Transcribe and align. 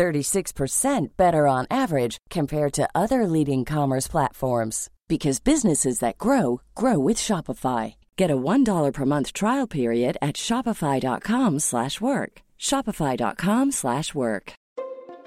36% 0.00 1.08
better 1.18 1.46
on 1.46 1.66
average 1.70 2.16
compared 2.30 2.72
to 2.72 2.88
other 2.94 3.26
leading 3.26 3.66
commerce 3.66 4.08
platforms 4.08 4.88
because 5.08 5.40
businesses 5.40 5.98
that 5.98 6.16
grow 6.16 6.62
grow 6.74 6.98
with 6.98 7.18
Shopify. 7.18 7.96
Get 8.16 8.30
a 8.30 8.36
$1 8.36 8.92
per 8.94 9.04
month 9.04 9.34
trial 9.34 9.66
period 9.66 10.16
at 10.22 10.36
shopify.com/work. 10.36 12.32
shopify.com/work. 12.58 14.52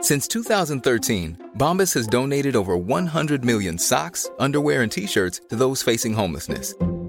Since 0.09 0.27
2013, 0.27 1.37
Bombas 1.57 1.93
has 1.93 2.07
donated 2.07 2.55
over 2.55 2.75
100 2.75 3.45
million 3.45 3.77
socks, 3.77 4.29
underwear, 4.39 4.81
and 4.83 4.91
t-shirts 4.91 5.39
to 5.49 5.55
those 5.55 5.83
facing 5.83 6.13
homelessness. 6.13 6.75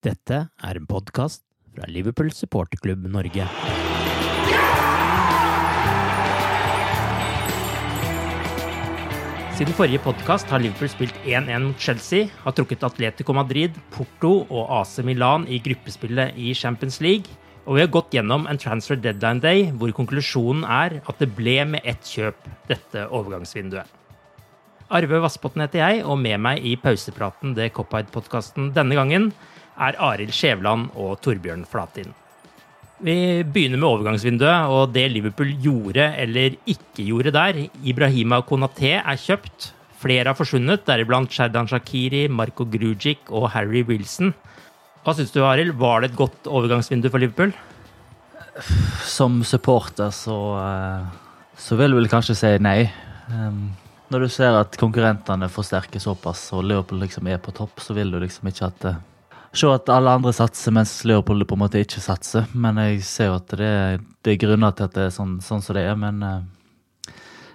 Dette 0.00 0.36
er 0.64 0.78
en 0.78 0.86
podkast 0.88 1.42
fra 1.74 1.84
Liverpool 1.92 2.30
supporterklubb 2.32 3.02
Norge. 3.12 3.44
Siden 9.58 9.76
forrige 9.76 10.00
podkast 10.00 10.48
har 10.48 10.64
Liverpool 10.64 10.88
spilt 10.88 11.20
1-1 11.28 11.66
mot 11.66 11.76
Chelsea, 11.76 12.30
har 12.46 12.56
trukket 12.56 12.88
Atletico 12.88 13.36
Madrid, 13.36 13.76
Porto 13.92 14.46
og 14.48 14.72
AC 14.78 15.02
Milan 15.04 15.44
i 15.44 15.60
gruppespillet 15.60 16.32
i 16.40 16.56
Champions 16.56 17.02
League, 17.04 17.36
og 17.68 17.76
vi 17.76 17.84
har 17.84 17.92
gått 17.92 18.16
gjennom 18.16 18.48
en 18.48 18.64
transfer 18.64 18.96
deadline 18.96 19.44
day 19.44 19.68
hvor 19.68 19.92
konklusjonen 20.00 20.64
er 20.64 21.02
at 21.04 21.20
det 21.20 21.28
ble 21.36 21.60
med 21.76 21.84
ett 21.84 22.08
kjøp 22.08 22.48
dette 22.72 23.04
overgangsvinduet. 23.04 23.84
Arve 24.90 25.20
Vassbotn 25.22 25.60
heter 25.60 25.84
jeg, 25.84 26.02
og 26.08 26.16
med 26.18 26.40
meg 26.40 26.64
i 26.66 26.72
pausepraten 26.80 27.52
det 27.54 27.68
Cop-Eyed-podkasten 27.76 28.72
denne 28.74 28.96
gangen 28.96 29.28
er 29.80 29.98
Arild 30.10 30.34
Skjævland 30.36 30.90
og 30.98 31.20
Torbjørn 31.24 31.64
Flatin. 31.68 32.12
Vi 33.00 33.40
begynner 33.48 33.80
med 33.80 33.88
overgangsvinduet 33.88 34.72
og 34.74 34.92
det 34.92 35.06
Liverpool 35.08 35.54
gjorde 35.64 36.10
eller 36.20 36.58
ikke 36.68 37.06
gjorde 37.06 37.32
der. 37.32 37.62
Ibrahima 37.80 38.42
Konaté 38.44 38.98
er 39.00 39.20
kjøpt. 39.20 39.70
Flere 40.00 40.32
har 40.32 40.36
forsvunnet, 40.36 40.84
deriblant 40.88 41.32
Sherdan 41.32 41.68
Shakiri, 41.68 42.26
Marco 42.28 42.64
Grujic 42.68 43.28
og 43.28 43.50
Harry 43.54 43.82
Wilson. 43.88 44.34
Hva 45.04 45.14
syns 45.16 45.32
du, 45.32 45.40
Arild? 45.44 45.74
Var 45.80 46.02
det 46.02 46.10
et 46.10 46.18
godt 46.18 46.48
overgangsvindu 46.48 47.08
for 47.08 47.20
Liverpool? 47.20 47.54
Som 49.08 49.40
supporter 49.48 50.12
så, 50.12 50.38
eh, 50.60 51.52
så 51.56 51.76
vil 51.80 51.92
du 51.92 52.00
vel 52.00 52.12
kanskje 52.12 52.36
si 52.36 52.50
nei. 52.60 52.90
Når 54.10 54.24
du 54.24 54.28
ser 54.28 54.56
at 54.58 54.76
konkurrentene 54.76 55.48
forsterker 55.48 56.02
såpass, 56.02 56.48
og 56.52 56.64
Liverpool 56.66 57.00
liksom 57.04 57.28
er 57.30 57.38
på 57.38 57.54
topp, 57.54 57.80
så 57.80 57.94
vil 57.94 58.10
du 58.10 58.18
liksom 58.20 58.48
ikke 58.50 58.66
at 58.66 58.86
eh, 58.90 59.00
Se 59.52 59.66
at 59.66 59.88
alle 59.90 60.12
andre 60.14 60.30
satser, 60.36 60.70
mens 60.74 60.92
Leopold 61.08 61.42
på 61.50 61.56
en 61.56 61.62
måte 61.64 61.80
ikke 61.82 62.02
satser. 62.04 62.46
Men 62.54 62.78
jeg 62.78 63.02
ser 63.06 63.32
jo 63.32 63.38
at 63.40 63.50
det 63.58 63.74
det 64.22 64.34
er 64.34 64.40
grunner 64.42 64.74
til 64.76 64.86
at 64.86 64.94
det 64.94 65.06
er 65.08 65.14
sånn, 65.14 65.38
sånn 65.42 65.62
som 65.64 65.74
det 65.76 65.86
er. 65.88 65.96
Men 65.98 66.22
eh, 66.22 67.14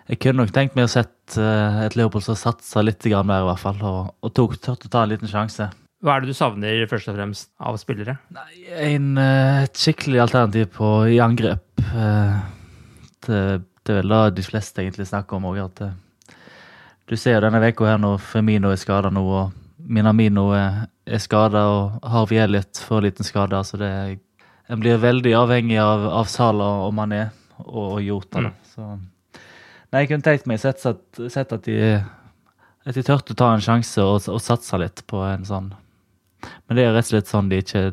jeg 0.10 0.20
kunne 0.24 0.44
nok 0.44 0.54
tenkt 0.56 0.76
meg 0.76 0.88
å 0.88 0.92
sett 0.92 1.38
eh, 1.40 1.82
et 1.86 1.96
Leopold 1.96 2.26
som 2.26 2.38
satsa 2.40 2.84
litt 2.84 3.06
grann 3.06 3.30
mer, 3.30 3.46
i 3.46 3.50
hvert 3.52 3.62
fall. 3.62 3.80
Og, 3.86 4.14
og 4.26 4.34
tok, 4.36 4.58
turte 4.60 4.90
å 4.90 4.92
ta 4.92 5.04
en 5.06 5.14
liten 5.14 5.32
sjanse. 5.32 5.70
Hva 6.04 6.18
er 6.18 6.26
det 6.26 6.34
du 6.34 6.38
savner 6.38 6.84
først 6.90 7.10
og 7.10 7.16
fremst 7.18 7.52
av 7.64 7.78
spillere? 7.82 8.18
En, 8.76 9.14
eh, 9.22 9.62
et 9.64 9.80
skikkelig 9.80 10.26
alternativ 10.26 10.74
på, 10.76 10.90
i 11.16 11.22
angrep. 11.24 11.86
eh, 11.86 12.36
Det, 13.26 13.40
det 13.86 13.94
er 13.94 14.02
vel 14.02 14.12
det 14.12 14.36
de 14.38 14.44
fleste 14.46 14.84
egentlig 14.84 15.08
snakker 15.10 15.38
om 15.40 15.48
òg, 15.50 15.62
at 15.64 15.86
eh, 15.86 16.36
du 17.10 17.16
ser 17.18 17.38
jo 17.38 17.46
denne 17.46 17.62
uka 17.62 17.88
her 17.88 18.02
når 18.02 18.20
Femino 18.22 18.70
er 18.74 18.82
skada 18.82 19.10
nå, 19.14 19.22
og 19.22 19.54
Minamino 19.86 20.50
er, 20.58 20.88
er 21.06 21.22
skada, 21.22 21.64
og 21.70 22.06
Harvey 22.12 22.40
Elliot 22.42 22.82
får 22.82 23.02
en 23.02 23.08
liten 23.08 23.28
skade. 23.28 23.62
Så 23.68 23.80
det 23.82 23.90
er, 23.90 24.14
en 24.70 24.82
blir 24.82 25.02
veldig 25.02 25.34
avhengig 25.38 25.80
av, 25.82 26.08
av 26.22 26.30
Salah 26.32 26.86
og 26.88 26.94
Mané 26.98 27.28
og, 27.64 27.98
og 27.98 28.00
Jota. 28.04 28.48
Mm. 28.48 28.54
Så 28.74 28.94
Nei, 29.94 30.02
jeg 30.02 30.10
kunne 30.10 30.26
tenkt 30.26 30.48
meg 30.50 30.60
sett, 30.60 30.82
sett, 30.82 31.22
sett 31.32 31.54
at 31.56 31.68
de 31.70 31.78
at 32.86 32.98
de 32.98 33.04
turte 33.06 33.34
å 33.34 33.38
ta 33.38 33.52
en 33.54 33.64
sjanse 33.64 34.02
og, 34.02 34.28
og 34.30 34.42
satse 34.44 34.78
litt 34.78 35.02
på 35.10 35.22
en 35.26 35.46
sånn 35.48 35.72
Men 36.68 36.78
det 36.78 36.86
er 36.86 36.94
rett 36.94 37.08
og 37.08 37.14
slett 37.16 37.32
sånn 37.32 37.50
de 37.50 37.62
ikke 37.64 37.86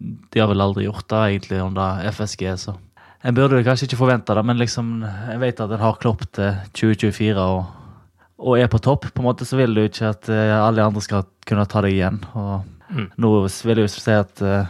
De 0.00 0.40
har 0.40 0.48
vel 0.48 0.64
aldri 0.64 0.86
gjort 0.86 1.08
det, 1.12 1.24
egentlig, 1.34 1.60
under 1.60 2.06
FSG, 2.08 2.46
så 2.56 2.76
En 3.20 3.36
burde 3.36 3.60
kanskje 3.66 3.90
ikke 3.90 4.00
forvente 4.00 4.32
det, 4.32 4.44
men 4.48 4.56
liksom, 4.56 5.02
jeg 5.04 5.42
vet 5.42 5.60
at 5.60 5.74
en 5.76 5.82
har 5.82 5.98
Klopp 6.00 6.24
til 6.32 6.54
2024 6.72 7.42
og, 7.44 7.74
og 8.40 8.56
er 8.58 8.70
på 8.72 8.80
topp. 8.82 9.10
På 9.14 9.22
en 9.22 9.28
måte 9.30 9.46
så 9.48 9.58
vil 9.60 9.76
du 9.76 9.84
ikke 9.84 10.10
at 10.14 10.28
eh, 10.32 10.56
alle 10.56 10.84
andre 10.88 11.02
skal 11.04 11.26
kunne 11.46 11.68
ta 11.70 11.84
deg 11.86 11.96
igjen. 11.98 12.20
Og 12.34 12.60
Mm. 12.90 13.04
nå 13.22 13.28
vil 13.46 13.78
jeg 13.78 13.86
jo 13.86 13.90
si 14.02 14.10
at 14.10 14.40
eh, 14.42 14.66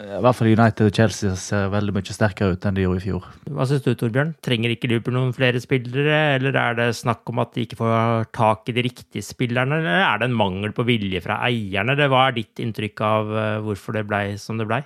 i 0.00 0.20
hvert 0.24 0.32
fall 0.32 0.48
United 0.48 0.86
og 0.86 0.94
Chelsea 0.96 1.34
ser 1.36 1.66
veldig 1.68 1.92
mye 1.92 2.14
sterkere 2.16 2.54
ut 2.56 2.64
enn 2.64 2.72
de 2.78 2.86
gjorde 2.86 3.02
i 3.02 3.04
fjor. 3.04 3.26
Hva 3.52 3.66
syns 3.68 3.82
du, 3.84 3.90
Torbjørn? 4.00 4.30
Trenger 4.40 4.72
ikke 4.72 4.88
Liverpool 4.88 5.12
noen 5.18 5.34
flere 5.36 5.60
spillere, 5.60 6.38
eller 6.38 6.56
er 6.56 6.78
det 6.78 6.86
snakk 6.96 7.28
om 7.28 7.42
at 7.44 7.52
de 7.52 7.66
ikke 7.66 7.76
får 7.82 8.30
tak 8.32 8.70
i 8.72 8.76
de 8.78 8.86
riktige 8.88 9.20
spillerne, 9.26 9.76
eller 9.82 10.00
er 10.06 10.22
det 10.22 10.30
en 10.30 10.38
mangel 10.40 10.72
på 10.72 10.86
vilje 10.88 11.20
fra 11.20 11.36
eierne, 11.50 11.92
eller 11.92 12.08
hva 12.08 12.22
er 12.30 12.38
ditt 12.38 12.64
inntrykk 12.64 13.04
av 13.10 13.34
eh, 13.42 13.58
hvorfor 13.66 13.98
det 13.98 14.06
blei 14.08 14.24
som 14.40 14.56
det 14.56 14.70
blei? 14.70 14.80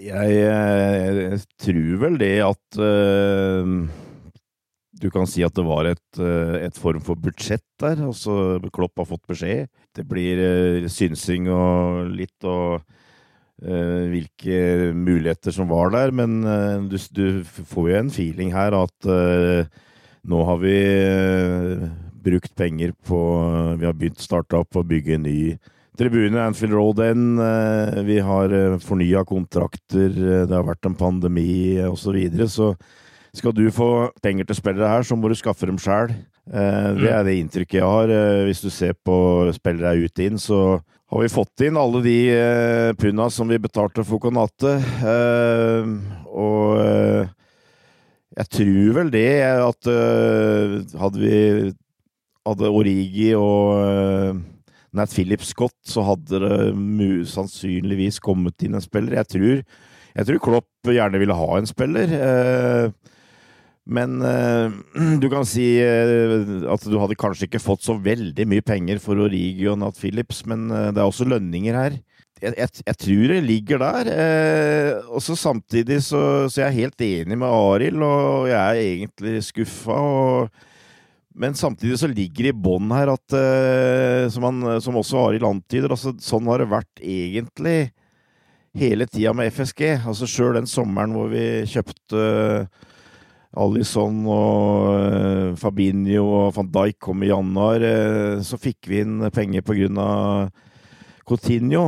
Jeg, 0.00 0.40
eh, 0.48 1.36
tror 1.60 2.00
vel 2.06 2.16
det 2.22 2.32
at 2.48 2.80
eh, 2.80 3.76
du 5.02 5.10
kan 5.10 5.26
si 5.26 5.42
at 5.42 5.54
det 5.56 5.64
var 5.66 5.88
et, 5.90 6.18
eh, 6.22 6.62
et 6.68 6.76
form 6.78 7.02
for 7.02 7.18
budsjett 7.18 7.64
der. 7.82 7.98
Altså, 8.06 8.60
Klopp 8.70 9.00
har 9.02 9.08
fått 9.10 9.26
beskjed. 9.30 9.70
Det 9.96 10.06
blir 10.06 10.38
eh, 10.38 10.88
synsing 10.90 11.48
og 11.50 12.12
litt 12.14 12.46
og 12.46 12.84
uh, 13.62 14.04
hvilke 14.10 14.92
muligheter 14.94 15.54
som 15.54 15.70
var 15.70 15.90
der. 15.94 16.14
Men 16.14 16.42
uh, 16.46 16.86
du, 16.86 16.96
du 17.10 17.26
får 17.42 17.90
jo 17.90 17.98
en 17.98 18.14
feeling 18.14 18.54
her 18.54 18.76
at 18.78 19.10
uh, 19.10 19.66
nå 20.22 20.40
har 20.46 20.62
vi 20.62 20.78
brukt 22.22 22.52
penger 22.54 22.92
på 23.02 23.18
Vi 23.80 23.86
har 23.88 23.96
begynt 23.98 24.22
starta 24.22 24.60
opp 24.62 24.76
og 24.78 24.86
bygge 24.86 25.16
en 25.16 25.24
ny 25.26 25.56
tribune, 25.98 26.38
Anfield 26.38 26.76
Road 26.78 27.02
End. 27.02 27.40
Vi 28.06 28.20
har 28.22 28.54
fornya 28.78 29.24
kontrakter, 29.26 30.14
det 30.14 30.54
har 30.54 30.62
vært 30.68 30.86
en 30.86 30.94
pandemi 30.94 31.74
osv. 31.82 31.98
Så, 32.04 32.14
videre, 32.14 32.46
så 32.46 32.68
skal 33.34 33.54
du 33.56 33.64
få 33.72 33.90
penger 34.22 34.44
til 34.48 34.58
spillere 34.58 34.88
her, 34.92 35.02
så 35.06 35.16
må 35.16 35.30
du 35.30 35.34
skaffe 35.38 35.66
dem 35.68 35.78
sjæl. 35.80 36.12
Det 36.44 37.08
er 37.08 37.22
det 37.24 37.36
inntrykket 37.38 37.78
jeg 37.78 37.86
har. 37.86 38.10
Eh, 38.10 38.44
Hvis 38.48 38.60
du 38.64 38.70
ser 38.70 38.92
på 39.06 39.14
spillere 39.56 39.94
ut 40.04 40.18
inn, 40.24 40.40
så 40.42 40.80
har 41.12 41.20
vi 41.22 41.28
fått 41.32 41.62
inn 41.64 41.76
alle 41.78 42.00
de 42.04 42.16
eh, 42.34 42.92
punda 42.98 43.28
som 43.30 43.48
vi 43.48 43.60
betalte 43.62 44.02
for 44.04 44.18
Konate. 44.20 44.74
Eh, 45.06 45.92
og 46.32 46.80
eh, 46.82 47.30
jeg 48.40 48.48
tror 48.58 48.92
vel 48.98 49.12
det 49.12 49.28
at 49.44 49.88
eh, 49.92 50.76
hadde 50.98 51.20
vi 51.22 51.36
hadde 52.42 52.72
Origi 52.74 53.28
og 53.38 53.76
eh, 53.86 54.40
Nat 54.98 55.12
Phillips 55.14 55.52
Scott, 55.54 55.76
så 55.88 56.02
hadde 56.04 56.40
det 56.42 56.56
sannsynligvis 57.30 58.18
kommet 58.20 58.60
inn 58.66 58.74
en 58.76 58.82
spiller. 58.84 59.20
Jeg 59.22 59.28
tror, 59.36 59.62
jeg 60.16 60.28
tror 60.28 60.42
Klopp 60.44 60.90
gjerne 60.90 61.20
ville 61.22 61.36
ha 61.38 61.50
en 61.56 61.68
spiller. 61.70 62.12
Eh, 62.18 63.12
men 63.82 64.22
eh, 64.22 64.70
du 65.22 65.28
kan 65.32 65.46
si 65.48 65.66
eh, 65.82 66.38
at 66.70 66.86
du 66.86 66.96
hadde 67.02 67.18
kanskje 67.18 67.48
ikke 67.48 67.62
fått 67.62 67.82
så 67.86 67.96
veldig 67.98 68.46
mye 68.48 68.64
penger 68.64 69.02
for 69.02 69.18
Origi 69.24 69.66
og 69.70 69.80
Nat 69.82 69.98
Phillips, 69.98 70.44
men 70.46 70.68
eh, 70.70 70.90
det 70.94 71.02
er 71.02 71.08
også 71.08 71.26
lønninger 71.28 71.78
her. 71.78 71.98
Jeg, 72.42 72.56
jeg, 72.58 72.82
jeg 72.88 72.98
tror 72.98 73.24
det 73.30 73.40
ligger 73.46 73.82
der. 73.82 74.10
Eh, 74.10 75.08
og 75.10 75.22
så 75.22 75.36
samtidig 75.38 76.00
så, 76.02 76.22
så 76.50 76.62
jeg 76.62 76.68
er 76.68 76.78
helt 76.80 77.04
enig 77.06 77.38
med 77.38 77.48
Arild, 77.48 78.02
og 78.02 78.50
jeg 78.50 78.58
er 78.58 78.82
egentlig 78.82 79.42
skuffa. 79.46 79.98
men 81.34 81.54
samtidig 81.54 81.98
så 81.98 82.10
ligger 82.10 82.48
det 82.48 82.54
i 82.54 82.62
bånn 82.64 82.90
her 82.92 83.14
at, 83.14 83.24
uh, 83.32 84.28
som, 84.28 84.44
han, 84.44 84.80
som, 84.84 84.98
også 85.00 85.22
Arild 85.22 85.46
antyder, 85.48 85.94
altså, 85.94 86.12
sånn 86.20 86.50
har 86.50 86.60
det 86.60 86.68
vært 86.68 87.00
egentlig 87.00 87.92
hele 88.76 89.06
tida 89.06 89.32
med 89.32 89.48
FSG. 89.52 90.02
Altså 90.02 90.28
Sjøl 90.28 90.58
den 90.58 90.68
sommeren 90.68 91.14
hvor 91.16 91.30
vi 91.32 91.62
kjøpte 91.72 92.26
uh, 92.66 92.90
Alison 93.52 94.22
og 94.32 94.86
uh, 94.96 95.56
Fabinho 95.60 96.24
og 96.24 96.52
van 96.56 96.70
Dijk 96.72 97.00
kom 97.04 97.24
i 97.24 97.32
januar, 97.32 97.84
så 98.44 98.60
fikk 98.60 98.88
vi 98.88 99.02
inn 99.04 99.18
penger 99.34 99.66
av 100.00 100.52
Coutinho. 101.28 101.82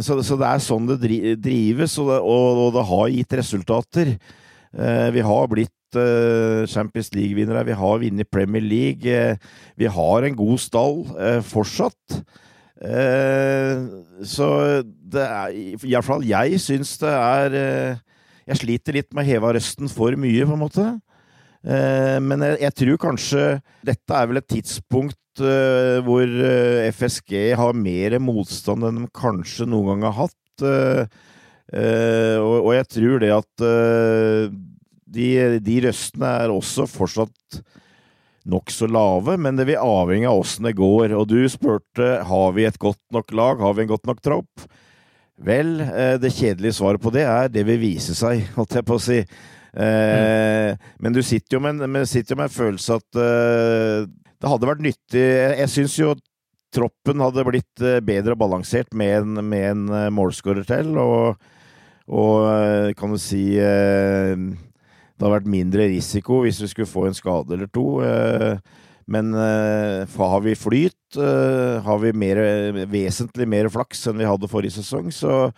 Så, 0.00 0.20
så, 0.24 0.36
det 0.40 0.46
er 0.48 0.62
sånn 0.64 0.86
det 0.88 1.00
drives, 1.42 1.98
og 1.98 2.74
det, 2.74 2.84
har 2.88 3.08
gitt 3.12 3.34
resultater. 3.36 4.14
Vi 4.72 5.24
har 5.24 5.50
blitt 5.50 5.74
Eh, 5.96 6.66
Champions 6.66 7.14
League-vinnere. 7.14 7.64
Vi 7.64 7.72
har 7.72 7.98
vunnet 7.98 8.30
Premier 8.30 8.62
League. 8.62 9.08
Eh, 9.08 9.36
vi 9.76 9.86
har 9.86 10.22
en 10.22 10.36
god 10.36 10.58
stall 10.58 11.06
eh, 11.18 11.40
fortsatt. 11.40 12.22
Så 14.22 14.46
det 14.86 15.22
er 15.24 15.48
Iallfall 15.82 16.22
jeg 16.22 16.60
syns 16.62 16.92
det 17.00 17.10
er 17.10 17.56
Jeg 18.46 18.58
sliter 18.60 18.94
litt 18.94 19.08
med 19.10 19.24
å 19.24 19.26
heve 19.26 19.50
røsten 19.56 19.90
for 19.90 20.14
mye, 20.14 20.46
på 20.46 20.54
en 20.54 20.62
måte. 20.62 20.84
Men 21.62 22.44
jeg, 22.46 22.70
tror 22.78 23.00
kanskje 23.02 23.40
dette 23.84 24.14
er 24.14 24.28
vel 24.30 24.38
et 24.38 24.46
tidspunkt 24.46 25.16
hvor 25.38 26.30
FSG 26.94 27.34
har 27.58 27.74
mer 27.74 28.14
motstand 28.22 28.86
enn 28.86 29.00
de 29.02 29.08
kanskje 29.14 29.66
noen 29.66 29.90
gang 29.90 30.06
har 30.06 30.28
hatt. 30.28 30.64
Og 32.38 32.70
jeg 32.76 32.88
tror 32.94 33.22
det 33.24 33.32
at 33.34 33.66
de, 35.18 35.28
de 35.64 35.80
røstene 35.88 36.32
er 36.44 36.54
også 36.54 36.86
fortsatt 36.90 37.60
nokså 38.48 38.88
lave, 38.88 39.36
men 39.40 39.58
det 39.58 39.68
vil 39.68 39.80
avhenge 39.80 40.28
av 40.28 40.42
åssen 40.42 40.68
det 40.68 40.76
går. 40.78 41.12
Og 41.16 41.28
du 41.30 41.40
spurte 41.52 42.10
har 42.28 42.56
vi 42.56 42.66
et 42.68 42.80
godt 42.80 43.02
nok 43.14 43.34
lag, 43.36 43.62
har 43.62 43.76
vi 43.76 43.84
en 43.84 43.92
godt 43.92 44.08
nok 44.08 44.22
tropp? 44.24 44.68
Vel, 45.38 45.78
eh, 45.84 46.16
det 46.18 46.34
kjedelige 46.34 46.78
svaret 46.80 47.02
på 47.02 47.12
det 47.14 47.26
er 47.28 47.52
det 47.52 47.62
vil 47.68 47.80
vise 47.82 48.16
seg, 48.18 48.42
holdt 48.56 48.80
jeg 48.80 48.88
på 48.88 48.98
å 48.98 49.02
si. 49.02 49.20
Eh. 49.74 50.72
Men 50.98 51.16
du 51.16 51.20
sitter 51.22 51.58
jo 51.58 51.60
med, 51.64 51.98
sitter 52.08 52.34
jo 52.34 52.40
med 52.40 52.48
en 52.48 52.54
følelse 52.54 52.96
at 53.00 53.18
uh, 53.20 54.06
det 54.38 54.48
hadde 54.48 54.68
vært 54.70 54.80
nyttig 54.84 55.20
Jeg, 55.20 55.58
jeg 55.58 55.72
syns 55.74 55.96
jo 55.98 56.14
troppen 56.72 57.20
hadde 57.24 57.44
blitt 57.48 57.82
bedre 58.04 58.36
balansert 58.38 58.92
med 58.96 59.22
en, 59.22 59.44
med 59.44 59.66
en 59.70 60.12
målskårer 60.12 60.66
til, 60.68 60.90
og, 61.00 61.38
og 62.12 62.92
kan 63.00 63.14
du 63.14 63.20
si 63.20 63.44
uh, 63.56 64.36
det 65.18 65.26
har 65.26 65.34
vært 65.34 65.50
mindre 65.50 65.88
risiko 65.90 66.44
hvis 66.44 66.60
vi 66.62 66.70
skulle 66.70 66.90
få 66.90 67.08
en 67.08 67.16
skade 67.16 67.56
eller 67.56 67.70
to. 67.74 67.86
Eh, 68.06 68.60
men 69.10 69.32
eh, 69.34 70.04
har 70.06 70.42
vi 70.44 70.54
flyt, 70.54 71.18
eh, 71.18 71.82
har 71.82 71.98
vi 72.02 72.12
mer, 72.14 72.38
vesentlig 72.86 73.48
mer 73.50 73.70
flaks 73.72 74.06
enn 74.06 74.20
vi 74.20 74.28
hadde 74.28 74.50
forrige 74.50 74.76
sesong, 74.78 75.10
så 75.10 75.48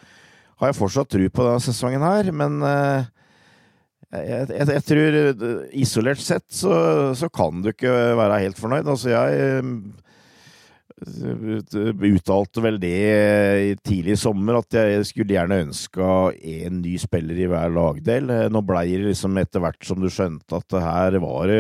har 0.60 0.70
jeg 0.70 0.78
fortsatt 0.78 1.10
tro 1.12 1.28
på 1.28 1.44
denne 1.44 1.64
sesongen 1.64 2.04
her. 2.04 2.30
Men 2.32 2.60
jeg, 4.10 4.46
jeg, 4.50 4.68
jeg 4.74 4.84
tror 4.88 5.16
isolert 5.78 6.22
sett 6.22 6.46
så, 6.50 6.74
så, 7.14 7.30
kan 7.32 7.62
du 7.62 7.70
ikke 7.70 7.92
være 8.18 8.40
helt 8.44 8.58
fornøyd. 8.58 8.88
Altså 8.90 9.12
jeg 9.12 9.64
uttalte 12.10 12.60
vel 12.64 12.76
det 12.82 13.78
tidlig 13.86 14.16
i 14.16 14.20
sommer, 14.20 14.58
at 14.60 14.76
jeg 14.76 15.06
skulle 15.08 15.36
gjerne 15.36 15.62
ønska 15.64 16.08
en 16.34 16.82
ny 16.82 16.96
spiller 17.00 17.38
i 17.38 17.48
hver 17.50 17.72
lagdel. 17.72 18.34
Nå 18.52 18.64
blei 18.66 18.88
det 18.92 19.12
liksom 19.12 19.38
etter 19.40 19.64
hvert 19.64 19.86
som 19.86 20.02
du 20.02 20.10
skjønte 20.12 20.58
at 20.58 20.68
det 20.74 20.84
her 20.84 21.20
var 21.22 21.54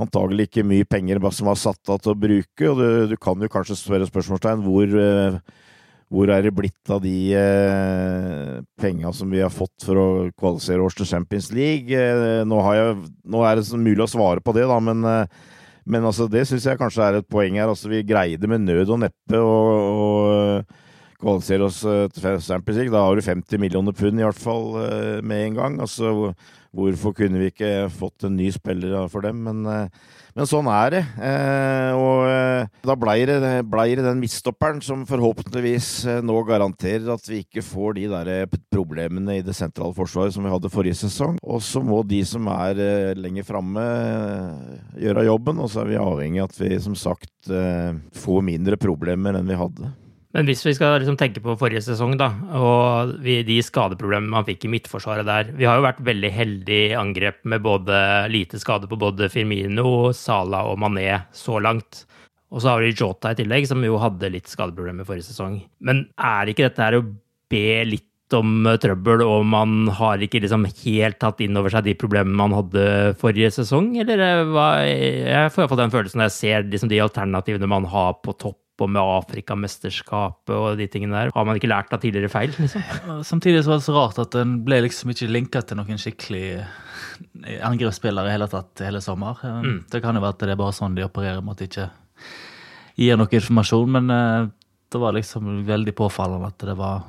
antagelig 0.00 0.48
ikke 0.48 0.64
mye 0.64 0.88
penger 0.88 1.20
som 1.34 1.50
var 1.50 1.58
satt 1.60 1.92
av 1.92 2.00
til 2.00 2.14
å 2.14 2.20
bruke. 2.22 2.70
og 2.70 2.78
Du, 2.80 2.86
du 3.12 3.16
kan 3.20 3.42
jo 3.42 3.50
kanskje 3.52 3.76
spørre 3.82 4.08
spørsmålstegn 4.08 4.64
hvor, 4.64 4.96
hvor 6.12 6.28
er 6.28 6.44
det 6.44 6.52
blitt 6.52 6.92
av 6.92 7.00
de 7.00 7.16
eh, 7.38 8.58
penga 8.80 9.14
som 9.16 9.32
vi 9.32 9.40
har 9.40 9.52
fått 9.52 9.86
for 9.86 9.96
å 9.96 10.08
kvalifisere 10.36 10.84
oss 10.84 10.98
til 10.98 11.08
Champions 11.08 11.48
League? 11.56 11.88
Eh, 11.88 12.42
nå, 12.44 12.60
jeg, 12.76 13.00
nå, 13.32 13.42
er 13.48 13.58
det 13.58 13.80
mulig 13.80 14.04
å 14.04 14.12
svare 14.12 14.44
på 14.44 14.52
det, 14.56 14.68
da, 14.68 14.78
men 14.84 15.08
eh, 15.08 15.42
men 15.82 16.04
altså, 16.06 16.28
det 16.30 16.44
syns 16.46 16.66
jeg 16.68 16.78
kanskje 16.78 17.02
er 17.02 17.16
et 17.18 17.26
poeng 17.26 17.56
her. 17.58 17.66
Altså, 17.66 17.88
vi 17.90 18.04
greide 18.06 18.46
med 18.46 18.62
nød 18.68 18.92
og 18.94 19.00
neppe 19.02 19.38
å, 19.42 19.56
å 19.90 21.22
kvalifisere 21.22 21.66
oss 21.66 21.82
eh, 21.86 22.06
til 22.12 22.38
Champions 22.42 22.78
League. 22.78 22.94
Da 22.94 23.04
har 23.06 23.18
du 23.18 23.24
50 23.24 23.62
millioner 23.62 23.96
pund 23.96 24.20
i 24.20 24.26
hvert 24.26 24.38
fall 24.38 24.76
eh, 24.82 25.18
med 25.26 25.48
en 25.48 25.58
gang. 25.58 25.80
Altså, 25.82 26.32
hvorfor 26.72 27.14
kunne 27.16 27.40
vi 27.40 27.52
ikke 27.52 27.88
fått 27.92 28.26
en 28.26 28.36
ny 28.38 28.50
spiller 28.54 29.08
for 29.12 29.24
dem? 29.26 29.44
Men 29.46 29.64
eh, 29.68 30.02
men 30.32 30.48
sånn 30.48 30.68
er 30.72 30.94
det. 30.94 31.00
Eh, 31.20 31.90
og 31.92 32.22
eh, 32.24 32.68
da 32.88 32.94
blei 32.96 33.18
det, 33.28 33.36
ble 33.68 33.84
det, 33.90 34.04
den 34.06 34.22
midtstopperen 34.22 34.80
som 34.84 35.04
forhåpentligvis 35.08 35.90
nå 36.24 36.38
garanterer 36.48 37.10
at 37.12 37.28
vi 37.28 37.42
ikke 37.44 37.64
får 37.66 37.98
de 37.98 38.06
der 38.14 38.30
problemene 38.72 39.36
i 39.36 39.44
det 39.44 39.52
sentrale 39.56 39.92
forsvaret 39.96 40.32
som 40.32 40.46
vi 40.46 40.54
hadde 40.54 40.72
forrige 40.72 41.02
sesong. 41.02 41.36
Og 41.44 41.60
så 41.64 41.84
må 41.84 42.00
de 42.08 42.22
som 42.24 42.48
er 42.54 42.80
lenger 43.18 43.44
framme 43.44 43.84
gjøre 44.96 45.28
jobben, 45.28 45.60
og 45.60 45.68
så 45.68 45.84
er 45.84 45.92
vi 45.92 46.00
avhengig 46.00 46.40
av 46.40 46.48
at 46.48 46.62
vi 46.64 46.80
som 46.80 46.96
sagt 46.96 47.52
får 48.16 48.44
mindre 48.46 48.80
problemer 48.80 49.36
enn 49.36 49.52
vi 49.52 49.60
hadde. 49.60 49.92
Men 50.32 50.48
hvis 50.48 50.62
vi 50.64 50.72
skal 50.72 50.96
liksom 51.02 51.18
tenke 51.20 51.42
på 51.44 51.56
forrige 51.60 51.82
sesong, 51.84 52.14
da, 52.20 52.30
og 52.56 53.18
de 53.20 53.58
skadeproblemene 53.64 54.32
man 54.32 54.46
fikk 54.46 54.64
i 54.64 54.70
midtforsvaret 54.72 55.28
der 55.28 55.50
Vi 55.58 55.66
har 55.68 55.76
jo 55.76 55.84
vært 55.84 56.00
veldig 56.06 56.30
heldige 56.32 56.92
i 56.92 56.96
angrep 56.96 57.42
med 57.44 57.64
både 57.64 57.98
lite 58.32 58.60
skade 58.62 58.88
på 58.88 58.96
både 59.00 59.28
Firmino, 59.32 60.12
Sala 60.16 60.64
og 60.70 60.80
Mané 60.80 61.26
så 61.36 61.60
langt. 61.60 62.06
Og 62.52 62.62
så 62.62 62.72
har 62.72 62.80
vi 62.84 62.94
Jota 62.94 63.32
i 63.32 63.38
tillegg, 63.42 63.68
som 63.68 63.84
jo 63.84 64.00
hadde 64.00 64.32
litt 64.32 64.48
skadeproblemer 64.48 65.08
forrige 65.08 65.28
sesong. 65.28 65.60
Men 65.84 66.06
er 66.16 66.48
ikke 66.48 66.66
dette 66.68 66.84
her 66.84 66.98
å 67.00 67.04
be 67.52 67.84
litt 67.88 68.08
om 68.32 68.64
trøbbel, 68.80 69.20
og 69.26 69.44
man 69.44 69.90
har 69.98 70.22
ikke 70.24 70.40
liksom 70.40 70.64
helt 70.64 71.18
tatt 71.20 71.42
inn 71.44 71.56
over 71.60 71.72
seg 71.74 71.84
de 71.84 71.96
problemene 72.00 72.38
man 72.40 72.56
hadde 72.56 73.12
forrige 73.20 73.52
sesong? 73.58 73.92
Eller 74.00 74.24
eh, 74.24 74.42
hva, 74.48 74.66
jeg 74.88 75.52
får 75.52 75.66
iallfall 75.66 75.82
den 75.84 75.92
følelsen 75.92 76.22
når 76.22 76.30
jeg 76.30 76.38
ser 76.38 76.68
liksom 76.72 76.92
de 76.92 77.04
alternativene 77.04 77.68
man 77.68 77.88
har 77.92 78.16
på 78.24 78.32
topp 78.40 78.61
på 78.82 78.90
med 78.90 79.02
Afrikamesterskapet 79.02 80.54
og 80.54 80.78
de 80.80 80.88
tingene 80.90 81.16
der. 81.16 81.32
Har 81.34 81.46
man 81.48 81.58
ikke 81.58 81.70
lært 81.70 81.94
av 81.94 82.02
tidligere 82.02 82.32
feil? 82.32 82.54
liksom? 82.58 82.84
Samtidig 83.30 83.62
så 83.62 83.72
var 83.72 83.80
det 83.80 83.86
så 83.86 83.96
rart 83.96 84.22
at 84.22 84.34
den 84.34 84.58
ble 84.66 84.82
liksom 84.84 85.14
ikke 85.14 85.30
linka 85.30 85.62
til 85.64 85.78
noen 85.78 86.00
skikkelig 86.02 86.46
angrepsspillere 87.62 88.30
i 88.30 88.34
hele 88.34 88.48
tatt 88.50 88.82
hele 88.84 89.02
sommer. 89.04 89.38
Mm. 89.42 89.84
Det 89.90 90.02
kan 90.02 90.16
jo 90.16 90.24
være 90.24 90.36
at 90.36 90.42
det 90.42 90.54
er 90.54 90.60
bare 90.60 90.76
sånn 90.76 90.98
de 90.98 91.06
opererer 91.06 91.42
med 91.44 91.56
at 91.56 91.62
de 91.62 91.70
ikke 91.70 91.88
gir 93.00 93.18
noe 93.18 93.38
informasjon, 93.38 93.96
men 93.96 94.12
uh, 94.12 94.48
det 94.92 95.00
var 95.00 95.16
liksom 95.16 95.62
veldig 95.68 95.94
påfallende 95.96 96.50
at 96.52 96.66
det 96.68 96.76
var 96.78 97.04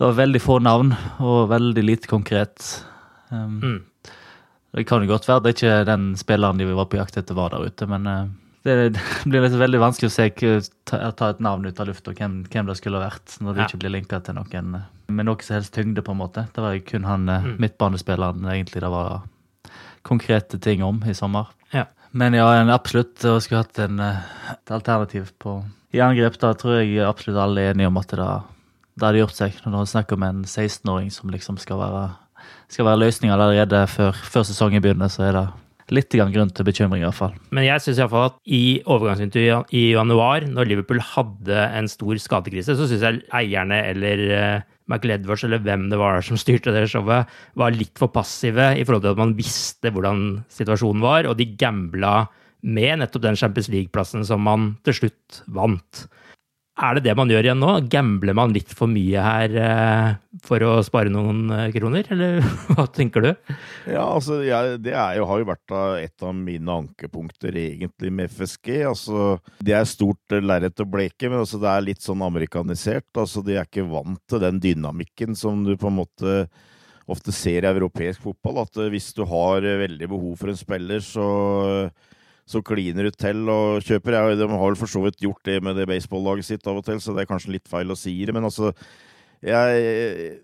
det 0.00 0.06
var 0.06 0.16
veldig 0.16 0.40
få 0.40 0.60
navn 0.64 0.94
og 1.20 1.50
veldig 1.50 1.82
lite 1.84 2.08
konkret. 2.08 2.62
Um, 3.28 3.58
mm. 3.60 3.80
Det 4.72 4.86
kan 4.88 5.02
jo 5.04 5.10
godt 5.10 5.26
være 5.28 5.42
det 5.44 5.50
er 5.50 5.56
ikke 5.58 5.88
den 5.90 6.06
spilleren 6.16 6.60
de 6.60 6.70
var 6.70 6.88
på 6.88 6.96
jakt 7.00 7.18
etter, 7.20 7.36
var 7.36 7.52
der 7.52 7.66
ute, 7.68 7.88
men 7.90 8.08
uh, 8.08 8.22
det, 8.62 9.00
blir 9.24 9.40
liksom 9.40 9.60
veldig 9.62 9.80
vanskelig 9.80 10.10
å 10.10 10.14
se, 10.14 10.26
ta, 10.90 11.30
et 11.30 11.40
navn 11.40 11.64
ut 11.64 11.80
av 11.80 11.88
lufta, 11.88 12.12
hvem, 12.16 12.42
hvem 12.52 12.68
det 12.68 12.76
skulle 12.76 13.00
vært, 13.00 13.38
når 13.40 13.56
det 13.56 13.62
ja. 13.62 13.68
ikke 13.70 13.80
blir 13.84 13.94
linka 13.94 14.20
til 14.24 14.36
noen 14.36 14.74
eh, 14.76 14.88
med 15.10 15.26
noe 15.26 15.44
som 15.44 15.56
helst 15.56 15.74
tyngde, 15.74 16.04
på 16.04 16.12
en 16.14 16.20
måte. 16.20 16.44
Det 16.54 16.64
var 16.64 16.76
kun 16.84 17.08
han 17.08 17.28
eh, 17.28 17.46
mm. 17.46 17.56
midtbanespilleren 17.62 18.50
egentlig 18.52 18.84
det 18.84 18.92
var 18.92 19.22
konkrete 20.06 20.60
ting 20.60 20.84
om 20.84 21.00
i 21.08 21.16
sommer. 21.16 21.48
Ja. 21.72 21.86
Men 22.10 22.34
ja, 22.34 22.48
en 22.58 22.72
absolutt 22.74 23.22
Jeg 23.22 23.44
skulle 23.44 23.62
hatt 23.62 23.78
en, 23.78 24.00
eh, 24.02 24.30
et 24.52 24.74
alternativ 24.74 25.32
på 25.40 25.60
i 25.96 26.02
angrep. 26.04 26.36
Da 26.42 26.52
tror 26.54 26.80
jeg 26.80 27.00
absolutt 27.06 27.40
alle 27.40 27.64
er 27.64 27.74
enige 27.74 27.90
om 27.90 27.98
at 28.00 28.12
det, 28.12 28.28
det 28.94 29.08
hadde 29.08 29.22
gjort 29.24 29.38
seg. 29.38 29.56
Når 29.64 29.72
det 29.72 29.80
er 29.80 29.92
snakk 29.94 30.12
om 30.14 30.26
en 30.26 30.44
16-åring 30.44 31.08
som 31.14 31.32
liksom 31.32 31.58
skal 31.62 31.80
være, 31.80 32.04
skal 32.70 32.90
være 32.90 33.02
løsninga 33.06 33.34
allerede 33.38 33.82
før, 33.90 34.20
før 34.36 34.46
sesongen 34.46 34.84
begynner, 34.84 35.08
så 35.12 35.26
er 35.30 35.38
det 35.38 35.46
litt 35.94 36.14
grunn 36.14 36.52
til 36.54 36.66
bekymring, 36.66 37.02
i 37.02 37.06
hvert 37.08 37.18
fall. 37.18 37.36
Men 37.54 37.66
jeg 37.66 37.84
syns 37.84 38.00
iallfall 38.00 38.28
at 38.30 38.36
i 38.46 38.80
overgangsintervjuet 38.84 39.74
i 39.76 39.84
januar, 39.94 40.46
når 40.48 40.70
Liverpool 40.70 41.02
hadde 41.02 41.64
en 41.78 41.90
stor 41.90 42.20
skadekrise, 42.22 42.76
så 42.78 42.88
syns 42.88 43.06
jeg 43.06 43.22
eierne 43.36 43.80
eller 43.90 44.24
uh, 44.30 44.68
Michael 44.90 45.22
eller 45.22 45.62
hvem 45.62 45.88
det 45.90 46.00
var 46.00 46.22
som 46.26 46.38
styrte 46.42 46.74
det 46.74 46.88
showet, 46.90 47.30
var 47.58 47.76
litt 47.76 47.96
for 48.00 48.12
passive 48.14 48.72
i 48.76 48.84
forhold 48.84 49.06
til 49.06 49.14
at 49.14 49.22
man 49.22 49.36
visste 49.38 49.92
hvordan 49.94 50.44
situasjonen 50.52 51.04
var, 51.04 51.30
og 51.30 51.38
de 51.38 51.50
gambla 51.60 52.24
med 52.60 53.00
nettopp 53.00 53.24
den 53.24 53.38
Champions 53.40 53.70
League-plassen 53.72 54.26
som 54.26 54.42
man 54.44 54.74
til 54.84 54.98
slutt 54.98 55.42
vant. 55.48 56.04
Er 56.80 56.96
det 56.96 57.02
det 57.04 57.12
man 57.18 57.28
gjør 57.28 57.44
igjen 57.44 57.60
nå? 57.60 57.72
Gambler 57.92 58.36
man 58.36 58.54
litt 58.54 58.70
for 58.72 58.88
mye 58.88 59.20
her 59.20 59.56
eh, 59.60 60.06
for 60.46 60.64
å 60.64 60.70
spare 60.84 61.12
noen 61.12 61.50
eh, 61.52 61.66
kroner, 61.74 62.08
eller 62.14 62.38
hva 62.70 62.86
tenker 62.88 63.26
du? 63.26 63.30
Ja, 63.90 64.06
altså, 64.06 64.38
jeg, 64.46 64.78
Det 64.86 64.94
jo, 64.94 65.26
har 65.28 65.42
jo 65.42 65.48
vært 65.50 65.74
et 66.00 66.24
av 66.24 66.32
mine 66.36 66.78
ankepunkter 66.82 67.58
egentlig 67.60 68.12
med 68.16 68.32
FSG. 68.32 68.72
Altså, 68.88 69.36
Det 69.60 69.76
er 69.76 69.88
stort 69.88 70.38
lerret 70.40 70.80
å 70.80 70.88
bleke, 70.88 71.28
men 71.28 71.42
altså, 71.42 71.60
det 71.60 71.68
er 71.68 71.88
litt 71.90 72.04
sånn 72.04 72.24
amerikanisert. 72.24 73.10
Altså, 73.12 73.44
De 73.44 73.58
er 73.58 73.68
ikke 73.68 73.84
vant 73.90 74.22
til 74.30 74.40
den 74.40 74.62
dynamikken 74.62 75.36
som 75.36 75.60
du 75.66 75.74
på 75.76 75.90
en 75.90 76.00
måte 76.00 76.36
ofte 77.10 77.34
ser 77.34 77.66
i 77.66 77.72
europeisk 77.74 78.24
fotball. 78.24 78.62
At 78.64 78.80
hvis 78.88 79.12
du 79.16 79.26
har 79.28 79.66
veldig 79.84 80.08
behov 80.08 80.40
for 80.40 80.52
en 80.52 80.60
spiller, 80.60 81.04
så 81.04 81.28
så 82.50 82.62
kliner 82.66 83.10
ut 83.10 83.18
til 83.20 83.44
og 83.52 83.84
kjøper. 83.86 84.16
Ja, 84.16 84.24
de 84.34 84.48
har 84.50 84.64
vel 84.64 84.78
for 84.78 84.90
så 84.90 85.04
vidt 85.04 85.20
gjort 85.22 85.42
det 85.46 85.60
med 85.64 85.78
det 85.78 85.86
baseballaget 85.90 86.48
sitt 86.48 86.66
av 86.70 86.80
og 86.80 86.86
til, 86.86 86.98
så 87.02 87.14
det 87.14 87.24
er 87.24 87.30
kanskje 87.30 87.54
litt 87.56 87.70
feil 87.70 87.92
å 87.92 87.98
si 87.98 88.16
det. 88.24 88.34
Men 88.36 88.48
altså 88.50 88.72
Jeg, 89.40 90.34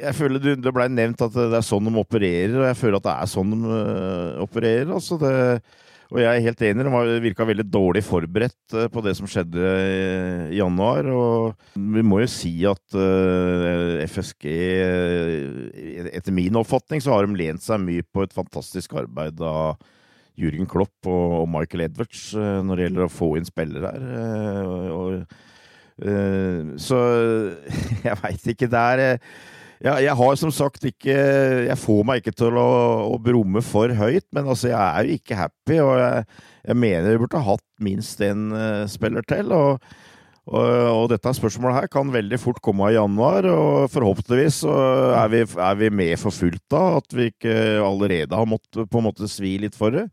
jeg 0.00 0.14
føler 0.18 0.42
det, 0.42 0.72
ble 0.74 0.88
nevnt 0.90 1.22
at 1.22 1.36
det 1.36 1.60
er 1.60 1.66
sånn 1.66 1.86
de 1.86 1.92
opererer, 2.00 2.56
og 2.58 2.66
jeg 2.66 2.80
føler 2.80 2.98
at 2.98 3.06
det 3.06 3.14
er 3.14 3.30
sånn 3.30 3.54
de 3.54 3.60
uh, 3.68 4.40
opererer. 4.42 4.90
altså 4.96 5.20
det 5.20 5.36
og 6.10 6.18
jeg 6.18 6.26
er 6.26 6.42
helt 6.42 6.62
enig, 6.66 6.84
de 6.90 7.18
virka 7.22 7.44
veldig 7.46 7.64
dårlig 7.70 8.00
forberedt 8.02 8.74
uh, 8.74 8.88
på 8.90 9.02
det 9.04 9.12
som 9.14 9.28
skjedde 9.30 9.68
i 10.50 10.58
januar. 10.58 11.06
Og 11.06 11.76
vi 11.94 12.02
må 12.02 12.18
jo 12.24 12.30
si 12.32 12.50
at 12.66 12.98
uh, 12.98 14.02
FSG, 14.10 14.48
etter 16.10 16.34
min 16.34 16.58
oppfatning, 16.58 17.04
så 17.04 17.14
har 17.14 17.28
de 17.28 17.38
lent 17.38 17.62
seg 17.62 17.78
mye 17.84 18.02
på 18.02 18.26
et 18.26 18.34
fantastisk 18.34 18.98
arbeid 18.98 19.38
av 19.38 19.78
Jürgen 20.40 20.68
Klopp 20.70 21.08
og, 21.10 21.46
Michael 21.50 21.86
Edwards 21.88 22.30
eh, 22.34 22.58
når 22.64 22.76
det 22.76 22.88
gjelder 22.88 23.06
å 23.06 23.12
få 23.12 23.30
inn 23.38 23.48
spillere 23.48 23.92
her. 23.94 24.66
Og, 24.66 24.90
og, 24.96 25.38
eh, 26.02 26.74
så 26.80 27.00
jeg 28.08 28.20
veit 28.24 28.52
ikke. 28.54 28.70
Det 28.70 28.84
er 28.94 29.20
ja, 29.80 29.94
jeg 29.96 30.12
har 30.12 30.34
som 30.36 30.50
sagt 30.52 30.82
ikke 30.84 31.14
Jeg 31.64 31.76
får 31.80 32.02
meg 32.04 32.20
ikke 32.20 32.34
til 32.36 32.56
å, 32.60 32.70
å 33.14 33.16
brumme 33.22 33.62
for 33.64 33.88
høyt, 33.96 34.26
men 34.36 34.44
altså, 34.44 34.68
jeg 34.68 34.76
er 34.76 35.08
jo 35.08 35.16
ikke 35.16 35.38
happy, 35.38 35.78
og 35.80 35.94
jeg, 35.96 36.26
jeg 36.68 36.80
mener 36.82 37.14
vi 37.14 37.22
burde 37.22 37.40
ha 37.40 37.54
hatt 37.54 37.66
minst 37.80 38.20
én 38.24 38.50
uh, 38.52 38.84
spiller 38.92 39.24
til. 39.24 39.54
og 39.56 39.80
og, 40.50 41.04
dette 41.12 41.30
spørsmålet 41.36 41.76
her 41.76 41.88
kan 41.92 42.10
veldig 42.10 42.38
fort 42.42 42.58
komme 42.64 42.88
i 42.90 42.96
januar, 42.96 43.46
og 43.46 43.90
forhåpentligvis 43.92 44.64
er 44.66 45.30
vi, 45.30 45.44
er 45.46 45.78
vi 45.78 45.90
med 45.94 46.18
for 46.18 46.34
fullt 46.34 46.64
da. 46.72 46.82
At 46.98 47.14
vi 47.14 47.28
ikke 47.30 47.54
allerede 47.84 48.34
har 48.34 48.50
måttet 48.50 48.90
på 48.90 48.98
en 48.98 49.06
måte 49.06 49.30
svi 49.30 49.56
litt 49.62 49.78
for 49.78 49.94
det. 49.94 50.08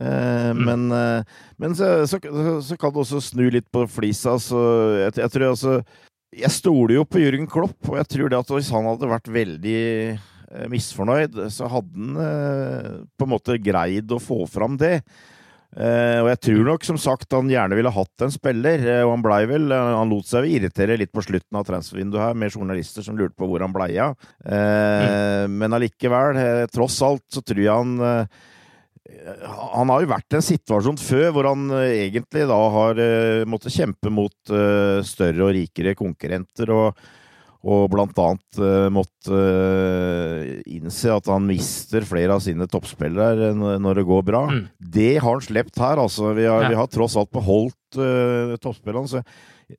Eh, 0.00 0.50
mm. 0.50 0.62
Men, 0.64 0.92
eh, 0.92 1.24
men 1.56 1.76
så, 1.76 2.06
så, 2.06 2.18
så, 2.62 2.76
kan 2.80 2.92
det 2.92 3.02
også 3.04 3.20
snu 3.20 3.44
litt 3.52 3.68
på 3.72 3.84
flisa. 3.90 4.38
Så 4.40 4.58
jeg, 5.02 5.16
jeg 5.20 5.34
tror 5.34 5.50
altså 5.50 5.74
Jeg 6.32 6.48
stoler 6.54 6.96
jo 6.96 7.04
på 7.04 7.20
Jørgen 7.20 7.48
Klopp, 7.50 7.76
og 7.90 7.98
jeg 8.00 8.08
tror 8.08 8.32
det 8.32 8.38
at 8.40 8.52
hvis 8.54 8.72
han 8.72 8.88
hadde 8.88 9.10
vært 9.10 9.28
veldig 9.28 9.80
eh, 10.16 10.66
misfornøyd, 10.72 11.36
så 11.52 11.68
hadde 11.68 11.92
han 11.92 13.04
på 13.12 13.28
en 13.28 13.34
måte 13.34 13.60
greid 13.60 14.12
å 14.12 14.22
få 14.22 14.42
fram 14.48 14.78
det. 14.80 14.98
Uh, 15.72 16.20
og 16.20 16.26
jeg 16.28 16.40
tror 16.44 16.66
nok 16.66 16.82
som 16.84 16.98
sagt 17.00 17.32
han 17.32 17.48
gjerne 17.48 17.76
ville 17.78 17.92
hatt 17.94 18.24
en 18.26 18.32
spiller, 18.34 18.82
uh, 18.84 19.06
og 19.06 19.14
han 19.14 19.22
blei 19.24 19.38
vel 19.48 19.70
uh, 19.72 19.94
Han 19.96 20.10
lot 20.12 20.28
seg 20.28 20.50
irritere 20.50 20.98
litt 21.00 21.12
på 21.14 21.24
slutten 21.24 21.56
av 21.56 21.64
transfervinduet 21.64 22.20
her, 22.26 22.36
med 22.36 22.52
journalister 22.52 23.06
som 23.06 23.16
lurte 23.16 23.38
på 23.40 23.48
hvor 23.48 23.64
han 23.64 23.72
blei 23.72 23.94
av. 24.02 24.12
Mm. 24.44 25.54
Men 25.56 25.76
allikevel, 25.76 26.38
tross 26.72 26.98
alt, 27.06 27.24
så 27.32 27.40
tror 27.44 27.62
jeg 27.62 27.72
han 27.72 28.26
han 29.22 29.90
har 29.92 30.02
jo 30.02 30.08
vært 30.08 30.34
i 30.34 30.38
en 30.38 30.44
situasjon 30.44 30.98
før 30.98 31.32
hvor 31.34 31.46
han 31.50 31.66
egentlig 31.74 32.46
da 32.48 32.58
har 32.74 33.00
måttet 33.50 33.74
kjempe 33.74 34.10
mot 34.14 34.52
større 35.04 35.44
og 35.44 35.52
rikere 35.56 35.96
konkurrenter. 35.98 36.72
og 36.72 37.02
og 37.62 37.84
blant 37.92 38.16
annet 38.18 38.58
måtte 38.90 39.36
innse 40.66 41.12
at 41.12 41.28
han 41.30 41.46
mister 41.48 42.04
flere 42.06 42.36
av 42.36 42.42
sine 42.44 42.66
toppspillere 42.70 43.52
når 43.54 44.00
det 44.00 44.04
går 44.08 44.24
bra. 44.26 44.42
Mm. 44.50 44.66
Det 44.78 45.14
har 45.16 45.28
han 45.28 45.44
sluppet 45.44 45.80
her, 45.82 46.02
altså. 46.02 46.32
Vi 46.36 46.46
har, 46.48 46.66
ja. 46.66 46.72
vi 46.72 46.78
har, 46.78 46.90
tross 46.92 47.16
alt 47.20 47.32
beholdt 47.34 47.98
uh, 47.98 48.54
toppspillerne. 48.62 49.10
Så 49.10 49.22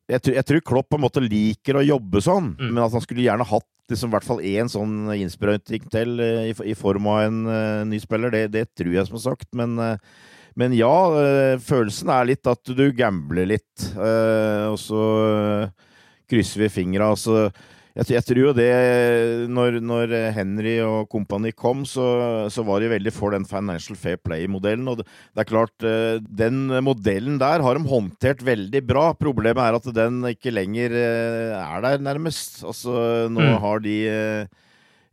jeg, 0.09 0.21
jeg, 0.33 0.45
tror 0.49 0.65
Klopp 0.65 0.89
på 0.91 0.99
en 0.99 1.05
måte 1.05 1.23
liker 1.23 1.77
å 1.79 1.85
jobbe 1.85 2.23
sånn, 2.23 2.53
mm. 2.57 2.69
men 2.71 2.83
at 2.85 2.95
han 2.95 3.03
skulle 3.03 3.25
gjerne 3.25 3.47
hatt 3.47 3.69
liksom, 3.91 4.09
i 4.09 4.15
hvert 4.15 4.27
fall 4.27 4.43
én 4.47 4.71
sånn 4.71 4.95
innsprøyting 5.13 5.89
til 5.93 6.21
i, 6.23 6.53
i, 6.65 6.75
form 6.77 7.09
av 7.11 7.25
en 7.27 7.41
ny 7.89 7.99
spiller, 8.01 8.33
det, 8.33 8.47
det, 8.55 8.67
tror 8.79 8.95
jeg 8.95 9.09
som 9.09 9.21
sagt. 9.21 9.49
Men, 9.57 9.75
men 10.57 10.75
ja, 10.77 10.93
følelsen 11.61 12.09
er 12.15 12.31
litt 12.31 12.49
at 12.49 12.73
du 12.73 12.87
gambler 12.95 13.51
litt, 13.53 13.89
og 13.93 14.79
så 14.81 15.03
krysser 16.31 16.65
vi 16.65 16.71
fingra. 16.73 17.11
Altså, 17.13 17.51
jeg, 17.93 18.07
jeg, 18.15 18.25
tror 18.25 18.55
det 18.57 18.69
når, 19.53 19.77
når 19.85 20.13
Henry 20.33 20.79
og 20.81 21.05
kompani 21.11 21.51
kom, 21.53 21.83
så, 21.85 22.05
så, 22.49 22.65
var 22.65 22.81
de 22.81 22.89
veldig 22.89 23.13
for 23.13 23.35
den 23.35 23.45
Financial 23.45 23.97
Fair 23.99 24.17
Play-modellen. 24.17 24.87
Og 24.89 24.99
det, 24.99 25.05
det, 25.05 25.43
er 25.43 25.49
klart, 25.51 25.75
eh, 25.85 26.17
den 26.25 26.65
modellen 26.85 27.37
der 27.41 27.61
har 27.61 27.77
de 27.77 27.85
håndtert 27.85 28.41
veldig 28.45 28.81
bra. 28.89 29.05
Problemet 29.13 29.61
er 29.61 29.77
at 29.77 29.91
den 29.93 30.23
ikke 30.31 30.55
lenger 30.55 30.97
eh, 30.97 31.53
er 31.59 31.85
der, 31.85 32.01
nærmest. 32.09 32.63
Altså, 32.65 32.97
nå 33.29 33.45
mm. 33.45 33.61
har 33.61 33.85
de 33.85 33.95
eh, 34.09 34.59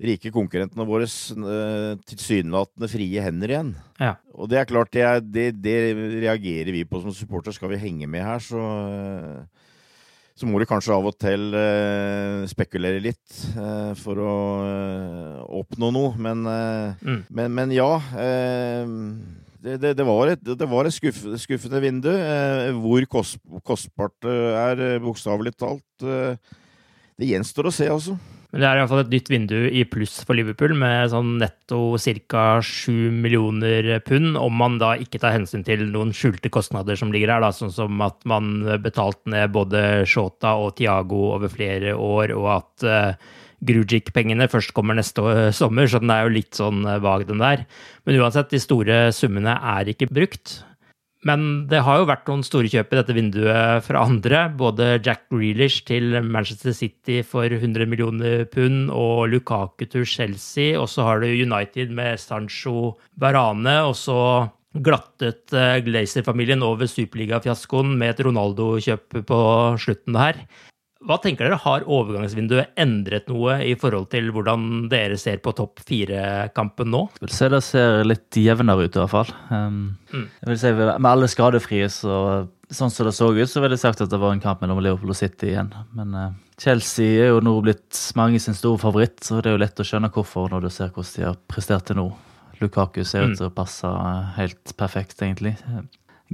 rike 0.01 0.33
konkurrentene 0.33 0.89
våre 0.89 1.05
tilsynelatende 2.09 2.89
frie 2.89 3.29
hender 3.29 3.53
igjen. 3.53 3.75
Ja. 4.01 4.15
Og 4.33 4.49
det 4.49 4.63
er 4.63 4.71
klart, 4.73 4.97
det, 4.97 5.29
det, 5.29 5.51
det, 5.61 5.79
reagerer 6.25 6.73
vi 6.73 6.87
på 6.89 7.05
som 7.05 7.13
supporter. 7.13 7.53
Skal 7.53 7.75
vi 7.75 7.83
henge 7.85 8.09
med 8.09 8.25
her, 8.25 8.41
så 8.41 8.65
så 10.41 10.49
må 10.49 10.61
du 10.61 10.65
kanskje 10.69 10.95
av 10.97 11.05
og 11.11 11.17
til 11.21 11.53
eh, 11.53 12.47
spekulere 12.49 13.03
litt 13.05 13.43
eh, 13.61 13.93
for 14.01 14.23
å 14.25 14.37
eh, 14.65 15.43
oppnå 15.61 15.91
noe. 15.93 16.15
Men, 16.17 16.47
mm. 16.47 17.21
men, 17.29 17.53
men 17.59 17.75
ja. 17.77 17.91
Det, 19.61 19.75
det, 19.77 19.93
det, 19.99 20.05
var 20.09 20.31
et, 20.33 20.41
det 20.41 20.69
var 20.71 20.89
et 20.89 20.97
skuff, 20.97 21.19
skuffende 21.43 21.83
vindu. 21.85 22.09
hvor 22.81 23.05
kost, 23.13 23.37
kostbart 23.69 24.17
det 24.25 24.37
er, 24.57 24.85
bokstavelig 25.05 25.53
talt, 25.61 25.85
det 26.01 27.29
gjenstår 27.29 27.69
å 27.69 27.75
se, 27.75 27.91
altså. 27.93 28.17
Men 28.51 28.63
det 28.63 28.67
er 28.67 28.81
iallfall 28.81 29.05
et 29.05 29.13
nytt 29.13 29.29
vindu 29.31 29.59
i 29.71 29.85
pluss 29.87 30.17
for 30.27 30.35
Liverpool, 30.35 30.73
med 30.79 31.13
sånn 31.13 31.37
netto 31.39 31.95
ca. 32.31 32.45
7 32.67 33.13
millioner 33.15 33.93
pund, 34.03 34.35
om 34.41 34.57
man 34.59 34.79
da 34.83 34.97
ikke 34.99 35.21
tar 35.23 35.37
hensyn 35.37 35.63
til 35.67 35.85
noen 35.93 36.11
skjulte 36.17 36.51
kostnader 36.51 36.99
som 36.99 37.15
ligger 37.15 37.37
her, 37.37 37.45
da, 37.45 37.53
sånn 37.55 37.71
som 37.75 38.03
at 38.03 38.19
man 38.27 38.65
betalte 38.83 39.31
ned 39.31 39.55
både 39.55 40.03
Shota 40.11 40.57
og 40.59 40.75
Tiago 40.81 41.29
over 41.37 41.53
flere 41.53 41.95
år, 41.95 42.35
og 42.35 42.49
at 42.57 42.89
uh, 42.91 43.37
Grugic-pengene 43.61 44.49
først 44.51 44.75
kommer 44.75 44.99
neste 44.99 45.51
sommer, 45.55 45.87
så 45.87 46.01
den 46.03 46.11
er 46.11 46.25
jo 46.25 46.35
litt 46.41 46.59
sånn 46.59 46.83
uh, 46.89 46.99
vag, 47.05 47.29
den 47.31 47.43
der. 47.45 47.63
Men 48.03 48.19
uansett, 48.19 48.51
de 48.51 48.63
store 48.63 48.99
summene 49.15 49.55
er 49.77 49.95
ikke 49.95 50.11
brukt. 50.11 50.59
Men 51.29 51.67
det 51.69 51.83
har 51.85 52.01
jo 52.01 52.09
vært 52.09 52.29
noen 52.31 52.43
store 52.47 52.71
kjøp 52.73 52.95
i 52.95 52.97
dette 52.97 53.17
vinduet 53.17 53.85
fra 53.85 54.05
andre. 54.07 54.47
Både 54.57 54.95
Jack 55.05 55.27
Grealish 55.29 55.85
til 55.89 56.17
Manchester 56.25 56.73
City 56.77 57.21
for 57.27 57.45
100 57.45 57.85
millioner 57.91 58.47
pund 58.49 58.89
og 58.95 59.27
Lukaku 59.33 59.85
til 59.85 60.07
Chelsea. 60.09 60.79
Og 60.81 60.89
så 60.89 61.05
har 61.05 61.21
du 61.21 61.29
United 61.29 61.93
med 61.93 62.17
Sancho 62.23 62.95
Varane. 63.21 63.83
Og 63.85 63.99
så 64.01 64.17
glattet 64.81 65.53
eh, 65.53 65.83
Glazer-familien 65.85 66.63
over 66.65 66.89
superligafiaskoen 66.89 67.97
med 67.99 68.15
et 68.15 68.25
Ronaldo-kjøp 68.25 69.21
på 69.29 69.41
slutten 69.83 70.17
her. 70.17 70.45
Hva 71.01 71.17
tenker 71.17 71.47
dere, 71.49 71.59
Har 71.63 71.87
overgangsvinduet 71.89 72.77
endret 72.81 73.29
noe 73.33 73.57
i 73.65 73.73
forhold 73.81 74.11
til 74.13 74.29
hvordan 74.35 74.89
dere 74.93 75.17
ser 75.21 75.41
på 75.41 75.55
topp 75.57 75.81
fire-kampen 75.89 76.91
nå? 76.93 77.07
Jeg 77.17 77.25
vil 77.25 77.37
si 77.37 77.49
Det 77.55 77.61
ser 77.65 78.05
litt 78.05 78.41
jevnere 78.41 78.85
ut, 78.85 78.97
i 78.97 79.01
hvert 79.01 79.13
fall. 79.13 79.31
Um, 79.49 79.79
mm. 80.13 80.27
jeg 80.43 80.51
vil 80.51 80.61
si 80.61 80.73
Med 80.77 81.11
alle 81.11 81.31
skadefrie, 81.33 81.89
så, 81.93 82.17
sånn 82.69 82.93
som 82.93 83.09
det 83.09 83.15
så 83.17 83.31
ut, 83.33 83.49
så 83.49 83.63
ville 83.65 83.79
jeg 83.79 83.85
sagt 83.87 84.05
at 84.05 84.13
det 84.13 84.21
var 84.21 84.35
en 84.37 84.43
kamp 84.45 84.61
mellom 84.61 84.83
Liverpool 84.85 85.15
og 85.15 85.19
City 85.19 85.55
igjen. 85.55 85.73
Men 85.97 86.13
uh, 86.17 86.27
Chelsea 86.61 87.25
er 87.25 87.33
jo 87.33 87.41
nå 87.45 87.57
blitt 87.65 88.03
mange 88.21 88.43
sin 88.43 88.59
store 88.59 88.83
favoritt, 88.83 89.23
så 89.25 89.41
det 89.41 89.55
er 89.55 89.57
jo 89.57 89.63
lett 89.65 89.81
å 89.81 89.89
skjønne 89.89 90.13
hvorfor 90.13 90.53
når 90.53 90.67
du 90.67 90.75
ser 90.75 90.93
hvordan 90.93 91.17
de 91.17 91.27
har 91.31 91.41
prestert 91.49 91.89
til 91.89 92.01
nå. 92.03 92.11
Lukaku 92.61 93.01
ser 93.09 93.25
ut 93.25 93.33
mm. 93.33 93.39
til 93.41 93.49
å 93.49 93.57
passe 93.57 93.89
helt 94.37 94.77
perfekt, 94.77 95.17
egentlig. 95.25 95.57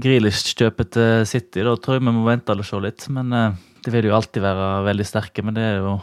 Grealish-kjøpet 0.03 0.93
til 0.99 1.25
City, 1.31 1.63
da 1.63 1.79
tror 1.79 2.01
jeg 2.01 2.03
vi 2.03 2.19
må 2.19 2.27
vente 2.27 2.59
og 2.59 2.67
se 2.67 2.83
litt. 2.83 3.07
men... 3.15 3.31
Uh, 3.31 3.73
de 3.87 3.93
vil 3.95 4.09
jo 4.09 4.17
alltid 4.17 4.43
være 4.43 4.69
veldig 4.89 5.07
sterke, 5.07 5.45
men 5.47 5.55
det 5.55 5.63
er 5.63 5.77
jo 5.79 5.99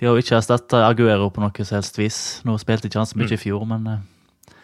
De 0.00 0.06
har 0.06 0.16
jo 0.16 0.22
ikke 0.22 0.36
erstatta 0.38 0.86
Aguero 0.86 1.28
på 1.28 1.42
noe 1.42 1.64
som 1.64 1.76
helst 1.76 1.98
vis. 2.00 2.18
Nå 2.48 2.54
spilte 2.60 2.88
ikke 2.88 3.02
han 3.02 3.08
så 3.08 3.18
mye 3.18 3.28
mm. 3.28 3.36
i 3.36 3.40
fjor, 3.40 3.66
men 3.68 3.88
eh, 3.88 4.54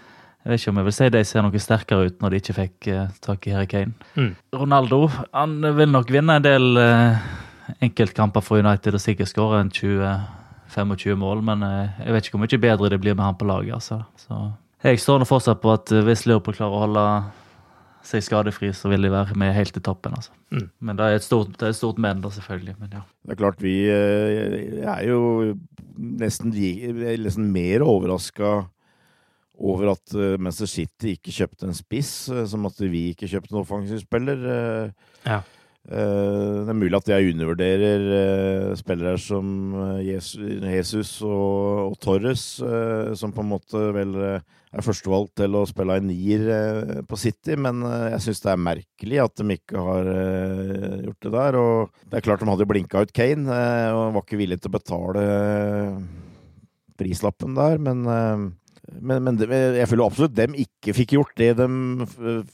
jeg 0.45 0.51
vet 0.53 0.63
ikke 0.63 0.73
om 0.73 0.79
jeg 0.81 0.87
vil 0.87 0.97
si 0.97 1.09
de 1.13 1.23
ser 1.29 1.45
noe 1.45 1.61
sterkere 1.61 2.07
ut 2.07 2.23
når 2.23 2.33
de 2.33 2.41
ikke 2.41 2.55
fikk 2.57 2.89
uh, 2.95 3.03
tak 3.21 3.49
i 3.49 3.53
Harry 3.53 3.69
Kane. 3.69 3.93
Mm. 4.15 4.31
Ronaldo 4.57 5.01
han 5.11 5.59
vil 5.77 5.93
nok 5.93 6.13
vinne 6.15 6.39
en 6.39 6.47
del 6.47 6.81
uh, 6.81 7.21
enkeltkamper 7.85 8.45
for 8.47 8.65
United 8.65 8.97
og 8.97 9.03
sikkert 9.03 9.33
skåre 9.33 9.61
en 9.61 9.73
20-25 9.75 11.21
mål, 11.21 11.43
men 11.51 11.67
jeg 11.67 12.15
vet 12.15 12.29
ikke 12.29 12.39
hvor 12.39 12.45
mye 12.47 12.63
bedre 12.63 12.93
det 12.95 13.01
blir 13.03 13.19
med 13.19 13.27
han 13.27 13.37
på 13.37 13.49
laget. 13.49 13.75
Altså. 13.77 14.01
Så 14.23 14.41
jeg 14.87 15.03
står 15.03 15.21
nå 15.21 15.29
fortsatt 15.29 15.61
på 15.61 15.75
at 15.75 15.93
hvis 16.07 16.25
Liverpool 16.31 16.57
klarer 16.57 16.79
å 16.79 16.85
holde 16.87 17.07
seg 18.07 18.25
skadefri, 18.25 18.71
så 18.77 18.91
vil 18.93 19.07
de 19.07 19.11
være 19.13 19.37
med 19.39 19.55
helt 19.57 19.75
til 19.75 19.85
toppen. 19.85 20.15
altså. 20.17 20.33
Mm. 20.51 20.69
Men 20.81 20.99
det 20.99 21.07
er 21.07 21.19
et 21.19 21.27
stort, 21.27 21.53
det 21.55 21.67
er 21.67 21.75
et 21.75 21.79
stort 21.79 21.99
men, 22.03 22.23
da, 22.25 22.31
selvfølgelig. 22.35 22.77
Men 22.81 22.95
ja. 22.99 23.03
Det 23.27 23.35
er 23.35 23.41
klart, 23.43 23.63
vi 23.63 23.75
eh, 23.91 24.81
er 24.87 25.03
jo 25.09 25.21
nesten, 25.97 26.55
nesten 26.55 27.51
mer 27.53 27.85
overraska 27.87 28.55
over 29.57 29.93
at 29.95 30.15
eh, 30.15 30.37
Manchester 30.39 30.73
City 30.73 31.17
ikke 31.17 31.35
kjøpte 31.35 31.69
en 31.69 31.77
spiss, 31.77 32.15
eh, 32.31 32.47
som 32.49 32.69
at 32.69 32.81
vi 32.85 33.11
ikke 33.13 33.29
kjøpte 33.31 33.55
en 33.55 33.63
offensiv 33.63 34.03
spiller. 34.05 34.49
Ja. 35.27 35.43
Eh, 35.87 36.67
Det 36.67 36.73
er 36.73 36.79
mulig 36.79 36.99
at 36.99 37.09
jeg 37.13 37.31
undervurderer 37.31 38.05
eh, 38.17 38.71
spillere 38.79 39.19
som 39.23 39.47
eh, 39.95 40.17
Jesus 40.75 41.21
og, 41.23 41.95
Torres, 42.03 42.59
som 43.15 43.35
på 43.35 43.45
en 43.45 43.53
måte 43.53 43.83
vel 43.95 44.17
er 44.27 44.85
førstevalgt 44.85 45.37
til 45.39 45.55
å 45.57 45.63
spille 45.69 45.97
en 46.01 46.09
nier 46.11 46.43
på 47.09 47.19
City, 47.21 47.55
men 47.57 47.81
jeg 47.87 48.25
syns 48.25 48.43
det 48.43 48.51
er 48.53 48.61
merkelig 48.67 49.23
at 49.23 49.39
de 49.39 49.57
ikke 49.57 49.85
har 49.87 50.11
gjort 51.07 51.23
det 51.25 51.33
der. 51.37 51.59
Og 51.61 52.03
det 52.11 52.19
er 52.19 52.27
klart 52.27 52.43
de 52.43 52.51
hadde 52.51 52.69
blinka 52.69 53.05
ut 53.07 53.15
Kane, 53.17 53.61
og 53.95 54.19
var 54.19 54.27
ikke 54.27 54.41
villig 54.43 54.59
til 54.61 54.73
å 54.73 54.77
betale 54.77 55.25
prislappen 56.99 57.57
der, 57.57 57.81
men 57.81 58.05
men, 59.01 59.25
men 59.27 59.41
jeg 59.41 59.89
føler 59.91 60.07
absolutt 60.07 60.37
dem 60.37 60.55
ikke 60.63 60.95
fikk 60.95 61.17
gjort 61.17 61.35
det 61.41 61.51
de 61.59 61.67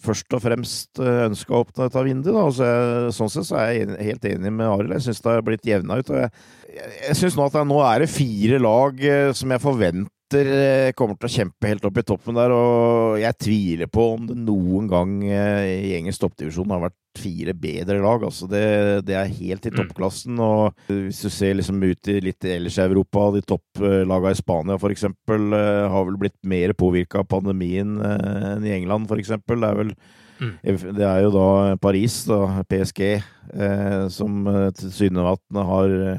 først 0.02 0.32
og 0.36 0.42
fremst 0.44 1.00
ønska 1.02 1.54
å 1.54 1.62
oppnå 1.64 1.86
dette 1.86 2.04
vinduet. 2.06 2.32
Da. 2.32 2.46
Altså, 2.46 2.68
jeg, 2.70 3.12
sånn 3.18 3.32
sett 3.34 3.48
så 3.50 3.58
er 3.60 3.72
jeg 3.74 4.08
helt 4.08 4.26
enig 4.30 4.54
med 4.54 4.70
Arild. 4.70 4.96
Jeg 4.96 5.06
syns 5.08 5.22
det 5.24 5.34
har 5.34 5.44
blitt 5.46 5.68
jevna 5.68 6.00
ut. 6.00 6.12
Jeg, 6.16 6.32
jeg, 6.78 7.18
syns 7.20 7.36
nå 7.36 7.46
at 7.46 7.58
det, 7.58 7.66
nå 7.68 7.78
er 7.84 8.04
det 8.04 8.10
fire 8.12 8.60
lag 8.62 9.04
eh, 9.12 9.30
som 9.36 9.52
jeg 9.52 9.64
forventer 9.64 10.10
eh, 10.40 10.92
kommer 10.96 11.16
til 11.18 11.28
å 11.28 11.32
kjempe 11.32 11.68
helt 11.68 11.84
opp 11.84 11.98
i 12.00 12.04
toppen 12.06 12.36
der, 12.38 12.52
og 12.54 13.18
jeg 13.20 13.38
tviler 13.42 13.90
på 13.92 14.06
om 14.14 14.26
det 14.30 14.36
noen 14.38 14.88
gang 14.90 15.12
eh, 15.28 15.90
i 15.90 15.92
engelsk 15.98 16.22
toppdivisjon 16.24 16.70
har 16.72 16.82
vært 16.86 16.96
fire 17.20 17.52
bedre 17.52 17.98
lag. 18.00 18.24
Altså 18.24 18.48
det, 18.48 18.62
det 19.04 19.18
er 19.18 19.28
helt 19.28 19.66
i 19.68 19.72
Mm. 19.72 19.76
toppklassen. 19.82 20.38
Og 20.40 20.72
hvis 20.88 21.20
du 21.22 21.28
ser 21.28 21.54
liksom 21.58 21.82
ut 21.84 22.08
i 22.08 22.20
litt 22.24 22.44
ellers 22.48 22.78
i 22.78 22.86
Europa, 22.86 23.28
de 23.36 23.42
topplagene 23.44 24.32
i 24.32 24.40
Spania 24.40 24.78
f.eks. 24.80 25.04
har 25.04 26.08
vel 26.08 26.16
blitt 26.20 26.38
mer 26.42 26.72
påvirka 26.72 27.20
av 27.20 27.28
pandemien 27.28 27.98
eh, 28.00 28.50
enn 28.56 28.64
i 28.64 28.74
England 28.80 29.10
f.eks. 29.10 29.34
Det 29.36 29.62
er 29.62 29.80
vel 29.84 29.94
Mm. 30.42 30.56
det 30.96 31.04
er 31.06 31.20
jo 31.22 31.30
da 31.30 31.76
Paris, 31.78 32.24
da, 32.26 32.64
PSG, 32.66 33.22
eh, 33.54 34.08
som 34.10 34.40
eh, 34.50 34.70
tilsynelatende 34.74 35.62
har 35.68 35.92
eh, 36.08 36.18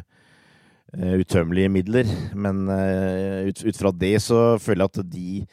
utømmelige 0.93 1.69
midler. 1.73 2.09
Men 2.37 2.63
eh, 2.69 3.49
ut, 3.49 3.63
ut 3.65 3.77
fra 3.79 3.91
det 3.91 4.15
så 4.21 4.43
føler 4.61 4.85
jeg 4.85 4.93
at 4.93 5.11
de 5.13 5.45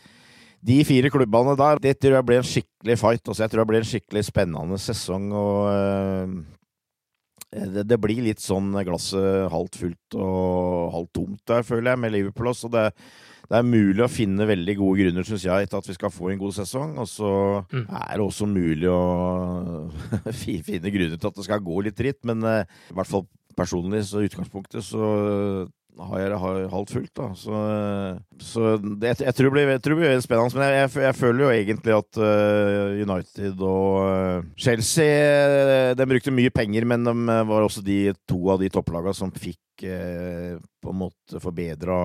de 0.60 0.74
fire 0.84 1.08
klubbene 1.08 1.54
der, 1.56 1.78
det 1.80 1.94
tror 2.02 2.18
jeg 2.18 2.24
blir 2.28 2.36
en 2.42 2.44
skikkelig 2.44 2.96
fight. 3.00 3.22
Også. 3.32 3.40
jeg 3.46 3.48
tror 3.54 3.62
det 3.62 3.68
blir 3.70 3.80
en 3.80 3.88
skikkelig 3.88 4.22
spennende 4.26 4.76
sesong. 4.76 5.30
og 5.32 5.70
eh, 5.72 6.34
det, 7.72 7.86
det 7.88 7.96
blir 7.98 8.20
litt 8.22 8.42
sånn 8.44 8.68
glasset 8.86 9.48
halvt 9.50 9.78
fullt 9.80 10.18
og 10.20 10.92
halvt 10.94 11.12
tomt 11.16 11.40
der, 11.48 11.64
føler 11.66 11.94
jeg, 11.94 12.02
med 12.04 12.12
Liverpool 12.12 12.52
også. 12.52 12.68
Det, 12.70 12.84
det 13.50 13.56
er 13.58 13.66
mulig 13.66 14.04
å 14.04 14.10
finne 14.12 14.46
veldig 14.46 14.76
gode 14.78 15.00
grunner, 15.00 15.26
syns 15.26 15.48
jeg, 15.48 15.70
til 15.72 15.80
at 15.80 15.88
vi 15.90 15.96
skal 15.96 16.12
få 16.14 16.28
en 16.30 16.38
god 16.44 16.54
sesong. 16.60 16.92
Og 17.02 17.08
så 17.10 17.32
Mm. 17.72 17.86
er 17.88 18.12
det 18.20 18.24
også 18.28 18.46
mulig 18.52 18.92
å 18.92 19.00
finne 20.44 20.92
grunner 20.92 21.16
til 21.16 21.30
at 21.32 21.40
det 21.40 21.48
skal 21.48 21.64
gå 21.64 21.80
litt 21.88 21.96
dritt. 21.98 22.20
Men 22.28 22.44
eh, 22.44 22.68
i 22.92 22.94
hvert 23.00 23.08
fall 23.10 23.24
personlig, 23.58 24.04
så 24.08 24.22
i 24.22 24.30
utgangspunktet, 24.30 24.84
så 24.86 25.68
har 26.00 26.20
jeg 26.20 26.30
det 26.32 26.68
halvt 26.72 26.92
fullt, 26.94 27.12
da. 27.18 27.26
Så, 27.36 27.60
så 28.40 28.70
det, 28.80 29.10
jeg, 29.20 29.34
tror 29.36 29.52
blir, 29.52 29.72
jeg 29.74 29.82
tror 29.84 29.98
det 29.98 30.06
blir 30.06 30.22
spennende. 30.24 30.56
Men 30.56 30.64
jeg, 30.70 30.78
jeg, 30.78 31.04
jeg 31.04 31.18
føler 31.18 31.42
jo 31.42 31.50
egentlig 31.52 31.96
at 31.96 32.20
uh, 32.22 33.00
United 33.04 33.64
og 33.66 33.96
uh, 34.06 34.46
Chelsea 34.56 35.08
eh, 35.10 35.90
De 35.98 36.06
brukte 36.08 36.32
mye 36.32 36.54
penger, 36.54 36.86
men 36.88 37.04
de 37.04 37.16
var 37.50 37.66
også 37.66 37.84
de 37.84 37.98
to 38.24 38.40
av 38.54 38.62
de 38.62 38.70
topplagene 38.72 39.18
som 39.18 39.34
fikk 39.34 39.84
uh, 39.84 40.56
på 40.80 40.94
en 40.94 41.02
måte 41.02 41.42
forbedra 41.42 41.98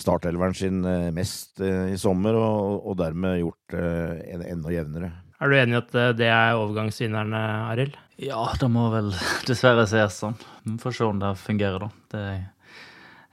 startelveren 0.00 0.56
sin 0.56 0.84
eh, 0.84 1.10
mest 1.14 1.60
eh, 1.64 1.92
i 1.94 1.98
sommer, 2.00 2.36
og, 2.36 2.86
og 2.86 2.98
dermed 3.00 3.40
gjort 3.40 3.74
det 3.74 3.90
en, 4.34 4.46
enda 4.56 4.74
jevnere. 4.74 5.12
Er 5.40 5.48
du 5.52 5.56
enig 5.56 5.76
i 5.78 5.80
at 5.80 5.94
eh, 5.96 6.12
det 6.20 6.28
er 6.28 6.58
overgangsvinnerne, 6.60 7.42
Arild? 7.72 7.94
Ja, 8.20 8.42
det 8.60 8.68
må 8.68 8.90
vel 8.92 9.12
dessverre 9.48 9.86
ses 9.88 10.18
sånn. 10.20 10.34
Vi 10.68 10.76
får 10.82 10.98
se 10.98 11.06
om 11.08 11.20
det 11.22 11.34
fungerer, 11.40 11.80
da. 11.86 11.88
Det, 12.12 12.24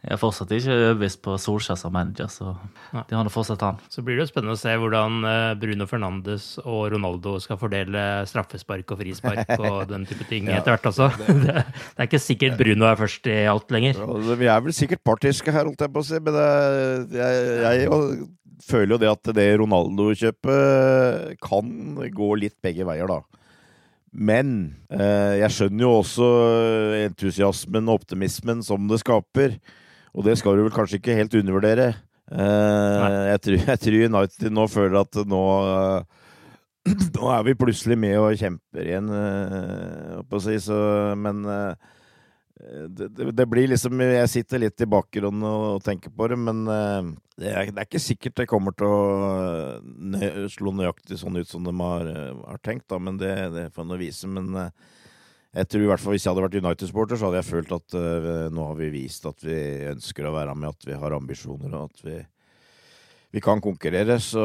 jeg 0.07 0.13
er 0.15 0.19
fortsatt 0.21 0.51
ikke 0.55 0.71
overbevist 0.71 1.19
på 1.25 1.33
Solskjær 1.41 1.75
som 1.81 1.91
manager, 1.91 2.29
så 2.31 2.53
Nei. 2.95 3.01
de 3.09 3.17
har 3.17 3.25
nå 3.27 3.31
fortsatt 3.33 3.65
han. 3.65 3.81
Så 3.91 4.03
blir 4.05 4.15
det 4.15 4.23
jo 4.23 4.29
spennende 4.29 4.55
å 4.55 4.61
se 4.61 4.71
hvordan 4.79 5.17
eh, 5.27 5.49
Bruno 5.59 5.87
Fernandes 5.89 6.45
og 6.63 6.85
Ronaldo 6.93 7.33
skal 7.43 7.59
fordele 7.59 8.05
straffespark 8.29 8.93
og 8.95 9.01
frispark 9.01 9.51
og 9.57 9.81
den 9.91 10.07
type 10.07 10.29
ting 10.29 10.47
Ja. 10.47 10.61
etter 10.61 10.77
hvert 10.77 10.87
også. 10.93 11.09
Det, 11.19 11.57
det 11.97 11.97
er 11.99 12.07
ikke 12.07 12.23
sikkert 12.23 12.55
Bruno 12.61 12.87
er 12.87 13.01
først 13.03 13.27
i 13.33 13.41
alt 13.51 13.73
lenger. 13.75 13.99
Ja, 13.99 14.35
Vi 14.39 14.51
er 14.55 14.63
vel 14.69 14.77
sikkert 14.79 15.03
partiske 15.03 15.51
her, 15.51 15.67
holdt 15.67 15.83
jeg 15.83 15.91
på 15.97 16.05
å 16.05 16.07
si, 16.13 16.21
men 16.23 16.39
det, 16.39 16.47
jeg, 17.19 17.45
jeg 17.65 17.87
jo 17.89 17.99
føler 18.63 18.95
jo 18.95 19.01
det 19.01 19.09
at 19.11 19.31
det 19.37 19.47
Ronaldo-kjøpet 19.61 21.37
kan 21.43 21.73
gå 22.15 22.29
litt 22.41 22.57
begge 22.63 22.87
veier, 22.87 23.09
da. 23.09 23.21
Men 24.17 24.53
eh, 24.89 25.37
jeg 25.43 25.53
skjønner 25.53 25.83
jo 25.83 25.95
også 25.99 26.27
entusiasmen 27.03 27.89
og 27.89 28.01
optimismen 28.01 28.63
som 28.65 28.87
det 28.89 29.01
skaper. 29.03 29.57
Og 30.17 30.25
det 30.25 30.37
skal 30.39 30.57
du 30.57 30.65
vel 30.65 30.73
kanskje 30.73 30.97
ikke 31.01 31.17
helt 31.17 31.35
undervurdere. 31.37 31.91
Eh, 32.31 33.03
jeg, 33.31 33.41
tror, 33.43 33.59
jeg 33.69 33.81
tror 33.83 33.99
United 34.07 34.55
nå 34.55 34.65
føler 34.71 35.03
at 35.03 35.19
nå 35.29 35.43
eh, 35.63 36.23
Nå 37.17 37.29
er 37.31 37.43
vi 37.43 37.53
plutselig 37.59 37.97
med 37.99 38.15
og 38.19 38.35
kjemper 38.39 38.85
igjen, 38.85 39.07
eh, 39.11 40.11
jeg 40.15 40.25
på 40.31 40.39
å 40.39 40.43
si, 40.43 40.55
så 40.63 40.77
Men 41.19 41.41
eh, 41.51 41.95
det, 42.57 43.07
det, 43.13 43.31
det 43.37 43.45
blir 43.45 43.69
liksom 43.69 44.01
Jeg 44.01 44.29
sitter 44.31 44.61
litt 44.63 44.81
i 44.81 44.89
bakgrunnen 44.89 45.45
og, 45.45 45.81
tenker 45.85 46.13
på 46.13 46.27
det, 46.31 46.37
men 46.41 46.63
eh, 46.71 47.09
det, 47.37 47.51
er, 47.51 47.69
det 47.69 47.81
er 47.83 47.85
ikke 47.85 48.01
sikkert 48.01 48.39
det 48.39 48.47
kommer 48.49 48.73
til 48.77 48.89
å 48.89 49.01
nø, 49.83 50.47
slå 50.51 50.73
nøyaktig 50.73 51.19
sånn 51.21 51.37
ut 51.37 51.49
som 51.49 51.67
de 51.67 51.73
har, 51.77 52.09
eh, 52.09 52.31
har 52.49 52.61
tenkt, 52.65 52.87
da, 52.89 52.97
men 53.01 53.19
det, 53.21 53.33
det 53.53 53.65
får 53.75 53.85
nå 53.87 53.99
vise. 54.01 54.29
Men 54.31 54.49
eh, 54.57 54.95
jeg 55.59 55.69
tror 55.69 55.85
i 55.85 55.91
hvert 55.91 56.03
fall 56.03 56.15
hvis 56.15 56.25
jeg 56.25 56.33
hadde 56.33 56.45
vært 56.47 56.57
United-sporter, 56.63 57.19
så 57.19 57.29
hadde 57.29 57.43
jeg 57.43 57.49
følt 57.49 57.75
at 57.77 57.95
uh, 57.97 58.47
nå 58.53 58.65
har 58.67 58.75
vi 58.77 58.89
vist 58.93 59.23
at 59.25 59.39
vi 59.41 59.55
ønsker 59.89 60.27
å 60.27 60.33
være 60.35 60.53
med, 60.59 60.75
at 60.75 60.89
vi 60.89 60.97
har 61.01 61.15
ambisjoner, 61.17 61.71
og 61.77 61.93
at 61.93 62.03
vi 62.05 62.17
vi 63.35 63.41
kan 63.43 63.59
konkurrere, 63.61 64.15
så, 64.23 64.43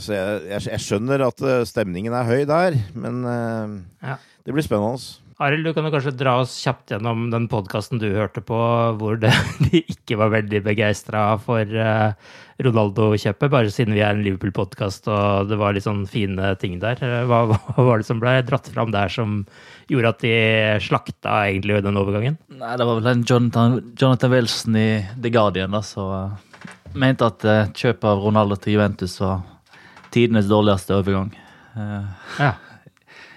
så 0.00 0.14
jeg, 0.14 0.36
jeg, 0.48 0.62
jeg 0.72 0.80
skjønner 0.80 1.26
at 1.26 1.42
stemningen 1.68 2.14
er 2.16 2.26
høy 2.26 2.46
der, 2.48 2.78
men 2.96 3.20
uh, 3.26 3.74
Ja. 4.00 4.16
det 4.46 4.54
blir 4.54 4.64
spennende. 4.64 5.27
Arild, 5.38 5.68
du 5.68 5.70
kan 5.70 5.84
jo 5.86 5.92
kanskje 5.94 6.10
dra 6.18 6.32
oss 6.42 6.56
kjapt 6.58 6.90
gjennom 6.90 7.28
den 7.30 7.44
podkasten 7.46 8.00
du 8.02 8.08
hørte 8.10 8.40
på, 8.42 8.56
hvor 8.98 9.20
det, 9.22 9.30
de 9.68 9.84
ikke 9.84 10.16
var 10.18 10.32
veldig 10.34 10.60
begeistra 10.66 11.20
for 11.38 11.62
uh, 11.78 12.10
Ronaldo-kjøpet, 12.58 13.52
bare 13.52 13.70
siden 13.70 13.94
vi 13.94 14.02
er 14.02 14.16
en 14.16 14.24
Liverpool-podkast 14.26 15.06
og 15.14 15.46
det 15.52 15.60
var 15.60 15.76
litt 15.76 15.86
sånn 15.86 16.02
fine 16.10 16.50
ting 16.58 16.80
der. 16.82 16.98
Eh, 17.06 17.22
Hva, 17.30 17.44
hva 17.52 17.86
var 17.86 18.02
det 18.02 18.08
som 18.10 18.18
ble 18.18 18.34
dratt 18.50 18.66
fram 18.74 18.90
der 18.90 19.14
som 19.14 19.44
gjorde 19.86 20.10
at 20.16 20.26
de 20.26 20.34
slakta 20.82 21.38
egentlig 21.52 21.84
den 21.86 22.02
overgangen? 22.02 22.40
Nei, 22.58 22.74
det 22.74 22.90
var 22.90 22.98
vel 22.98 23.12
en 23.14 23.22
Jonathan, 23.30 23.78
Jonathan 23.94 24.34
Wilson 24.34 24.82
i 24.82 24.88
The 25.22 25.30
Guardian 25.38 25.78
da, 25.78 25.84
som 25.86 26.34
uh, 26.34 26.64
mente 26.98 27.30
at 27.30 27.46
uh, 27.46 27.60
kjøpet 27.78 28.10
av 28.10 28.26
Ronaldo 28.26 28.58
til 28.58 28.74
Juventus 28.74 29.14
var 29.22 29.46
tidenes 30.10 30.50
dårligste 30.50 30.98
overgang. 30.98 31.30
Eh, 31.78 32.32
Ja. 32.42 32.56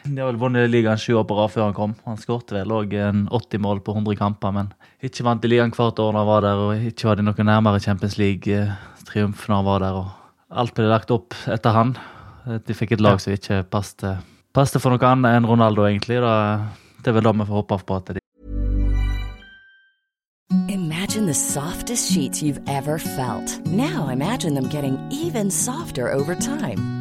de 0.03 0.17
har 0.17 0.31
vel 0.31 0.39
vunnet 0.41 0.69
ligaen 0.71 0.97
sju 0.97 1.13
år 1.19 1.25
på 1.29 1.35
rad 1.37 1.51
før 1.53 1.67
han 1.67 1.75
kom. 1.77 1.93
Han 2.07 2.17
skåret 2.17 2.53
vel 2.55 2.73
òg 2.73 2.95
80 2.95 3.61
mål 3.61 3.83
på 3.85 3.93
100 3.93 4.17
kamper, 4.17 4.53
men 4.55 4.71
ikke 5.03 5.25
vant 5.27 5.45
i 5.45 5.51
ligaen 5.51 5.73
hvert 5.75 5.99
år 6.01 6.15
når 6.15 6.23
han 6.23 6.29
var 6.31 6.45
der, 6.45 6.63
og 6.65 6.87
ikke 6.89 7.09
var 7.09 7.19
de 7.19 7.25
noe 7.27 7.45
nærmere 7.45 7.83
Champions 7.83 8.17
League-triumf 8.21 9.45
når 9.47 9.55
han 9.55 9.69
var 9.69 9.85
der. 9.85 9.99
og 10.01 10.57
Alt 10.63 10.73
ble 10.75 10.89
lagt 10.89 11.13
opp 11.13 11.37
etter 11.47 11.77
han. 11.77 11.93
De 12.65 12.73
fikk 12.73 12.95
et 12.95 13.03
lag 13.03 13.21
som 13.21 13.33
ikke 13.33 13.61
passte 13.69 14.81
for 14.81 14.89
noe 14.89 15.11
annet 15.11 15.37
enn 15.37 15.47
Ronaldo, 15.47 15.85
egentlig. 15.85 16.17
Da, 16.23 16.33
det 17.01 17.13
er 17.13 17.19
vel 17.19 17.29
da 17.29 17.35
vi 17.37 17.47
får 17.47 17.61
håpe 17.61 17.79
på 17.85 18.01
at 18.01 18.11
de 18.15 18.19
Imagine 20.67 21.25
the 21.25 21.33
softest 21.33 22.11
sheets 22.11 22.41
you've 22.41 22.61
ever 22.67 22.97
felt. 22.97 23.65
Now 23.65 24.09
imagine 24.09 24.53
them 24.53 24.69
getting 24.69 24.97
even 25.11 25.51
softer 25.51 26.11
over 26.11 26.35
time. 26.35 27.00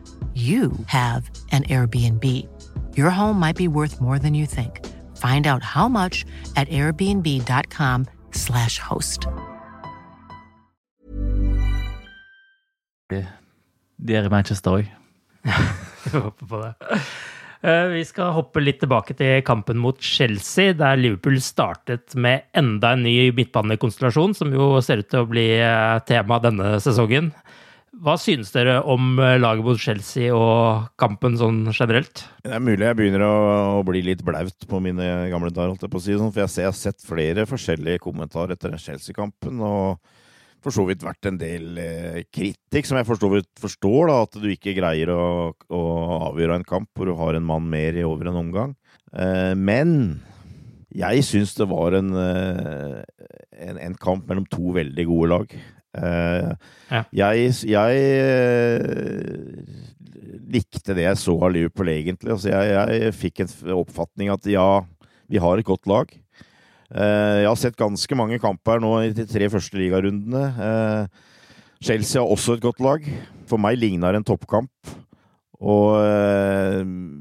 you 0.33 0.71
have 0.87 1.29
an 1.51 1.63
Airbnb. 1.63 2.23
Your 2.95 3.09
home 3.09 3.37
might 3.39 3.57
be 3.57 3.67
worth 3.67 3.99
more 3.99 4.17
than 4.17 4.33
you 4.33 4.45
think. 4.45 4.79
Find 5.17 5.45
out 5.45 5.61
how 5.63 5.89
much 5.89 6.23
at 6.55 6.69
airbnb.com/slash 6.69 8.79
host. 8.79 9.27
De 13.11 14.15
er 14.15 14.25
i 14.25 14.29
Manchester 14.31 14.71
òg. 14.79 14.85
Håper 16.13 16.45
på 16.47 16.61
det. 16.63 16.73
Eh, 17.61 17.87
Vi 17.93 18.03
skal 18.09 18.31
hoppe 18.33 18.61
litt 18.63 18.79
tilbake 18.81 19.13
til 19.17 19.41
kampen 19.45 19.77
mot 19.81 19.99
Chelsea, 20.01 20.73
der 20.73 20.95
Liverpool 20.97 21.37
startet 21.43 22.15
med 22.15 22.41
enda 22.57 22.93
en 22.95 23.03
ny 23.05 23.31
midtbanekonstellasjon, 23.37 24.33
som 24.37 24.53
jo 24.55 24.81
ser 24.81 24.97
ut 25.03 25.09
til 25.11 25.19
å 25.21 25.29
bli 25.29 25.45
eh, 25.59 25.99
tema 26.09 26.39
denne 26.41 26.79
sesongen. 26.81 27.31
Hva 28.01 28.15
synes 28.17 28.49
dere 28.49 28.79
om 28.89 29.19
eh, 29.21 29.35
laget 29.37 29.65
mot 29.65 29.77
Chelsea 29.77 30.31
og 30.33 30.87
kampen 30.97 31.35
sånn 31.37 31.67
generelt? 31.69 32.23
Det 32.41 32.55
er 32.55 32.63
mulig 32.63 32.87
jeg 32.87 32.97
begynner 32.97 33.25
å, 33.27 33.35
å 33.77 33.83
bli 33.85 34.01
litt 34.07 34.23
blaut 34.25 34.65
på 34.69 34.79
mine 34.81 35.09
gamle 35.29 35.51
dager, 35.53 35.75
holdt 35.75 35.85
jeg 35.85 35.93
på 35.93 35.99
å 35.99 36.03
si 36.07 36.15
sånn, 36.17 36.31
for 36.33 36.41
jeg, 36.41 36.49
ser, 36.49 36.65
jeg 36.65 36.71
har 36.71 36.79
sett 36.79 37.05
flere 37.05 37.45
forskjellige 37.49 38.01
kommentarer 38.01 38.55
etter 38.55 38.73
den 38.73 38.81
Chelsea-kampen, 38.81 39.61
og 39.61 40.01
for 40.61 40.73
så 40.73 40.85
vidt 40.87 41.05
vært 41.05 41.29
en 41.29 41.37
del 41.41 41.77
eh, 41.81 42.23
kritikk, 42.33 42.89
som 42.89 42.97
jeg 42.97 43.05
for 43.09 43.21
så 43.21 43.29
vidt 43.35 43.49
forstår, 43.61 44.09
da, 44.09 44.17
at 44.25 44.39
du 44.41 44.47
ikke 44.49 44.73
greier 44.77 45.11
å, 45.13 45.23
å 45.53 45.81
avgjøre 46.31 46.57
en 46.57 46.65
kamp 46.71 46.89
hvor 46.97 47.09
du 47.09 47.13
har 47.19 47.37
en 47.37 47.45
mann 47.45 47.69
mer 47.69 47.97
i 47.97 48.05
over 48.07 48.31
en 48.31 48.39
omgang. 48.41 48.73
Eh, 49.13 49.53
men 49.53 49.93
jeg 50.89 51.21
syns 51.29 51.53
det 51.57 51.69
var 51.69 51.99
en, 52.01 52.09
eh, 52.17 52.97
en, 53.61 53.77
en 53.77 53.99
kamp 54.01 54.25
mellom 54.25 54.49
to 54.49 54.73
veldig 54.75 55.07
gode 55.09 55.31
lag. 55.35 55.55
Eh, 55.97 56.51
Ja. 56.91 57.03
Jeg, 57.15 57.53
jeg 57.71 57.99
eh, 58.19 58.81
likte 60.51 60.95
det 60.95 61.05
jeg 61.05 61.19
så 61.19 61.35
av 61.39 61.53
Liverpool, 61.53 61.91
egentlig. 61.91 62.33
Altså, 62.33 62.51
jeg, 62.51 63.01
jeg 63.01 63.15
fikk 63.15 63.43
en 63.43 63.53
oppfatning 63.77 64.31
at 64.33 64.47
ja, 64.51 64.83
vi 65.31 65.39
har 65.39 65.59
et 65.59 65.67
godt 65.67 65.87
lag. 65.87 66.11
Uh, 66.91 67.39
jeg 67.39 67.47
har 67.47 67.55
sett 67.55 67.77
ganske 67.79 68.15
mange 68.19 68.35
kamper 68.43 68.81
nå 68.83 68.89
i 68.99 69.13
de 69.15 69.23
tre 69.23 69.47
første 69.47 69.77
ligarundene. 69.79 70.41
Uh, 70.59 71.07
Chelsea 71.79 72.19
har 72.19 72.27
også 72.27 72.57
et 72.57 72.65
godt 72.65 72.83
lag. 72.83 73.05
For 73.47 73.61
meg 73.61 73.79
ligner 73.79 74.11
det 74.11 74.19
en 74.19 74.27
toppkamp. 74.27 74.91
Og 75.61 75.93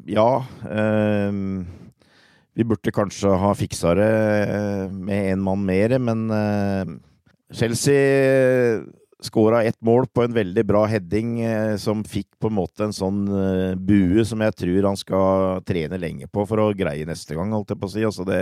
ja 0.08 0.28
Vi 2.56 2.64
burde 2.64 2.92
kanskje 2.96 3.34
ha 3.36 3.50
fiksa 3.52 3.92
det 3.98 4.06
med 4.96 5.34
en 5.34 5.42
mann 5.44 5.60
mer, 5.68 5.92
men 6.00 6.22
Chelsea 7.52 8.84
skåra 9.24 9.62
ett 9.68 9.78
mål 9.84 10.06
på 10.12 10.24
en 10.24 10.34
veldig 10.34 10.64
bra 10.66 10.84
heading 10.88 11.40
eh, 11.44 11.74
som 11.80 12.02
fikk 12.06 12.28
på 12.40 12.50
en 12.50 12.56
måte 12.56 12.86
en 12.86 12.94
sånn 12.96 13.22
eh, 13.28 13.74
bue 13.76 14.24
som 14.26 14.40
jeg 14.44 14.56
tror 14.62 14.88
han 14.90 14.98
skal 14.98 15.60
trene 15.68 15.98
lenge 16.00 16.28
på 16.32 16.44
for 16.48 16.62
å 16.62 16.70
greie 16.76 17.06
neste 17.08 17.36
gang, 17.36 17.52
holdt 17.54 17.74
jeg 17.74 17.80
på 17.80 17.90
å 17.90 17.92
si. 17.94 18.04
Altså 18.06 18.26
det, 18.28 18.40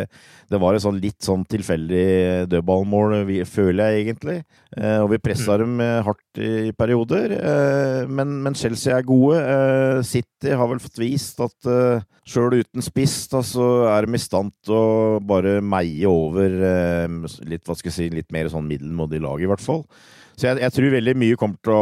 det 0.50 0.60
var 0.62 0.76
et 0.76 0.84
sånn 0.84 1.00
litt 1.02 1.18
sånn 1.24 1.44
tilfeldig 1.50 2.48
dødballmål, 2.52 3.18
føler 3.48 3.94
jeg 3.94 4.04
egentlig. 4.04 4.38
Eh, 4.76 4.98
og 5.02 5.10
vi 5.14 5.22
pressa 5.22 5.58
dem 5.60 5.78
eh, 5.82 5.98
hardt 6.06 6.42
i 6.42 6.70
perioder. 6.78 7.34
Eh, 7.38 8.02
men, 8.10 8.38
men 8.44 8.56
Chelsea 8.58 8.94
er 8.94 9.06
gode. 9.08 9.40
Eh, 9.42 10.02
City 10.06 10.54
har 10.54 10.70
vel 10.70 10.82
fått 10.82 11.00
vist 11.02 11.40
at 11.44 11.70
eh, 11.70 12.04
sjøl 12.28 12.60
uten 12.60 12.84
spiss, 12.84 13.22
da, 13.32 13.42
så 13.46 13.68
er 13.90 14.06
de 14.06 14.18
i 14.18 14.22
stand 14.22 14.52
til 14.66 14.76
å 14.76 15.18
bare 15.24 15.58
meie 15.64 16.10
over 16.10 16.54
eh, 16.70 17.18
litt, 17.48 17.64
hva 17.66 17.76
skal 17.78 17.90
jeg 17.90 17.96
si, 17.96 18.08
litt 18.14 18.30
mer 18.34 18.50
sånn 18.52 18.68
middelmådig 18.68 19.22
lag, 19.24 19.42
i 19.42 19.50
hvert 19.50 19.64
fall. 19.64 19.84
Så 20.38 20.46
jeg, 20.46 20.60
jeg 20.62 20.74
tror 20.76 20.92
veldig 20.94 21.14
mye 21.18 21.36
å, 21.74 21.78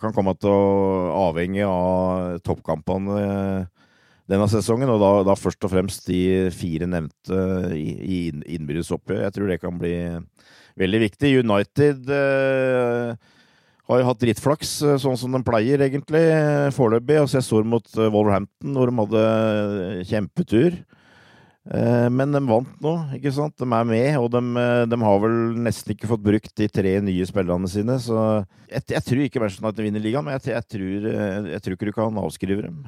kan 0.00 0.14
komme 0.16 0.32
til 0.40 0.48
å 0.48 1.26
avhenge 1.28 1.66
av 1.68 2.38
toppkampene 2.46 3.18
eh, 3.20 3.66
denne 4.30 4.46
sesongen, 4.48 4.88
og 4.88 5.00
da, 5.02 5.10
da 5.28 5.34
først 5.36 5.66
og 5.66 5.72
fremst 5.74 6.06
de 6.08 6.48
fire 6.56 6.88
nevnte 6.88 7.40
i, 7.76 7.84
i 8.00 8.20
inn- 8.30 8.46
innbyrdes 8.46 8.92
oppgjør. 8.96 9.24
Jeg 9.26 9.34
tror 9.36 9.50
det 9.52 9.58
kan 9.60 9.76
bli 9.80 9.92
veldig 10.80 11.00
viktig. 11.02 11.34
United 11.42 12.08
eh, 12.16 13.12
har 13.90 14.00
jo 14.00 14.06
hatt 14.08 14.22
drittflaks, 14.22 14.72
eh, 14.86 14.96
sånn 15.02 15.18
som 15.20 15.34
de 15.36 15.42
pleier, 15.44 15.82
egentlig, 15.84 16.22
eh, 16.32 16.70
foreløpig. 16.72 17.18
Altså, 17.26 17.40
jeg 17.42 17.48
står 17.50 17.68
mot 17.68 17.92
Wolverhampton, 17.98 18.72
hvor 18.78 18.88
de 18.88 19.00
hadde 19.02 19.26
kjempetur. 20.14 20.80
Eh, 21.68 22.08
Men 22.08 22.32
de 22.32 22.40
vant 22.48 22.70
nå, 22.80 22.92
ikke 23.18 23.32
sant? 23.36 23.54
De 23.60 23.66
er 23.68 23.84
med, 23.88 24.08
og 24.16 24.30
de, 24.32 24.40
eh, 24.62 24.84
de 24.88 24.98
har 25.02 25.20
vel 25.20 25.36
nesten 25.66 25.92
ikke 25.94 26.08
fått 26.08 26.24
brukt 26.24 26.54
de 26.56 26.68
tre 26.72 26.94
nye 27.04 27.26
spillerne 27.28 27.68
sine. 27.68 27.98
Så 28.00 28.16
jeg, 28.70 28.86
jeg 28.94 29.04
tror 29.06 29.22
ikke 29.26 29.42
Manchester 29.44 29.68
United 29.68 29.86
vinner 29.86 30.04
ligaen, 30.04 30.24
men 30.24 30.38
jeg, 30.38 30.54
jeg, 30.54 30.66
tror, 30.72 31.10
eh, 31.12 31.52
jeg 31.54 31.64
tror 31.66 31.76
ikke 31.76 31.90
du 31.90 31.96
kan 31.98 32.22
avskrive 32.24 32.66
dem. 32.70 32.80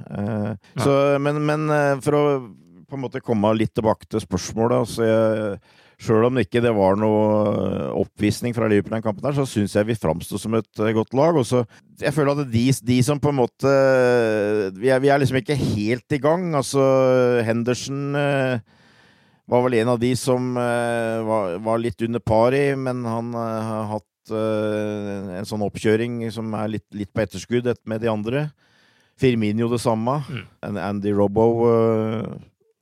Så, 0.80 0.96
men, 1.20 1.42
men 1.44 1.68
for 2.04 2.16
å 2.18 2.24
på 2.92 2.98
en 2.98 3.06
måte 3.06 3.22
komme 3.24 3.48
litt 3.56 3.72
tilbake 3.72 4.04
til 4.04 4.20
spørsmålet 4.20 4.82
altså 4.82 5.06
jeg, 5.06 5.61
Sjøl 6.02 6.24
om 6.26 6.34
det 6.34 6.48
ikke 6.48 6.62
det 6.64 6.72
var 6.74 6.96
noe 6.98 7.92
oppvisning 8.00 8.54
fra 8.56 8.66
Liverpool 8.66 8.96
den 8.96 9.04
kampen, 9.04 9.22
her, 9.28 9.36
så 9.38 9.44
syns 9.46 9.76
jeg 9.78 9.86
vi 9.86 9.94
framsto 9.94 10.40
som 10.40 10.56
et 10.58 10.80
eh, 10.82 10.92
godt 10.96 11.14
lag. 11.14 11.36
Og 11.38 11.46
så, 11.46 11.62
jeg 12.02 12.14
føler 12.16 12.42
at 12.42 12.50
de, 12.50 12.64
de 12.88 12.96
som 13.06 13.20
på 13.22 13.30
en 13.30 13.38
måte 13.38 13.72
vi 14.80 14.90
er, 14.90 15.02
vi 15.02 15.12
er 15.14 15.22
liksom 15.22 15.38
ikke 15.38 15.58
helt 15.58 16.16
i 16.16 16.20
gang. 16.22 16.48
Altså, 16.58 16.82
Henderson 17.46 18.16
eh, 18.18 18.58
var 19.52 19.62
vel 19.66 19.78
en 19.80 19.92
av 19.94 20.00
de 20.02 20.10
som 20.18 20.52
eh, 20.58 21.20
var, 21.28 21.58
var 21.62 21.82
litt 21.82 22.02
under 22.06 22.22
par 22.24 22.54
i, 22.56 22.72
men 22.78 23.04
han 23.06 23.30
eh, 23.38 23.70
har 23.70 23.88
hatt 23.94 24.34
eh, 24.34 25.32
en 25.38 25.48
sånn 25.48 25.64
oppkjøring 25.66 26.20
som 26.34 26.50
er 26.58 26.76
litt, 26.78 26.86
litt 26.96 27.12
på 27.14 27.24
etterskudd 27.26 27.70
et- 27.70 27.84
med 27.86 28.02
de 28.02 28.10
andre. 28.10 28.46
Firminio 29.22 29.68
det 29.70 29.78
samme. 29.84 30.18
Mm. 30.26 30.78
Andy 30.82 31.12
Robbo 31.14 31.44
uh, 31.68 32.30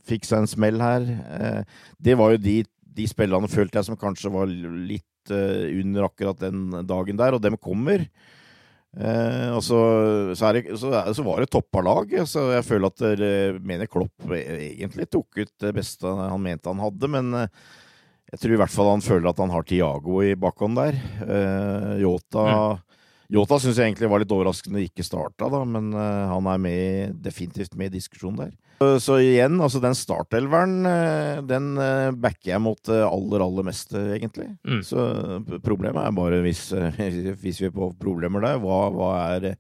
fikk 0.09 0.25
seg 0.25 0.45
en 0.45 0.49
smell 0.49 0.79
her. 0.81 1.03
Uh, 1.27 1.81
det 2.01 2.15
var 2.17 2.31
jo 2.33 2.39
de, 2.41 2.55
de 2.97 3.07
spillerne, 3.11 3.51
følte 3.51 3.81
jeg, 3.81 3.89
som 3.91 3.99
kanskje 4.01 4.33
var 4.33 4.51
litt 4.51 5.33
uh, 5.33 5.67
under 5.81 6.09
akkurat 6.09 6.43
den 6.43 6.69
dagen 6.89 7.21
der, 7.21 7.37
og 7.37 7.43
dem 7.45 7.59
kommer. 7.61 8.07
Uh, 8.91 9.55
og 9.55 9.61
så, 9.63 9.81
så, 10.35 10.51
det, 10.57 10.65
så, 10.81 10.91
så, 11.15 11.25
var 11.27 11.43
det 11.43 11.53
toppa 11.53 11.83
lag. 11.87 12.15
Så 12.29 12.49
jeg 12.57 12.67
føler 12.67 12.91
at 12.91 13.05
det, 13.21 13.35
mener 13.63 13.91
Klopp 13.91 14.35
egentlig 14.35 15.09
tok 15.11 15.43
ut 15.43 15.55
det 15.63 15.75
beste 15.77 16.11
han 16.11 16.43
mente 16.43 16.71
han 16.71 16.83
hadde, 16.83 17.13
men 17.13 17.33
jeg 18.31 18.43
tror 18.43 18.55
i 18.55 18.61
hvert 18.63 18.75
fall 18.75 18.93
han 18.93 19.03
føler 19.03 19.31
at 19.31 19.43
han 19.43 19.53
har 19.55 19.67
Tiago 19.67 20.21
i 20.23 20.37
bakhånd 20.39 20.79
der. 20.79 20.99
Yota 21.99 22.47
mm. 22.47 22.87
Yota 23.31 23.61
syns 23.63 23.79
jeg 23.79 23.91
egentlig 23.91 24.09
var 24.11 24.23
litt 24.23 24.33
overraskende 24.35 24.83
ikke 24.83 25.07
starta, 25.07 25.47
da, 25.51 25.61
men 25.63 25.93
han 25.95 26.49
er 26.51 26.63
med, 26.63 27.21
definitivt 27.23 27.77
med 27.79 27.93
i 27.93 28.01
diskusjonen 28.01 28.41
der. 28.43 28.55
Så, 28.81 29.19
igjen, 29.21 29.59
altså 29.61 29.77
den 29.83 29.93
startelveren, 29.93 30.79
uh, 30.89 31.43
den 31.45 31.75
uh, 31.77 32.09
backer 32.17 32.55
jeg 32.55 32.63
mot 32.65 32.89
aller, 32.89 33.45
aller 33.45 33.67
meste, 33.67 34.01
egentlig. 34.17 34.49
Mm. 34.65 34.81
Så 34.87 35.05
problemet 35.61 36.01
er 36.01 36.17
bare, 36.17 36.41
hvis, 36.47 36.71
hvis 37.43 37.61
vi 37.61 37.73
får 37.75 37.93
problemer 38.01 38.47
der, 38.47 38.57
hva, 38.63 38.81
hva 38.95 39.11
er 39.37 39.59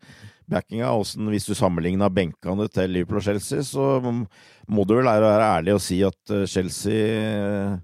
backinga? 0.50 0.94
Hvis 1.34 1.50
du 1.50 1.52
sammenligner 1.58 2.08
benkene 2.16 2.70
til 2.72 2.96
Liverpool 2.96 3.20
og 3.20 3.28
Chelsea, 3.28 3.60
så 3.66 4.00
må 4.00 4.88
du 4.88 4.96
vel 4.96 5.12
være 5.12 5.52
ærlig 5.52 5.76
og 5.76 5.84
si 5.84 6.00
at 6.06 6.36
Chelsea 6.48 7.78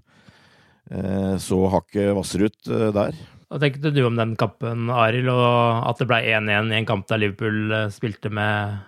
så 1.43 1.57
hakket 1.69 2.13
hvassere 2.15 2.49
ut 2.49 2.75
der. 2.95 3.17
Hva 3.47 3.61
tenkte 3.63 3.93
du 3.95 4.01
om 4.03 4.17
den 4.19 4.33
kampen, 4.39 4.89
Arild, 4.91 5.29
og 5.31 5.85
at 5.87 6.01
det 6.01 6.07
ble 6.09 6.19
1-1 6.35 6.71
i 6.73 6.79
en 6.81 6.87
kamp 6.87 7.05
der 7.07 7.21
Liverpool 7.21 7.71
eh, 7.71 7.91
spilte 7.95 8.31
med 8.33 8.81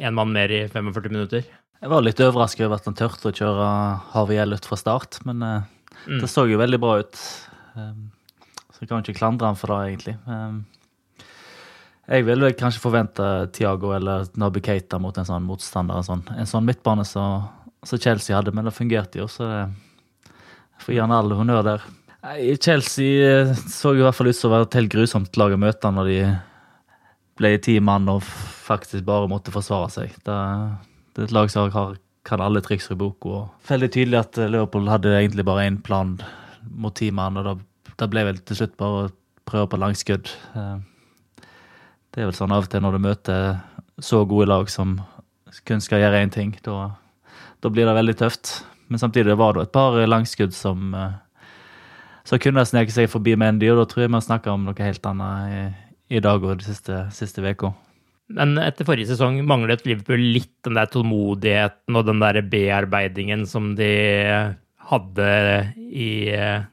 én 0.00 0.16
mann 0.16 0.32
mer 0.32 0.48
i 0.48 0.62
45 0.72 1.12
minutter? 1.12 1.44
Jeg 1.78 1.92
var 1.92 2.02
litt 2.02 2.20
overrasket 2.22 2.66
over 2.66 2.80
at 2.80 2.88
han 2.88 2.96
turte 2.98 3.30
å 3.30 3.34
kjøre 3.34 3.66
Harvey 4.14 4.40
Elliot 4.42 4.66
fra 4.66 4.78
start, 4.80 5.20
men 5.28 5.44
uh, 5.46 5.60
mm. 6.08 6.18
det 6.18 6.30
så 6.30 6.42
jo 6.50 6.58
veldig 6.58 6.80
bra 6.82 6.96
ut. 7.04 7.20
Um, 7.78 8.08
så 8.72 8.82
jeg 8.82 8.90
kan 8.90 9.04
ikke 9.04 9.18
klandre 9.20 9.46
han 9.46 9.58
for 9.58 9.70
det, 9.70 9.92
egentlig. 9.92 10.16
Um, 10.26 10.64
jeg 12.08 12.24
ville 12.26 12.50
kanskje 12.58 12.82
forvente 12.82 13.28
Tiago 13.54 13.92
eller 13.94 14.26
Nabi 14.40 14.62
Keita 14.64 14.98
mot 14.98 15.16
en 15.20 15.28
sånn 15.28 15.46
motstander. 15.46 16.00
En 16.00 16.08
sånn, 16.08 16.24
en 16.34 16.50
sånn 16.50 16.66
midtbane 16.66 17.04
som 17.06 17.46
Chelsea 17.86 18.34
hadde, 18.34 18.54
men 18.56 18.66
det 18.66 18.74
fungerte 18.74 19.20
jo, 19.20 19.28
så 19.30 19.46
jeg 19.46 20.82
får 20.82 20.96
gjerne 20.96 21.18
all 21.20 21.36
honnør 21.38 21.66
der. 21.66 21.88
Chelsea 22.58 23.44
så 23.54 23.70
så 23.70 23.94
i 23.94 24.02
hvert 24.02 24.16
fall 24.16 24.32
ut 24.32 24.36
som 24.36 24.50
å 24.50 24.56
være 24.56 24.66
et 24.66 24.78
helt 24.80 24.90
grusomt 24.96 25.38
lag 25.38 25.54
å 25.54 25.60
møte 25.60 25.92
når 25.94 26.10
de 26.10 26.18
ble 27.38 27.52
ti 27.62 27.76
mann 27.78 28.08
og 28.10 28.24
faktisk 28.26 29.06
bare 29.06 29.30
måtte 29.30 29.54
forsvare 29.54 29.92
seg. 29.94 30.16
Det, 30.26 30.38
det 31.18 31.24
er 31.24 31.32
et 31.32 31.34
lag 31.34 31.48
som 31.50 31.66
har, 31.74 31.96
kan 32.22 32.42
alle 32.44 32.60
triks 32.62 32.92
i 32.94 32.96
boka. 32.98 33.48
Veldig 33.66 33.88
tydelig 33.90 34.20
at 34.20 34.38
Liverpool 34.38 34.86
hadde 34.86 35.16
egentlig 35.16 35.42
bare 35.48 35.64
én 35.66 35.80
plan 35.82 36.12
mot 36.70 37.00
mann, 37.10 37.40
og 37.40 37.64
da 37.98 38.06
ble 38.06 38.22
vel 38.28 38.38
til 38.38 38.60
slutt 38.60 38.76
bare 38.78 39.00
å 39.00 39.08
prøve 39.48 39.66
på 39.72 39.80
langskudd. 39.82 40.30
Eh, 40.54 40.76
det 42.14 42.22
er 42.22 42.28
vel 42.30 42.36
sånn 42.38 42.54
av 42.54 42.68
og 42.68 42.70
til 42.70 42.84
når 42.84 42.94
du 42.94 43.02
møter 43.02 43.58
så 43.98 44.22
gode 44.30 44.46
lag 44.46 44.70
som 44.70 45.00
kun 45.66 45.82
skal 45.82 46.04
gjøre 46.04 46.22
én 46.22 46.30
ting. 46.30 46.54
Da, 46.62 46.92
da, 47.58 47.66
blir 47.66 47.90
det 47.90 47.96
veldig 47.98 48.14
tøft. 48.22 48.52
Men 48.86 49.02
samtidig 49.02 49.34
var 49.42 49.56
det 49.56 49.66
et 49.66 49.74
par 49.74 49.98
langskudd 49.98 50.54
som 50.54 50.94
eh, 50.94 51.18
så 52.30 52.38
kunne 52.38 52.62
sneke 52.62 52.94
seg 52.94 53.10
forbi 53.10 53.34
Mendy, 53.34 53.72
og 53.72 53.82
da 53.82 53.90
tror 53.90 54.06
jeg 54.06 54.14
vi 54.14 54.20
har 54.20 54.26
snakka 54.28 54.54
om 54.54 54.70
noe 54.70 54.86
helt 54.86 55.10
annet 55.10 55.50
i, 55.50 55.66
i 56.14 56.22
dag 56.22 56.46
og 56.46 56.62
de 56.62 56.78
siste 57.10 57.42
uka. 57.42 57.74
Men 58.36 58.58
etter 58.60 58.84
forrige 58.84 59.08
sesong 59.12 59.40
manglet 59.48 59.86
Liverpool 59.88 60.20
litt 60.34 60.52
den 60.66 60.76
der 60.76 60.90
tålmodigheten 60.92 61.96
og 61.96 62.08
den 62.08 62.20
der 62.20 62.40
bearbeidingen 62.44 63.46
som 63.48 63.72
de 63.78 63.88
hadde 64.90 65.30
i 65.76 66.10
eh, 66.36 66.66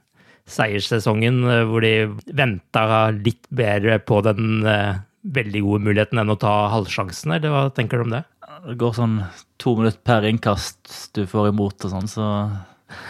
seierssesongen, 0.51 1.41
hvor 1.69 1.83
de 1.83 1.93
venta 2.35 3.09
litt 3.15 3.47
bedre 3.55 3.97
på 4.03 4.19
den 4.27 4.67
eh, 4.67 5.01
veldig 5.35 5.63
gode 5.65 5.87
muligheten 5.87 6.21
enn 6.21 6.31
å 6.31 6.39
ta 6.39 6.53
halvsjansen, 6.73 7.37
eller 7.37 7.53
hva 7.53 7.65
tenker 7.75 7.99
du 7.99 8.05
om 8.05 8.15
det? 8.17 8.23
Det 8.65 8.77
går 8.81 8.95
sånn 8.97 9.19
to 9.61 9.75
minutter 9.79 10.01
per 10.05 10.27
innkast 10.27 11.15
du 11.17 11.23
får 11.29 11.51
imot 11.53 11.87
og 11.87 11.93
sånn, 11.95 12.09
så 12.09 12.27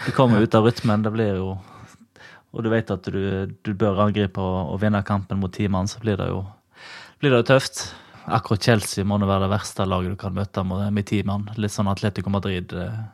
du 0.06 0.10
kommer 0.16 0.42
ut 0.42 0.54
av 0.56 0.66
rytmen. 0.66 1.04
Det 1.04 1.12
blir 1.12 1.38
jo 1.40 1.56
og 2.56 2.64
du 2.64 2.70
vet 2.72 2.88
at 2.88 3.04
du, 3.12 3.52
du 3.52 3.72
bør 3.76 4.06
angripe 4.06 4.40
og, 4.40 4.72
og, 4.72 4.80
vinne 4.80 5.02
kampen 5.04 5.42
mot 5.42 5.52
ti 5.52 5.68
mann, 5.68 5.90
så 5.90 6.00
blir 6.00 6.16
det, 6.16 6.30
jo, 6.32 6.40
blir 7.20 7.34
det 7.36 7.44
tøft. 7.50 7.82
Akkurat 8.26 8.64
Chelsea 8.66 9.06
må 9.06 9.20
det 9.22 9.28
være 9.30 9.46
det 9.46 9.52
verste 9.52 9.86
laget 9.86 10.16
du 10.16 10.18
kan 10.18 10.34
møte 10.34 10.64
med, 10.66 10.88
med 10.94 11.06
ti 11.06 11.20
mann. 11.26 11.46
Litt 11.60 11.74
sånn 11.74 11.90
Atletico 11.92 12.32
Madrid, 12.32 12.72
eh. 12.74 13.04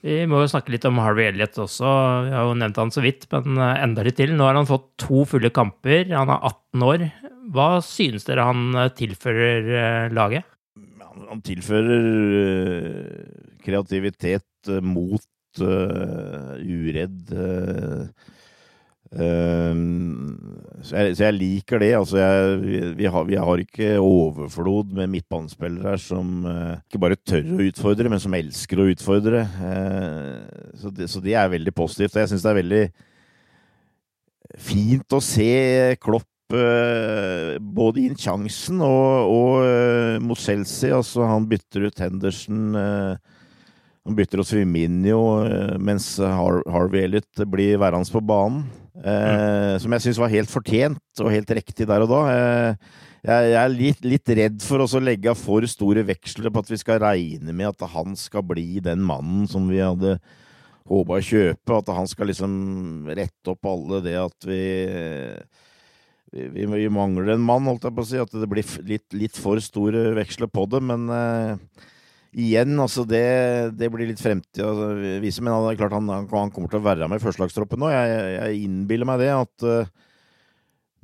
Vi 0.00 0.14
må 0.30 0.38
jo 0.40 0.48
snakke 0.48 0.72
litt 0.72 0.84
om 0.88 1.00
Harvey 1.02 1.26
Elliot 1.28 1.58
også. 1.60 1.88
Vi 2.24 2.30
har 2.32 2.46
jo 2.46 2.54
nevnt 2.56 2.78
han 2.80 2.92
så 2.94 3.02
vidt, 3.04 3.26
men 3.34 3.58
eh, 3.58 3.82
enda 3.84 4.04
litt 4.06 4.16
til. 4.20 4.32
Nå 4.36 4.46
har 4.46 4.56
han 4.56 4.68
fått 4.68 4.86
to 5.02 5.24
fulle 5.28 5.50
kamper. 5.52 6.06
Han 6.14 6.30
er 6.32 6.46
18 6.46 6.86
år. 6.86 7.04
Hva 7.50 7.68
synes 7.84 8.24
dere 8.28 8.46
han 8.46 8.70
eh, 8.78 8.92
tilfører 8.96 9.68
eh, 9.82 10.06
laget? 10.14 10.46
Han 11.30 11.42
tilfører 11.46 12.06
kreativitet 13.60 14.70
mot 14.82 15.60
uh, 15.60 16.56
uredd. 16.58 17.34
Uh, 19.10 19.74
så, 20.86 20.94
jeg, 20.94 21.16
så, 21.18 21.24
jeg, 21.24 21.36
liker 21.36 21.82
det. 21.82 21.90
Altså, 21.98 22.20
jeg, 22.20 22.94
vi, 22.98 23.08
har, 23.10 23.26
vi, 23.26 23.38
har, 23.42 23.62
ikke 23.64 23.92
overflod 23.98 24.92
med 24.94 25.10
midtbanespillere 25.16 25.96
som 25.98 26.46
uh, 26.46 26.78
ikke 26.86 27.02
bare 27.02 27.18
tør 27.18 27.56
å 27.56 27.66
utfordre, 27.66 28.12
men 28.12 28.22
som 28.22 28.36
elsker 28.38 28.80
å 28.80 28.88
utfordre. 28.92 29.44
Så 30.78 30.94
det, 30.94 31.10
så, 31.10 31.22
det, 31.24 31.34
er 31.34 31.54
veldig 31.56 31.74
positivt. 31.74 32.14
Og 32.14 32.22
jeg 32.22 32.32
syns 32.34 32.46
det 32.46 32.52
er 32.52 32.60
veldig 32.60 32.84
fint 34.60 35.14
å 35.14 35.22
se 35.22 35.50
Klopp 36.02 36.26
både 36.50 38.02
inn 38.02 38.16
sjansen 38.18 38.80
og, 38.82 39.30
og 39.30 40.22
mot 40.26 40.38
Chelsea. 40.38 40.90
Altså, 40.96 41.22
han 41.30 41.46
bytter 41.50 41.86
ut 41.86 42.02
Henderson. 42.02 42.64
Uh, 42.74 43.38
han 44.06 44.16
bytter 44.16 44.40
hos 44.40 44.52
Firminio 44.54 45.20
mens 45.78 46.14
mens 46.18 46.64
Harvey 46.72 47.04
Elliot 47.04 47.42
blir 47.52 47.78
værende 47.80 48.08
på 48.12 48.22
banen. 48.24 48.64
Eh, 49.00 49.76
som 49.80 49.94
jeg 49.94 50.04
syns 50.04 50.18
var 50.20 50.32
helt 50.32 50.50
fortjent 50.50 51.22
og 51.22 51.32
helt 51.32 51.52
riktig 51.56 51.86
der 51.88 52.04
og 52.04 52.10
da. 52.10 52.20
Eh, 52.32 52.90
jeg, 53.24 53.52
er 53.60 53.72
litt, 53.72 54.04
litt 54.04 54.32
redd 54.36 54.60
for 54.64 54.82
å 54.82 55.02
legge 55.02 55.34
for 55.36 55.64
store 55.68 56.04
veksler 56.08 56.52
på 56.52 56.62
at 56.62 56.72
vi 56.72 56.78
skal 56.80 57.00
regne 57.04 57.54
med 57.56 57.70
at 57.70 57.84
han 57.92 58.16
skal 58.16 58.44
bli 58.48 58.80
den 58.84 59.04
mannen 59.04 59.48
som 59.48 59.68
vi 59.68 59.80
hadde 59.80 60.16
håpa 60.90 61.18
å 61.18 61.24
kjøpe. 61.24 61.78
At 61.78 61.92
han 61.94 62.08
skal 62.10 62.32
liksom 62.32 62.52
rette 63.12 63.52
opp 63.52 63.68
alle 63.68 64.02
det 64.04 64.16
at 64.20 64.48
vi 64.48 64.62
vi, 66.30 66.62
vi, 66.62 66.84
mangler 66.92 67.32
en 67.32 67.42
mann, 67.42 67.66
holdt 67.66 67.88
jeg 67.88 67.94
på 67.96 68.04
å 68.04 68.06
si. 68.06 68.18
At 68.22 68.34
det 68.36 68.48
blir 68.50 68.66
litt, 68.86 69.08
litt 69.16 69.38
for 69.38 69.60
store 69.62 70.10
veksler 70.18 70.50
på 70.52 70.66
det. 70.70 70.82
Men 70.86 71.08
eh, 71.10 71.88
igjen, 72.30 72.76
altså 72.78 73.04
det, 73.08 73.24
det 73.78 73.88
blir 73.90 74.10
litt 74.10 74.22
fremtid 74.22 74.62
å 74.62 74.92
vise. 75.22 75.42
Men 75.42 75.56
det 75.64 75.74
er 75.74 75.80
klart 75.80 75.96
han, 75.96 76.10
han, 76.10 76.52
kommer 76.54 76.70
til 76.70 76.80
å 76.80 76.86
være 76.86 77.08
med 77.10 77.20
i 77.20 77.24
førstelagstroppen 77.24 77.82
nå. 77.82 77.90
Jeg, 77.92 78.22
jeg, 78.36 78.62
innbiller 78.68 79.08
meg 79.08 79.22
det 79.24 79.32
at 79.34 79.66
uh, 79.66 79.90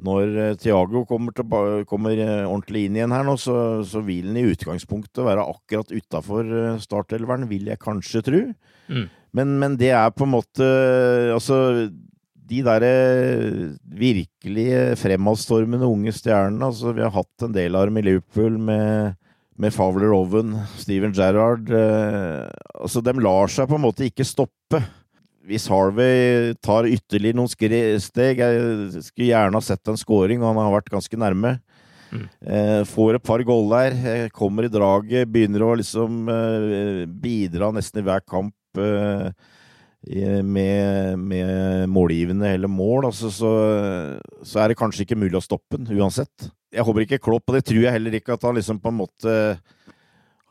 når 0.06 0.32
Thiago 0.60 1.02
Tiago 1.02 1.04
kommer, 1.08 1.32
til, 1.32 1.84
kommer, 1.88 2.18
eh, 2.20 2.44
ordentlig 2.44 2.84
inn 2.84 2.98
igjen 2.98 3.14
her 3.16 3.24
nå, 3.24 3.38
så, 3.40 3.80
så 3.88 4.02
vil 4.04 4.28
han 4.28 4.36
i 4.42 4.48
utgangspunktet 4.50 5.24
være 5.24 5.46
akkurat 5.48 5.94
utafor 5.94 6.50
startelveren, 6.84 7.48
vil 7.48 7.70
jeg 7.72 7.80
kanskje 7.80 8.20
tro. 8.26 8.42
Mm. 8.92 9.06
Men, 9.36 9.54
men, 9.62 9.78
det 9.80 9.94
er 9.96 10.12
på 10.14 10.24
en 10.26 10.34
måte 10.36 10.66
Altså, 11.32 11.56
de 12.46 12.60
derre 12.64 12.92
virkelig 13.98 14.68
fremadstormende 15.00 15.88
unge 15.90 16.12
stjernene 16.14 16.68
altså 16.68 16.92
Vi 16.94 17.02
har 17.02 17.10
hatt 17.16 17.44
en 17.44 17.56
del 17.56 17.74
av 17.74 17.88
dem 17.88 17.98
i 17.98 18.04
Liverpool 18.06 18.60
med 18.68 19.16
med 19.60 19.74
Fowler 19.74 20.12
Oven, 20.16 20.54
Steven 20.76 21.14
Gerrard 21.16 21.70
eh, 21.72 22.44
altså 22.76 23.02
De 23.04 23.14
lar 23.22 23.50
seg 23.52 23.68
på 23.70 23.78
en 23.78 23.86
måte 23.86 24.06
ikke 24.06 24.26
stoppe. 24.26 24.82
Hvis 25.46 25.68
Harvey 25.70 26.54
tar 26.64 26.88
ytterligere 26.90 27.38
noen 27.38 27.50
steg 28.02 28.40
Jeg 28.42 29.02
skulle 29.06 29.28
gjerne 29.28 29.54
ha 29.54 29.62
sett 29.62 29.88
en 29.88 29.98
scoring, 30.00 30.42
og 30.42 30.50
han 30.50 30.64
har 30.64 30.74
vært 30.74 30.90
ganske 30.92 31.20
nærme. 31.20 31.56
Mm. 32.10 32.24
Eh, 32.40 32.80
får 32.86 33.18
et 33.18 33.26
par 33.26 33.42
goller, 33.46 33.94
der, 33.94 34.28
kommer 34.34 34.66
i 34.66 34.72
draget, 34.72 35.30
begynner 35.30 35.64
å 35.66 35.74
liksom 35.78 36.26
eh, 36.30 37.04
bidra 37.06 37.72
nesten 37.74 38.02
i 38.02 38.06
hver 38.06 38.22
kamp 38.26 38.82
eh, 38.82 39.30
med, 40.46 41.18
med 41.18 41.90
målgivende 41.90 42.52
eller 42.54 42.70
mål. 42.70 43.08
Altså, 43.08 43.30
så, 43.34 43.52
så, 44.42 44.60
er 44.62 44.70
det 44.70 44.78
kanskje 44.78 45.06
ikke 45.06 45.18
mulig 45.18 45.38
å 45.40 45.46
stoppe 45.46 45.80
den 45.80 45.90
uansett 45.98 46.50
jeg 46.74 46.86
håper 46.86 47.04
ikke 47.04 47.22
Klopp, 47.22 47.46
og 47.48 47.56
det 47.56 47.66
tror 47.68 47.84
jeg 47.84 47.94
heller 47.94 48.18
ikke, 48.18 48.36
at 48.36 48.46
han 48.46 48.56
liksom 48.58 48.80
på 48.82 48.92
en 48.92 49.00
måte 49.02 49.36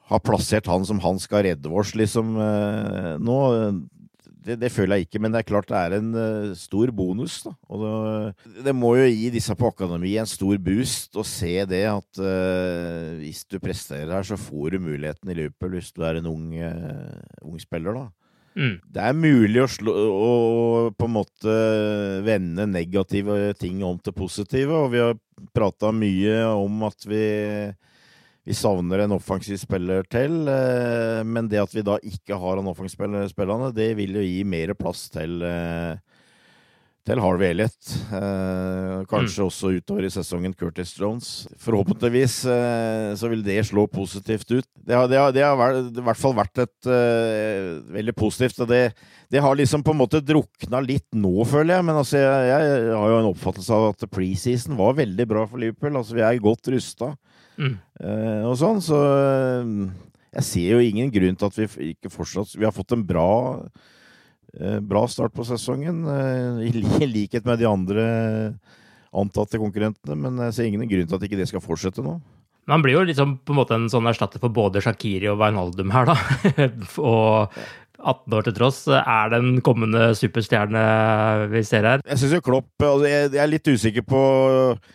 har 0.05 0.21
plassert 0.21 0.69
han 0.69 0.85
som 0.85 1.01
han 1.01 1.19
skal 1.21 1.47
redde 1.47 1.71
oss, 1.73 1.95
liksom, 1.97 2.35
eh, 2.37 3.11
nå. 3.17 3.37
det, 4.45 4.59
det, 4.61 4.69
føler 4.69 4.99
jeg 4.99 5.07
ikke, 5.07 5.21
men 5.23 5.33
det 5.33 5.41
er 5.41 5.47
klart 5.49 5.71
det 5.71 5.79
er 5.79 5.95
en 5.97 6.11
uh, 6.13 6.51
stor 6.57 6.91
bonus. 6.93 7.39
da. 7.47 7.55
Og 7.73 7.81
det, 7.81 8.59
det, 8.67 8.75
må 8.77 8.93
jo 8.99 9.07
gi 9.09 9.31
disse 9.33 9.55
på 9.57 9.71
akademi 9.73 10.13
en 10.21 10.29
stor 10.29 10.59
boost 10.61 11.17
å 11.17 11.25
se 11.25 11.55
det 11.65 11.81
at 11.89 12.21
uh, 12.21 13.17
hvis 13.17 13.41
du 13.49 13.57
presterer 13.57 14.13
her, 14.13 14.27
så 14.27 14.37
får 14.37 14.75
du 14.75 14.85
muligheten 14.85 15.33
i 15.33 15.39
løpet 15.41 15.73
hvis 15.73 15.89
du 15.97 16.05
er 16.05 16.21
en 16.21 16.29
ung, 16.29 16.53
uh, 16.53 17.41
ung 17.41 17.57
spiller. 17.61 17.97
da. 17.97 18.05
Mm. 18.55 18.75
Det 18.87 19.03
er 19.03 19.17
mulig 19.19 19.61
å, 19.63 19.69
slå, 19.69 19.93
å, 19.95 20.29
på 20.95 21.09
en 21.09 21.15
måte 21.17 21.55
vende 22.23 22.67
negative 22.71 23.53
ting 23.59 23.81
om 23.83 23.99
til 23.99 24.15
positive, 24.15 24.71
og 24.85 24.93
vi 24.93 25.03
har 25.03 25.17
prata 25.55 25.91
mye 25.91 26.39
om 26.55 26.85
at 26.87 27.07
vi 27.09 27.25
vi 28.45 28.53
savner 28.53 29.01
en 29.01 29.15
offensiv 29.15 29.57
spiller 29.57 30.05
til, 30.05 30.43
eh, 30.47 31.23
men 31.25 31.47
det 31.49 31.63
at 31.63 31.71
vi 31.73 31.81
da 31.81 31.95
ikke 32.05 32.37
har 32.37 32.59
en 32.61 32.67
offensiv 32.69 32.99
spiller, 33.31 33.71
det 33.73 33.87
vil 33.97 34.19
jo 34.19 34.21
gi 34.21 34.43
mer 34.45 34.75
plass 34.77 35.07
til, 35.09 35.41
eh, 35.41 35.97
til 37.05 37.21
Harvey 37.21 37.53
Elliot. 37.53 37.91
Eh, 38.17 39.03
kanskje 39.09 39.43
mm. 39.43 39.47
også 39.47 39.73
utover 39.77 40.07
i 40.07 40.13
sesongen 40.13 40.55
Curtis 40.57 40.95
Jones. 40.97 41.33
Forhåpentligvis 41.61 42.39
så 43.15 43.29
vil 43.29 43.43
det 43.45 43.59
slå 43.69 43.85
positivt 43.91 44.49
ut. 44.51 44.67
Det 44.85 44.93
har, 44.93 45.07
det 45.09 45.17
har, 45.17 45.33
det 45.33 45.43
har 45.45 45.77
i 45.81 46.05
hvert 46.05 46.19
fall 46.21 46.35
vært 46.37 46.61
et 46.61 46.89
eh, 46.91 47.69
veldig 47.95 48.15
positivt. 48.17 48.59
og 48.61 48.69
det, 48.69 48.81
det, 49.33 49.41
har 49.41 49.57
liksom 49.57 49.85
på 49.85 49.95
en 49.95 50.01
måte 50.01 50.21
drukna 50.21 50.81
litt 50.85 51.07
nå, 51.17 51.33
føler 51.49 51.77
jeg. 51.77 51.87
Men 51.87 52.01
altså, 52.01 52.19
jeg, 52.21 52.49
jeg 52.51 52.91
har 52.93 53.13
jo 53.13 53.21
en 53.21 53.29
oppfattelse 53.31 53.77
av 53.77 53.87
at 53.93 54.09
preseason 54.13 54.77
var 54.77 54.97
veldig 54.99 55.29
bra 55.29 55.45
for 55.49 55.61
Liverpool. 55.61 55.97
Altså, 55.97 56.17
vi 56.17 56.25
er 56.25 56.43
godt 56.43 56.69
rusta. 56.73 57.15
Mm. 57.55 57.77
Uh, 58.03 58.41
og 58.49 58.57
sånn, 58.59 58.81
så 58.83 58.97
uh, 58.99 59.85
jeg 60.35 60.47
ser 60.49 60.71
jo 60.75 60.83
ingen 60.83 61.11
grunn 61.13 61.37
til 61.39 61.47
at 61.47 61.57
vi 61.57 61.93
ikke 61.93 62.11
fortsatt 62.11 62.57
Vi 62.57 62.65
har 62.67 62.73
fått 62.75 62.91
en 62.91 63.05
bra, 63.07 63.29
bra 64.87 65.05
start 65.11 65.35
på 65.35 65.45
sesongen, 65.47 66.03
i, 66.63 66.71
i, 66.71 67.07
likhet 67.09 67.47
med 67.47 67.59
de 67.59 67.67
andre 67.69 68.05
antatte 69.15 69.59
konkurrentene, 69.61 70.17
men 70.19 70.39
jeg 70.47 70.55
ser 70.55 70.69
ingen 70.69 70.89
grunn 70.89 71.07
til 71.07 71.17
at 71.17 71.25
ikke 71.27 71.39
det 71.39 71.47
skal 71.51 71.63
fortsette 71.63 72.03
nå. 72.03 72.17
Men 72.65 72.77
han 72.77 72.83
blir 72.83 72.97
jo 72.97 73.05
liksom 73.05 73.37
på 73.45 73.53
en 73.53 73.59
måte 73.59 73.77
en 73.77 73.89
sånn 73.91 74.07
erstatter 74.09 74.41
for 74.41 74.53
både 74.53 74.81
Shakiri 74.83 75.29
og 75.29 75.37
Wijnaldum 75.39 75.93
her, 75.93 76.09
da. 76.09 76.17
og 77.11 77.55
18 78.05 78.35
år 78.37 78.45
til 78.45 78.55
tross, 78.57 78.81
er 78.91 79.31
den 79.33 79.61
kommende 79.65 80.09
superstjerne 80.17 80.83
vi 81.53 81.63
ser 81.65 81.87
her? 81.87 82.03
Jeg 82.05 82.21
syns 82.21 82.35
jo 82.37 82.43
Klopp 82.45 82.83
altså 82.83 83.09
jeg, 83.09 83.31
jeg 83.37 83.43
er 83.43 83.51
litt 83.53 83.71
usikker 83.71 84.05
på 84.05 84.23
Eh, 84.75 84.93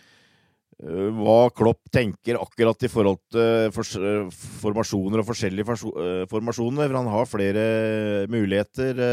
hva 0.81 1.51
Klopp 1.53 1.91
tenker 1.93 2.39
akkurat 2.41 2.85
i 2.85 2.89
forhold 2.89 3.19
til 3.29 3.67
eh, 3.69 4.37
formasjoner 4.61 5.21
og 5.21 5.27
forskjellige 5.27 5.75
eh, 5.77 6.23
formasjoner. 6.31 6.87
For 6.87 6.97
han 6.97 7.11
har 7.13 7.29
flere 7.29 7.65
muligheter. 8.31 9.03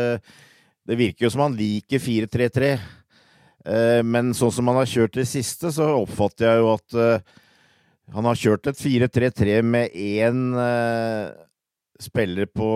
Det 0.89 0.97
virker 0.97 1.27
jo 1.27 1.33
som 1.35 1.45
han 1.45 1.59
liker 1.59 2.01
4-3-3. 2.01 2.71
Men 4.09 4.31
sånn 4.33 4.53
som 4.55 4.71
han 4.71 4.79
har 4.79 4.89
kjørt 4.89 5.19
det 5.19 5.27
siste, 5.29 5.69
så 5.75 5.91
oppfatter 5.99 6.47
jeg 6.47 6.61
jo 6.63 6.69
at 6.73 6.95
han 8.15 8.29
har 8.31 8.39
kjørt 8.39 8.71
et 8.71 8.79
4-3-3 8.81 9.59
med 9.67 9.93
én 9.93 10.55
spiller 12.01 12.49
på 12.49 12.71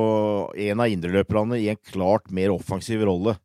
en 0.67 0.83
av 0.83 0.93
indreløperne 0.93 1.63
i 1.63 1.71
en 1.73 1.81
klart 1.95 2.29
mer 2.35 2.53
offensiv 2.53 3.07
rolle. 3.09 3.39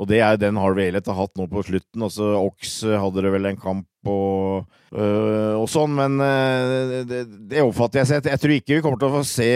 Og 0.00 0.08
det 0.10 0.22
er 0.24 0.40
den 0.40 0.58
Harvey 0.58 0.88
Elliot 0.88 1.12
har 1.12 1.20
hatt 1.20 1.36
nå 1.38 1.46
på 1.52 1.62
slutten. 1.68 2.08
Også 2.08 2.32
Ox 2.40 2.80
hadde 2.88 3.22
det 3.22 3.34
vel 3.36 3.52
en 3.52 3.60
kamp 3.60 3.89
og, 4.08 4.68
øh, 4.96 5.56
og 5.60 5.66
sånn, 5.68 5.92
men 5.92 6.16
øh, 6.24 6.92
det, 7.04 7.20
det, 7.50 7.60
oppfatter 7.60 8.00
jeg. 8.00 8.08
seg. 8.08 8.28
jeg, 8.32 8.40
tror 8.40 8.54
ikke 8.54 8.78
vi 8.78 8.84
kommer 8.84 9.00
til 9.00 9.10
å 9.10 9.18
få 9.18 9.24
se 9.28 9.48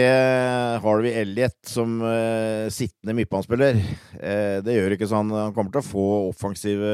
Harvey 0.83 1.15
Elliot 1.23 1.57
som 1.65 1.97
øh, 2.05 2.67
sittende 2.73 3.15
midtbanespiller. 3.17 3.79
Eh, 4.19 4.59
det 4.65 4.77
gjør 4.77 4.95
ikke 4.95 5.09
sånn. 5.09 5.33
Han 5.33 5.55
kommer 5.55 5.73
til 5.73 5.81
å 5.81 5.87
få 5.87 6.05
offensive 6.29 6.93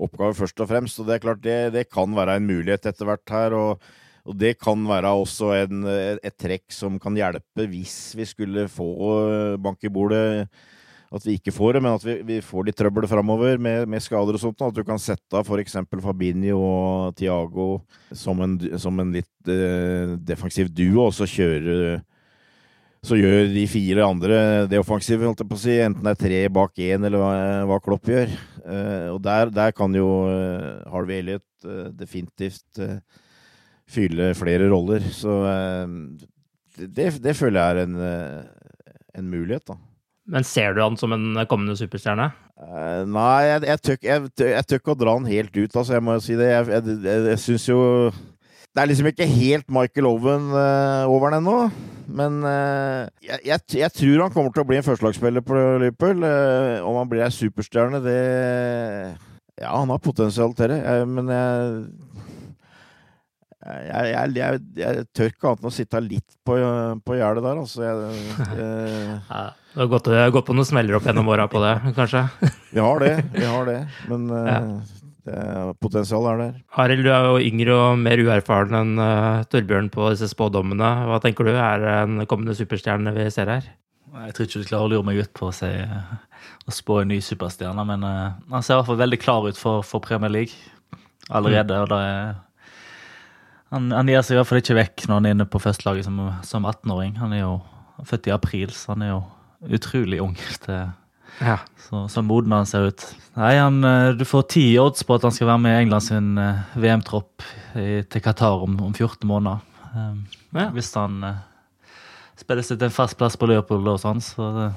oppgaver 0.00 0.40
først 0.40 0.64
og 0.64 0.72
fremst. 0.72 1.02
Og 1.02 1.08
det 1.08 1.18
er 1.18 1.24
klart, 1.26 1.44
det, 1.44 1.60
det 1.76 1.86
kan 1.92 2.16
være 2.16 2.38
en 2.40 2.48
mulighet 2.48 2.88
etter 2.92 3.12
hvert 3.12 3.36
her. 3.36 3.60
og 3.60 3.86
og 4.26 4.34
det 4.34 4.56
kan 4.58 4.80
være 4.82 5.06
også 5.14 5.52
en, 5.54 5.84
et 5.86 6.34
trekk 6.34 6.72
som 6.74 6.96
kan 6.98 7.14
hjelpe 7.14 7.68
hvis 7.70 8.16
vi 8.18 8.24
skulle 8.26 8.64
få 8.66 8.88
bank 9.62 9.86
i 9.86 9.92
bordet 9.94 10.48
at 11.14 11.26
vi 11.26 11.36
ikke 11.38 11.54
får 11.54 11.76
det, 11.76 11.82
men 11.84 11.94
at 11.94 12.04
vi, 12.06 12.16
vi 12.26 12.40
får 12.42 12.66
litt 12.66 12.78
trøbbel 12.78 13.06
framover 13.10 13.60
med, 13.62 13.86
med, 13.88 14.02
skader 14.02 14.36
og 14.36 14.42
sånt. 14.42 14.64
At 14.66 14.74
du 14.74 14.82
kan 14.86 14.98
sette 15.00 15.38
av 15.38 15.46
f.eks. 15.46 15.78
Fabinho 16.02 16.58
og 16.58 17.16
Tiago 17.18 17.68
som 18.10 18.42
som 18.80 19.00
en 19.00 19.14
litt 19.14 19.50
eh, 19.50 20.16
defensiv 20.26 20.72
duo, 20.74 21.06
og 21.06 21.14
så 21.14 21.28
kjøre 21.30 22.02
så 23.06 23.16
gjør 23.18 23.50
de 23.52 23.64
fire 23.70 24.02
andre 24.06 24.38
det 24.70 24.80
offensive, 24.80 25.26
holdt 25.26 25.42
jeg 25.44 25.50
på 25.50 25.58
å 25.58 25.62
si. 25.62 25.76
Enten 25.82 26.06
det 26.06 26.14
er 26.16 26.22
tre 26.22 26.40
bak 26.52 26.80
én, 26.82 27.06
eller 27.06 27.22
hva, 27.22 27.34
hva, 27.70 27.78
Klopp 27.84 28.10
gjør. 28.10 28.32
Eh, 28.64 29.08
og 29.12 29.20
der, 29.22 29.52
der, 29.54 29.74
kan 29.76 29.94
jo 29.94 30.08
eh, 30.30 30.82
Harvey 30.90 31.20
Elliot 31.22 31.68
eh, 31.68 31.90
definitivt 31.94 32.80
eh, 32.82 32.98
fylle 33.86 34.32
flere 34.38 34.66
roller. 34.72 35.06
Så 35.14 35.38
eh, 35.52 35.94
det, 36.82 37.12
det, 37.22 37.36
føler 37.38 37.60
jeg 37.60 37.76
er 37.76 37.84
en, 37.84 38.00
en 39.20 39.30
mulighet, 39.30 39.68
da. 39.70 39.78
Men 40.26 40.46
ser 40.46 40.74
du 40.74 40.82
han 40.82 40.96
som 40.98 41.14
en 41.14 41.38
kommende 41.50 41.76
superstjerne? 41.78 42.30
Uh, 42.56 43.04
nei, 43.06 43.42
jeg, 43.46 43.60
jeg, 43.68 43.82
tør, 43.84 43.98
jeg, 44.08 44.30
jeg 44.42 44.80
ikke 44.80 44.94
å 44.94 44.98
dra 44.98 45.14
han 45.18 45.28
helt 45.28 45.52
ut, 45.54 45.76
altså. 45.76 45.92
Jeg 45.96 46.04
må 46.06 46.16
jo 46.16 46.24
si 46.24 46.38
det. 46.38 46.48
Jeg, 46.50 46.70
jeg, 46.72 47.20
jeg 47.30 47.42
syns 47.42 47.66
jo 47.68 47.80
Det 48.10 48.82
er 48.82 48.90
liksom 48.90 49.10
ikke 49.10 49.28
helt 49.28 49.68
Michael 49.72 50.08
Owen 50.10 50.48
uh, 50.54 51.04
over 51.12 51.30
den 51.30 51.44
ennå. 51.44 51.58
Men 52.06 52.40
uh, 52.46 53.06
jeg, 53.22 53.60
tror 53.68 54.24
han 54.24 54.34
kommer 54.34 54.54
til 54.54 54.64
å 54.64 54.68
bli 54.68 54.80
en 54.80 54.86
førstelagsspiller 54.86 55.46
på 55.46 55.62
Liverpool. 55.84 56.26
om 56.86 56.98
han 57.00 57.10
blir 57.10 57.26
ei 57.26 57.32
superstjerne, 57.34 58.02
det 58.02 58.20
Ja, 59.56 59.72
han 59.72 59.90
har 59.90 60.02
potensial 60.02 60.52
til 60.56 60.74
det, 60.74 60.82
men 61.08 61.30
jeg 61.32 62.35
jeg, 63.66 64.10
jeg, 64.12 64.32
jeg, 64.38 64.60
jeg, 64.78 65.04
tør 65.16 65.30
ikke 65.32 65.48
annet 65.50 65.62
enn 65.62 65.70
å 65.70 65.74
sitte 65.74 66.02
litt 66.04 66.36
på, 66.46 66.58
på 67.02 67.16
gjerdet 67.18 67.42
der, 67.42 67.62
altså. 67.62 67.82
ja, 69.30 69.40
du 69.74 69.80
har 69.80 69.90
gått, 69.90 70.10
gått, 70.36 70.46
på 70.46 70.54
noen 70.54 70.68
smeller 70.68 70.98
opp 70.98 71.08
gjennom 71.08 71.32
åra 71.32 71.48
på 71.50 71.62
det, 71.64 71.72
kanskje? 71.96 72.22
vi 72.76 72.84
har 72.84 73.02
det, 73.02 73.10
vi 73.34 73.48
har 73.48 73.66
det. 73.66 73.80
Men 74.12 74.28
ja. 74.30 74.60
uh, 75.32 75.72
potensial 75.82 76.28
er 76.30 76.44
der. 76.44 76.54
Arild, 76.84 77.02
du 77.08 77.10
er 77.10 77.26
jo 77.26 77.42
yngre 77.48 77.80
og 77.80 77.98
mer 78.04 78.22
uerfaren 78.22 78.78
enn 78.78 79.02
uh, 79.02 79.42
Torbjørn 79.50 79.90
på 79.94 80.12
disse 80.14 80.30
spådommene. 80.30 80.92
Hva 81.10 81.18
tenker 81.24 81.50
du 81.50 81.56
er 81.56 81.88
en 81.96 82.22
kommende 82.30 82.54
superstjerne 82.58 83.16
vi 83.18 83.26
ser 83.34 83.50
her? 83.50 83.68
Jeg 84.16 84.32
tror 84.32 84.46
ikke 84.46 84.62
du 84.62 84.70
klarer 84.70 84.86
å 84.86 84.94
lure 84.94 85.10
meg 85.10 85.20
ut 85.26 85.34
på 85.36 85.50
å, 85.50 85.52
si, 85.52 85.68
å 85.68 86.72
spå 86.72 87.02
en 87.02 87.10
ny 87.12 87.18
superstjerne, 87.24 87.82
men 87.90 88.06
uh, 88.06 88.38
han 88.54 88.62
ser 88.62 88.76
i 88.76 88.80
hvert 88.80 88.94
fall 88.94 89.02
veldig 89.02 89.22
klar 89.26 89.50
ut 89.50 89.58
for, 89.60 89.82
for 89.84 90.04
Premier 90.04 90.32
League 90.32 90.54
allerede. 91.26 91.74
Mm. 91.74 91.82
og 91.82 91.90
da 91.90 92.02
er 92.06 92.34
han, 93.76 93.90
han 93.94 94.10
gir 94.10 94.24
seg 94.24 94.36
i 94.36 94.40
hvert 94.40 94.50
fall 94.50 94.62
ikke 94.62 94.78
vekk 94.80 95.06
når 95.06 95.18
han 95.18 95.28
er 95.28 95.34
inne 95.36 95.48
på 95.52 95.62
førstelaget 95.62 96.08
som, 96.08 96.20
som 96.46 96.68
18-åring. 96.68 97.16
Han 97.20 97.34
er 97.36 97.44
jo 97.44 97.56
født 98.08 98.30
i 98.30 98.34
april, 98.34 98.72
så 98.74 98.94
han 98.94 99.04
er 99.04 99.12
jo 99.14 99.20
utrolig 99.76 100.20
ung. 100.24 100.36
til 100.64 100.86
ja. 101.40 101.58
Så, 101.88 102.08
så 102.08 102.22
moden 102.24 102.54
han 102.56 102.66
ser 102.68 102.88
ut. 102.90 103.02
Nei, 103.36 103.56
han, 103.60 103.82
eh, 103.84 104.14
Du 104.16 104.24
får 104.24 104.46
ti 104.56 104.64
odds 104.80 105.04
på 105.04 105.18
at 105.18 105.26
han 105.26 105.34
skal 105.34 105.50
være 105.50 105.62
med 105.62 105.74
i 105.74 105.82
England 105.84 106.06
sin 106.06 106.30
uh, 106.40 106.62
VM-tropp 106.80 107.44
til 107.76 108.22
Qatar 108.24 108.64
om, 108.64 108.78
om 108.88 108.94
14 108.94 109.28
måneder. 109.28 109.60
Um, 109.92 110.22
ja. 110.56 110.70
Hvis 110.72 110.88
han 110.96 111.20
uh, 111.24 111.42
spiller 112.40 112.64
seg 112.64 112.80
til 112.80 112.88
en 112.88 112.94
fast 112.96 113.18
plass 113.20 113.36
på 113.36 113.48
Liverpool, 113.50 113.84
og 113.92 114.00
sånn, 114.00 114.22
så, 114.24 114.70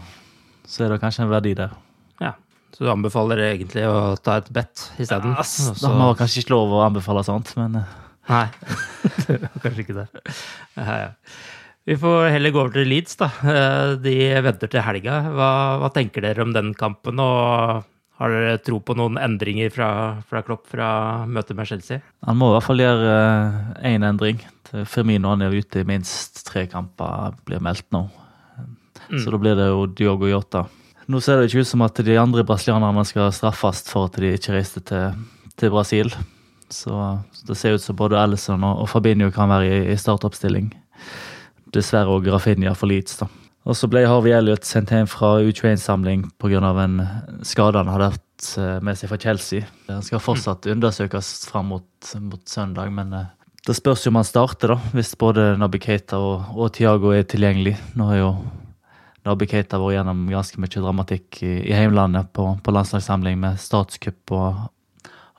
så 0.67 0.83
er 0.83 0.93
det 0.93 0.99
kanskje 1.03 1.25
en 1.25 1.31
verdi 1.31 1.55
der. 1.59 1.71
Ja, 2.19 2.33
Så 2.75 2.83
du 2.83 2.91
anbefaler 2.91 3.41
egentlig 3.47 3.87
å 3.87 4.17
ta 4.19 4.41
et 4.41 4.51
bet 4.53 4.89
isteden? 4.99 5.35
Ja, 5.39 5.47
han 5.85 6.03
har 6.03 6.19
kanskje 6.19 6.43
ikke 6.43 6.57
lov 6.57 6.75
å 6.75 6.83
anbefale 6.89 7.23
sånt, 7.27 7.55
men 7.59 7.79
uh, 7.79 7.97
Nei, 8.29 8.45
kanskje 9.63 9.85
ikke. 9.85 10.05
Ja, 10.77 10.97
ja. 11.03 11.09
Vi 11.89 11.95
får 11.97 12.27
heller 12.29 12.53
gå 12.53 12.59
over 12.61 12.75
til 12.75 12.89
Leeds, 12.91 13.15
da. 13.17 13.31
Eh, 13.49 13.95
de 14.03 14.17
venter 14.45 14.69
til 14.69 14.83
helga. 14.85 15.15
Hva, 15.33 15.49
hva, 15.81 15.89
tenker 15.95 16.21
dere 16.21 16.45
om 16.45 16.51
den 16.53 16.75
kampen? 16.77 17.17
Og 17.23 17.81
har 18.19 18.35
dere 18.35 18.59
tro 18.61 18.77
på 18.83 18.93
noen 18.99 19.17
endringer 19.17 19.71
fra, 19.73 19.89
fra 20.29 20.43
Klopp 20.45 20.67
fra 20.69 20.89
møtet 21.25 21.57
med 21.57 21.69
Chelsea? 21.71 22.03
Han 22.27 22.37
må 22.37 22.51
i 22.51 22.57
hvert 22.57 22.67
fall 22.67 22.83
gjøre 22.83 23.19
én 23.89 24.03
eh, 24.03 24.09
endring. 24.11 24.43
Firmino 24.85 25.33
han 25.33 25.47
er 25.47 25.55
ute 25.55 25.81
i 25.81 25.87
minst 25.87 26.43
tre 26.45 26.67
kamper, 26.69 27.33
blir 27.49 27.63
meldt 27.65 27.87
nå. 27.95 28.05
Mm. 29.09 29.21
Så 29.23 29.33
da 29.33 29.39
blir 29.41 29.57
det 29.57 29.71
jo 29.71 29.87
Diogo 29.89 30.29
Yota. 30.29 30.67
Nå 31.09 31.23
ser 31.25 31.39
det 31.39 31.49
ikke 31.49 31.63
ut 31.63 31.71
som 31.71 31.81
at 31.81 32.03
de 32.05 32.19
andre 32.21 32.45
brasilianerne 32.45 33.01
skal 33.09 33.31
straffes 33.33 33.87
for 33.89 34.11
at 34.11 34.19
de 34.21 34.35
ikke 34.35 34.53
reiste 34.53 34.83
til, 34.85 35.23
til 35.57 35.73
Brasil. 35.73 36.13
Så 36.73 36.93
det 37.47 37.57
ser 37.57 37.77
ut 37.77 37.83
som 37.83 37.97
både 37.97 38.19
Ellison 38.21 38.63
og, 38.63 38.85
Fabinho 38.89 39.31
kan 39.33 39.51
være 39.51 39.83
i, 39.89 39.97
startoppstilling. 39.97 40.71
Dessverre 41.73 42.13
òg 42.13 42.29
Rafinha 42.29 42.73
for 42.77 42.89
Leeds, 42.91 43.19
da. 43.21 43.29
Og 43.69 43.75
så 43.77 43.89
ble 43.91 44.05
Harvey 44.07 44.33
Elliot 44.33 44.65
sendt 44.65 44.93
hjem 44.95 45.09
fra 45.09 45.35
U21-samling 45.43 46.29
pga. 46.41 46.61
en 46.83 47.01
skade 47.45 47.77
han 47.77 47.91
hadde 47.91 48.13
hatt 48.13 48.47
eh, 48.57 48.77
med 48.81 48.97
seg 48.97 49.11
fra 49.11 49.19
Chelsea. 49.19 49.67
Han 49.89 50.05
skal 50.05 50.23
fortsatt 50.23 50.65
undersøkes 50.71 51.49
fram 51.51 51.69
mot, 51.73 52.13
mot 52.23 52.41
søndag, 52.47 52.89
men 52.95 53.13
eh, 53.13 53.27
det 53.67 53.75
spørs 53.77 54.05
jo 54.05 54.13
om 54.13 54.21
han 54.21 54.25
starter, 54.25 54.73
da, 54.73 54.79
hvis 54.95 55.13
både 55.19 55.51
Nabi 55.59 55.81
Keita 55.83 56.17
og, 56.17 56.55
og 56.55 56.71
Tiago 56.73 57.11
er 57.13 57.27
tilgjengelig. 57.29 57.75
Nå 57.99 58.07
har 58.09 58.21
jo 58.21 58.31
Nabi 59.27 59.49
Keita 59.51 59.77
vært 59.77 59.99
gjennom 59.99 60.23
ganske 60.31 60.61
mye 60.63 60.81
dramatikk 60.81 61.41
i, 61.43 61.53
i 61.67 61.75
heimlandet 61.75 62.31
på, 62.33 62.47
på 62.63 62.73
landslagssamling 62.73 63.37
med 63.43 63.59
statskupp 63.61 64.33
og 64.33 64.63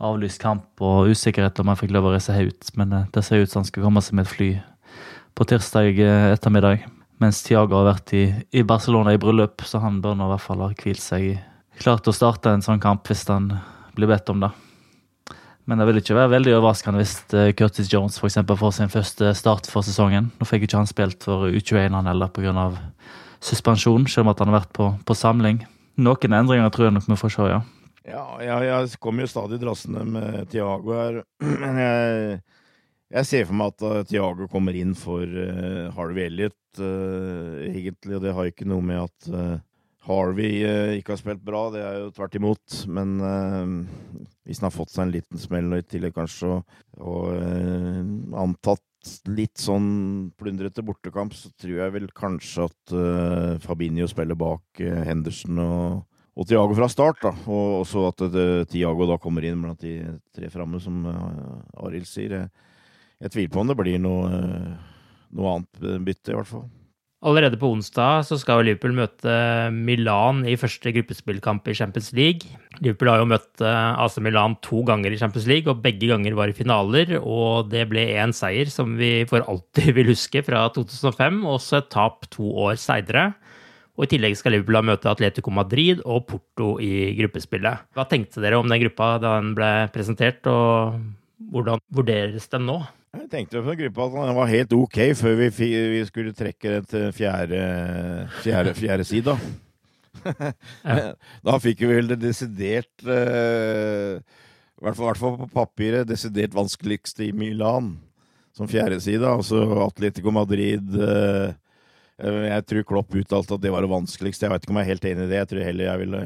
avlyst 0.00 0.40
kamp 0.42 0.82
og 0.84 1.10
usikkerhet 1.12 1.60
om 1.60 1.70
han 1.70 1.78
fikk 1.78 1.92
lov 1.94 2.08
å 2.08 2.14
reise 2.14 2.34
ut. 2.34 2.72
Men 2.80 2.94
eh, 2.96 3.08
det 3.14 3.24
ser 3.26 3.44
ut 3.44 3.52
som 3.52 3.62
han 3.62 3.68
skal 3.68 3.86
komme 3.86 4.02
seg 4.04 4.16
med 4.18 4.26
et 4.26 4.32
fly 4.32 4.50
på 5.36 5.46
tirsdag 5.50 6.00
eh, 6.00 6.30
ettermiddag. 6.34 6.86
Mens 7.20 7.42
Tiago 7.44 7.76
har 7.76 7.90
vært 7.90 8.14
i, 8.16 8.62
Barcelona 8.64 9.12
i 9.12 9.20
bryllup, 9.20 9.60
så 9.68 9.82
han 9.82 10.00
bør 10.00 10.16
nå 10.16 10.28
i 10.28 10.32
hvert 10.32 10.46
fall 10.46 10.64
ha 10.64 10.70
hvilt 10.72 11.04
seg. 11.04 11.34
Klart 11.80 12.08
å 12.08 12.16
starte 12.16 12.52
en 12.52 12.64
sånn 12.64 12.80
kamp 12.80 13.08
hvis 13.08 13.26
han 13.28 13.52
blir 13.96 14.08
bedt 14.08 14.32
om 14.32 14.40
det. 14.44 14.50
Men 15.68 15.78
det 15.78 15.86
vil 15.86 16.00
ikke 16.00 16.16
være 16.16 16.32
veldig 16.32 16.54
overraskende 16.56 17.02
hvis 17.02 17.18
eh, 17.36 17.52
Curtis 17.56 17.90
Jones 17.92 18.16
for 18.18 18.30
eksempel, 18.30 18.58
får 18.58 18.78
sin 18.78 18.92
første 18.92 19.34
start 19.38 19.68
for 19.70 19.86
sesongen. 19.86 20.32
Nå 20.40 20.48
fikk 20.48 20.64
ikke 20.66 20.80
han 20.80 20.88
spilt 20.88 21.28
for 21.28 21.50
U21 21.50 21.94
han 21.94 22.08
heller 22.10 22.32
pga. 22.32 22.70
suspensjon, 23.40 24.08
selv 24.08 24.26
om 24.26 24.34
han 24.34 24.50
har 24.50 24.62
vært 24.62 24.72
på, 24.76 24.88
på 25.04 25.14
samling. 25.16 25.62
Noen 26.00 26.34
endringer 26.36 26.72
tror 26.72 26.88
jeg 26.88 26.96
nok 26.96 27.08
vi 27.08 27.20
får 27.20 27.36
se, 27.36 27.52
ja. 27.52 27.60
Ja, 28.08 28.24
jeg, 28.40 28.64
jeg 28.64 28.98
kommer 29.02 29.26
jo 29.26 29.30
stadig 29.30 29.58
drassende 29.60 30.06
med 30.08 30.48
Tiago 30.52 30.94
her, 30.96 31.20
men 31.62 31.80
jeg, 31.82 32.38
jeg 33.12 33.28
ser 33.28 33.48
for 33.48 33.58
meg 33.60 33.74
at 33.74 33.84
uh, 33.84 33.98
Tiago 34.08 34.46
kommer 34.50 34.76
inn 34.76 34.94
for 34.96 35.26
uh, 35.26 35.90
Harvey 35.96 36.30
Elliot, 36.30 36.56
uh, 36.80 37.60
egentlig. 37.68 38.16
Og 38.16 38.24
det 38.24 38.34
har 38.36 38.48
ikke 38.48 38.68
noe 38.70 38.84
med 38.86 39.04
at 39.04 39.60
Harvey 40.06 40.62
ikke 40.96 41.12
har 41.12 41.20
spilt 41.20 41.42
bra, 41.44 41.66
det 41.74 41.82
er 41.84 41.98
jo 42.00 42.12
tvert 42.16 42.36
imot. 42.38 42.76
Men 42.88 43.18
hvis 44.48 44.62
han 44.62 44.70
har 44.70 44.72
fått 44.72 44.94
seg 44.94 45.04
en 45.04 45.12
liten 45.12 45.42
smell 45.42 45.68
og 45.68 45.82
i 45.82 45.84
tillegg 45.92 46.14
kanskje 46.16 46.54
og, 46.56 46.70
og 47.04 48.38
antatt 48.40 49.12
litt 49.28 49.60
sånn 49.60 49.90
plundrete 50.40 50.82
bortekamp, 50.88 51.36
så 51.36 51.52
tror 51.60 51.82
jeg 51.82 51.94
vel 51.98 52.08
kanskje 52.16 52.64
at 52.70 52.94
Fabinho 53.60 54.08
spiller 54.08 54.40
bak 54.40 54.80
Henderson 54.80 55.60
og 55.66 56.09
og 56.40 56.48
Tiago 56.48 56.72
fra 56.76 56.88
start, 56.88 57.20
da. 57.20 57.34
Og 57.52 57.82
også 57.82 58.06
at 58.08 58.22
Tiago 58.72 59.04
da 59.10 59.18
kommer 59.20 59.44
inn 59.44 59.60
blant 59.60 59.84
de 59.84 59.98
tre 60.32 60.48
framme, 60.48 60.80
som 60.80 61.02
uh, 61.04 61.84
Arild 61.84 62.08
sier. 62.08 62.32
Jeg, 62.32 62.68
jeg 63.20 63.34
tviler 63.34 63.52
på 63.52 63.60
om 63.60 63.68
det 63.68 63.76
blir 63.76 64.00
noe, 64.00 64.44
noe 65.36 65.52
annet 65.52 66.04
bytte, 66.06 66.32
i 66.32 66.38
hvert 66.38 66.48
fall. 66.48 66.68
Allerede 67.20 67.58
på 67.60 67.68
onsdag 67.68 68.22
så 68.24 68.38
skal 68.40 68.62
Liverpool 68.64 68.94
møte 68.96 69.32
Milan 69.76 70.38
i 70.48 70.54
første 70.56 70.88
gruppespillkamp 70.96 71.66
i 71.68 71.74
Champions 71.76 72.14
League. 72.16 72.48
Liverpool 72.80 73.10
har 73.12 73.20
jo 73.20 73.26
møtt 73.28 73.60
eh, 73.60 74.00
AC 74.00 74.16
Milan 74.24 74.54
to 74.64 74.80
ganger 74.88 75.12
i 75.12 75.18
Champions 75.20 75.44
League, 75.50 75.68
og 75.68 75.82
begge 75.84 76.08
ganger 76.08 76.38
var 76.38 76.48
i 76.48 76.56
finaler. 76.56 77.12
Og 77.20 77.68
det 77.68 77.84
ble 77.90 78.06
én 78.16 78.32
seier, 78.32 78.72
som 78.72 78.96
vi 78.96 79.26
for 79.28 79.44
alltid 79.44 79.92
vil 79.98 80.08
huske, 80.14 80.40
fra 80.46 80.64
2005. 80.72 81.42
Og 81.44 81.58
også 81.58 81.82
et 81.82 81.92
tap 81.92 82.24
to 82.32 82.54
år 82.64 82.80
seinere. 82.80 83.34
Og 84.00 84.06
I 84.06 84.14
tillegg 84.14 84.32
skal 84.40 84.54
Liverpool 84.54 84.78
møte 84.88 85.10
Atletico 85.10 85.52
Madrid 85.52 85.98
og 86.08 86.22
Porto 86.24 86.70
i 86.80 87.10
gruppespillet. 87.18 87.82
Hva 87.92 88.06
tenkte 88.08 88.40
dere 88.40 88.56
om 88.56 88.70
den 88.70 88.80
gruppa 88.86 89.18
da 89.20 89.34
den 89.42 89.50
ble 89.58 89.68
presentert, 89.92 90.40
og 90.48 90.96
hvordan 91.52 91.82
vurderes 91.92 92.48
den 92.48 92.64
nå? 92.70 92.78
Jeg 93.12 93.28
tenkte 93.28 93.60
på 93.66 93.76
gruppa 93.76 94.06
at 94.06 94.16
den 94.16 94.36
var 94.38 94.48
helt 94.48 94.72
ok 94.72 94.98
før 95.20 95.36
vi, 95.42 95.50
vi 95.92 96.00
skulle 96.08 96.32
trekke 96.32 96.78
den 96.78 96.88
til 96.88 97.06
fjerde, 97.12 97.60
fjerde, 98.40 98.74
fjerde 98.80 99.04
side. 99.04 99.36
da 101.46 101.60
fikk 101.60 101.84
vi 101.84 101.92
vel 101.92 102.08
det 102.10 102.18
desidert 102.20 103.04
uh, 103.06 104.16
I 104.18 104.82
hvert 104.84 104.98
fall 104.98 105.20
på 105.20 105.48
papiret 105.52 106.08
desidert 106.08 106.56
vanskeligste 106.56 107.28
i 107.28 107.34
Milan 107.36 107.98
som 108.56 108.68
fjerde 108.70 108.96
side. 109.04 109.28
Altså 109.28 109.60
Atletico 109.84 110.32
Madrid 110.32 110.96
uh, 110.96 111.52
Jeg 112.20 112.66
tror 112.68 112.88
Klopp 112.88 113.14
uttalte 113.16 113.56
at 113.56 113.62
det 113.64 113.72
var 113.74 113.84
det 113.84 113.92
vanskeligste. 113.92 114.46
Jeg 114.46 114.54
vet 114.54 114.66
ikke 114.66 114.74
om 114.74 114.80
jeg 114.80 114.88
er 114.88 114.92
helt 114.94 115.08
enig 115.10 115.24
i 115.24 115.30
det. 115.30 115.38
Jeg 115.40 115.50
tror 115.52 115.64
heller 115.66 115.88
jeg 115.88 116.02
ville 116.04 116.24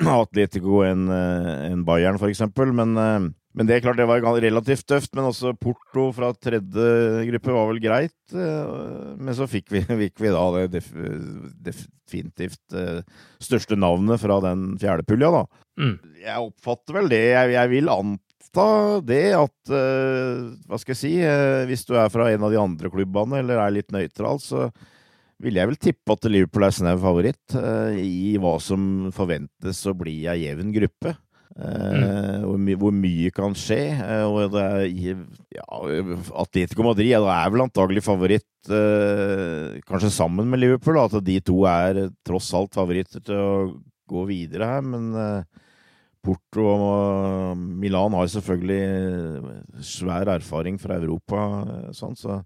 ha 0.08 0.16
Atletico 0.22 0.80
enn 0.86 1.04
en 1.10 1.84
Bayern, 1.86 2.20
for 2.22 2.32
eksempel. 2.32 2.72
Men 2.76 2.96
men 3.50 3.66
det 3.66 3.76
er 3.76 3.82
klart 3.82 3.98
det 3.98 4.06
var 4.06 4.22
relativt 4.22 4.86
tøft. 4.88 5.10
Men 5.16 5.30
også 5.30 5.52
Porto 5.58 6.06
fra 6.14 6.30
tredje 6.38 7.24
gruppe 7.30 7.56
var 7.56 7.68
vel 7.72 7.82
greit. 7.82 8.18
Eh, 8.30 9.16
men 9.18 9.36
så 9.36 9.48
fikk 9.50 9.72
vi, 9.74 9.82
fikk 10.04 10.22
vi 10.22 10.34
da 10.34 10.44
det 10.70 10.84
definitivt 11.66 12.76
eh, 12.78 13.02
største 13.42 13.78
navnet 13.78 14.22
fra 14.22 14.38
den 14.44 14.74
fjerde 14.80 15.06
pulja, 15.08 15.32
da. 15.40 15.44
Mm. 15.80 15.96
Jeg 16.22 16.46
oppfatter 16.46 17.00
vel 17.00 17.10
det. 17.10 17.24
Jeg, 17.32 17.54
jeg, 17.56 17.72
vil 17.74 17.90
anta 17.92 18.29
det 19.06 19.26
at 19.38 19.70
eh, 19.70 20.46
Hva 20.66 20.78
skal 20.80 20.94
jeg 20.94 21.00
si? 21.00 21.12
Hvis 21.70 21.86
du 21.88 21.94
er 21.94 22.10
fra 22.12 22.30
en 22.32 22.46
av 22.46 22.50
de 22.50 22.58
andre 22.60 22.90
klubbene 22.92 23.40
eller 23.40 23.62
er 23.62 23.76
litt 23.78 23.94
nøytral, 23.94 24.40
så 24.42 24.68
vil 25.40 25.56
jeg 25.56 25.70
vel 25.70 25.80
tippe 25.80 26.12
at 26.12 26.28
Liverpool 26.28 26.66
er 26.66 26.74
snau 26.76 26.98
favoritt 27.00 27.54
i 27.96 28.34
hva 28.36 28.58
som 28.60 29.08
forventes 29.16 29.78
å 29.88 29.94
bli 29.96 30.26
ei 30.28 30.42
jevn 30.42 30.74
gruppe. 30.74 31.14
Mm. 31.60 32.44
Hvor, 32.44 32.58
my 32.62 32.74
hvor, 32.78 32.92
mye 32.94 33.30
kan 33.34 33.54
skje. 33.58 33.80
Eh, 33.96 34.24
og 34.24 34.54
det 34.54 34.62
er, 34.64 35.24
ja, 35.56 35.66
Atletico 36.40 36.86
Madrid 36.86 37.10
ja, 37.10 37.20
er 37.34 37.50
vel 37.52 37.64
antagelig 37.66 38.04
favoritt, 38.06 38.70
eh, 38.70 39.80
kanskje 39.88 40.12
sammen 40.14 40.48
med 40.50 40.62
Liverpool. 40.62 41.00
At 41.02 41.18
de 41.26 41.40
to 41.44 41.64
er 41.68 42.06
tross 42.26 42.52
alt 42.56 42.76
favoritter 42.78 43.24
til 43.24 43.40
å 43.40 43.50
gå 44.10 44.26
videre 44.30 44.70
her. 44.70 44.86
Men 44.86 45.10
Porto 46.24 46.64
og 46.68 47.56
Milan 47.56 48.16
har 48.18 48.28
selvfølgelig 48.28 49.84
svær 49.84 50.28
erfaring 50.36 50.76
fra 50.80 50.98
Europa. 51.00 51.44
Sånn, 51.96 52.16
så, 52.18 52.42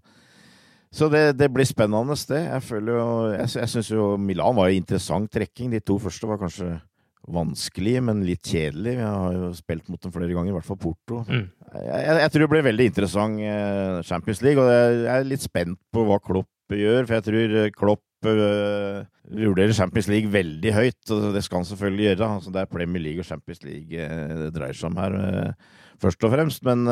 så 0.95 1.09
det, 1.11 1.35
det, 1.39 1.51
blir 1.51 1.67
spennende, 1.67 2.15
det. 2.29 2.41
Jeg 2.45 2.63
føler 2.63 2.99
jo 2.99 3.07
Jeg, 3.33 3.51
jeg 3.59 3.71
syns 3.73 3.91
jo 3.91 4.09
Milan 4.17 4.55
var 4.55 4.71
en 4.71 4.79
interessant 4.79 5.31
trekking. 5.31 5.73
De 5.75 5.83
to 5.83 5.99
første 5.99 6.29
var 6.29 6.39
kanskje 6.41 6.77
vanskelig, 7.25 7.99
men 8.05 8.23
litt 8.25 8.45
kjedelig. 8.45 8.95
Jeg 8.99 9.11
har 9.11 9.37
jo 9.37 9.51
spilt 9.57 9.87
mot 9.89 10.01
dem 10.01 10.13
flere 10.13 10.31
ganger, 10.31 10.53
i 10.53 10.57
hvert 10.59 10.67
fall 10.67 10.81
Porto. 10.81 11.23
Mm. 11.27 11.47
Jeg, 11.75 12.17
jeg, 12.21 12.31
tror 12.31 12.45
det 12.45 12.51
blir 12.53 12.67
veldig 12.69 12.89
interessant 12.91 13.41
eh, 13.43 14.01
Champions 14.07 14.43
League, 14.45 14.61
og 14.61 14.71
jeg 14.71 15.07
er 15.17 15.27
litt 15.27 15.43
spent 15.43 15.79
på 15.93 16.05
hva 16.07 16.19
Klopp 16.23 16.75
gjør. 16.75 17.07
For 17.07 17.17
jeg 17.17 17.27
tror 17.27 17.57
eh, 17.63 17.71
Klopp 17.75 18.04
vurderer 18.23 19.73
Champions 19.75 20.07
League 20.07 20.31
veldig 20.31 20.71
høyt, 20.73 21.11
og 21.11 21.33
det 21.35 21.43
skal 21.45 21.59
han 21.59 21.67
selvfølgelig 21.67 22.05
gjøre. 22.07 22.29
Altså, 22.37 22.53
det 22.53 22.61
er 22.61 22.71
Premier 22.71 23.03
League 23.03 23.23
og 23.23 23.27
Champions 23.27 23.63
League 23.65 24.05
uh, 24.05 24.35
det 24.45 24.53
dreier 24.55 24.77
seg 24.77 24.91
om 24.91 25.01
her. 25.01 25.17
Uh, 25.17 25.73
først 26.01 26.23
og 26.27 26.31
fremst, 26.33 26.63
men 26.67 26.87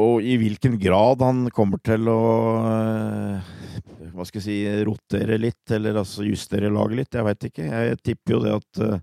Og 0.00 0.24
i 0.24 0.36
hvilken 0.40 0.78
grad 0.80 1.20
han 1.20 1.42
kommer 1.52 1.76
til 1.84 2.08
å 2.08 2.20
Hva 4.14 4.24
skal 4.24 4.40
jeg 4.40 4.46
si 4.46 4.84
rotere 4.88 5.36
litt, 5.36 5.64
eller 5.76 6.00
altså 6.00 6.24
justere 6.24 6.72
laget 6.72 7.02
litt, 7.02 7.14
jeg 7.14 7.26
veit 7.26 7.48
ikke. 7.50 7.66
Jeg 7.68 8.00
tipper 8.00 8.36
jo 8.36 8.44
det 8.46 8.54
at 8.56 9.02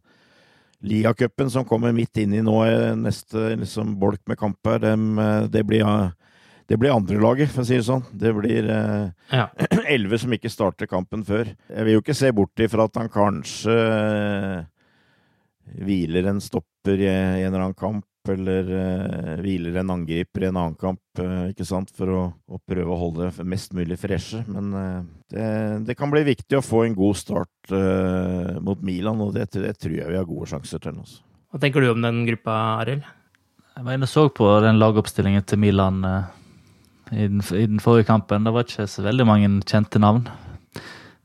Liacupen 0.85 1.49
som 1.49 1.65
kommer 1.65 1.93
midt 1.95 2.19
inni 2.21 2.43
nå, 2.45 2.57
neste 3.01 3.55
liksom, 3.57 3.95
bolk 3.97 4.21
med 4.29 4.37
kamper, 4.37 4.83
eh, 4.85 5.47
det 5.49 5.63
blir 5.65 5.85
det 6.67 6.77
blir 6.79 6.91
andrelaget, 6.91 7.51
for 7.53 7.63
å 7.63 7.67
si 7.67 7.77
det 7.77 7.85
sånn. 7.87 8.03
Det 8.11 8.33
blir 8.35 8.67
elleve 8.71 10.17
eh, 10.17 10.21
som 10.21 10.33
ikke 10.35 10.51
starter 10.51 10.89
kampen 10.91 11.23
før. 11.27 11.53
Jeg 11.71 11.87
vil 11.87 11.97
jo 11.97 12.03
ikke 12.03 12.17
se 12.17 12.33
bort 12.35 12.63
ifra 12.63 12.89
at 12.89 12.99
han 12.99 13.11
kanskje 13.11 13.77
eh, 13.77 14.59
hviler 15.79 16.27
en 16.33 16.43
stopper 16.43 16.99
i 16.99 17.07
en 17.07 17.47
eller 17.47 17.63
annen 17.69 17.77
kamp 17.77 18.05
eller 18.27 18.71
uh, 18.71 19.35
hviler 19.39 19.77
en 19.79 19.93
angriper 19.93 20.43
i 20.43 20.47
en 20.49 20.57
annen 20.59 20.75
kamp, 20.79 20.99
uh, 21.21 21.47
ikke 21.51 21.63
sant, 21.67 21.91
for 21.95 22.11
å, 22.11 22.23
å, 22.47 22.59
prøve 22.67 22.91
å 22.91 22.99
holde 22.99 23.29
det 23.29 23.45
mest 23.47 23.75
mulig 23.77 23.95
freshe. 24.01 24.41
Men 24.51 24.73
uh, 24.73 25.05
det, 25.31 25.45
det, 25.87 25.95
kan 25.99 26.11
bli 26.11 26.25
viktig 26.27 26.59
å 26.59 26.65
få 26.65 26.83
en 26.85 26.97
god 26.97 27.19
start 27.19 27.71
mot 28.63 28.83
Milan, 28.83 29.19
og 29.23 29.33
det, 29.35 29.49
det, 29.55 29.73
tror 29.79 29.97
jeg 29.97 30.11
vi 30.11 30.15
har 30.19 30.27
gode 30.27 30.47
sjanser 30.51 30.79
til. 30.83 30.99
Også. 31.03 31.19
Hva 31.51 31.59
tenker 31.63 31.83
du 31.83 31.89
om 31.91 32.03
den 32.03 32.21
gruppa, 32.29 32.55
Arild? 32.81 33.07
Jeg 33.75 33.85
var 33.85 33.97
inne 33.97 34.07
og 34.07 34.11
så 34.11 34.23
på 34.33 34.47
den 34.63 34.79
lagoppstillingen 34.79 35.43
til 35.47 35.59
Milan 35.61 35.99
i 37.11 37.27
den, 37.27 37.41
i 37.55 37.65
den, 37.65 37.79
forrige 37.83 38.09
kampen. 38.09 38.43
Det 38.43 38.53
var 38.53 38.65
ikke 38.67 38.87
så 38.89 39.05
veldig 39.05 39.25
mange 39.27 39.49
kjente 39.67 40.01
navn. 40.01 40.27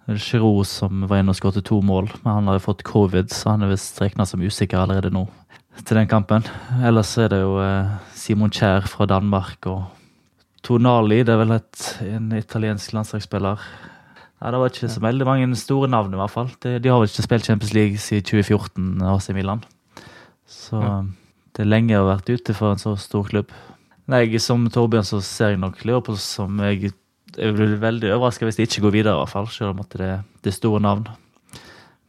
Giroud 0.09 0.67
som 0.67 1.07
var 1.09 1.23
inne 1.23 1.33
og 1.33 1.39
skåret 1.39 1.65
to 1.65 1.79
mål, 1.85 2.11
men 2.25 2.33
han 2.33 2.51
har 2.51 2.59
jo 2.59 2.67
fått 2.67 2.85
covid, 2.87 3.31
så 3.31 3.55
han 3.55 3.63
er 3.63 3.71
visst 3.71 4.01
regna 4.03 4.27
som 4.27 4.43
usikker 4.43 4.81
allerede 4.83 5.13
nå 5.15 5.27
til 5.87 5.97
den 5.97 6.09
kampen. 6.11 6.45
Ellers 6.85 7.15
er 7.19 7.31
det 7.33 7.41
jo 7.41 7.57
eh, 7.63 7.95
Simon 8.19 8.53
Kjær 8.53 8.85
fra 8.91 9.07
Danmark 9.09 9.71
og 9.71 9.87
Tonali, 10.63 11.23
det 11.27 11.33
er 11.35 11.41
vel 11.41 11.57
et, 11.57 11.87
en 12.07 12.29
italiensk 12.37 12.93
landslagsspiller. 12.95 13.63
Ja, 14.43 14.51
det 14.51 14.61
var 14.61 14.71
ikke 14.71 14.91
så 14.91 15.03
veldig 15.03 15.27
mange 15.27 15.57
store 15.59 15.89
navn, 15.91 16.15
i 16.15 16.19
hvert 16.21 16.35
fall. 16.35 16.51
De, 16.63 16.77
de 16.83 16.91
har 16.91 17.01
vel 17.01 17.11
ikke 17.11 17.25
spilt 17.27 17.47
Champions 17.47 17.75
League 17.75 17.99
siden 18.03 18.27
2014, 18.27 19.03
AC 19.07 19.29
Milan. 19.35 19.65
Så 20.47 20.79
det 21.55 21.65
er 21.65 21.71
lenge 21.71 21.99
å 21.99 22.05
ha 22.05 22.15
vært 22.15 22.31
ute 22.31 22.55
for 22.55 22.75
en 22.75 22.83
så 22.83 22.95
stor 22.99 23.27
klubb. 23.31 23.51
Nei, 24.13 24.27
Som 24.45 24.67
Torbjørn 24.69 25.07
så 25.09 25.23
ser 25.25 25.55
jeg 25.55 25.63
nok 25.63 25.81
Liverpool 25.89 26.19
som 26.21 26.61
jeg, 26.67 26.93
jeg 27.33 27.57
blir 27.57 27.79
veldig 27.81 28.11
overraska 28.13 28.45
hvis 28.45 28.61
de 28.61 28.67
ikke 28.69 28.85
går 28.85 28.97
videre, 28.99 29.17
i 29.17 29.23
hvert 29.23 29.33
fall. 29.33 29.49
Selv 29.49 29.73
om 29.73 29.83
at 29.85 29.97
det, 29.97 30.13
det 30.45 30.53
er 30.53 30.59
store 30.59 30.83
navn. 30.85 31.09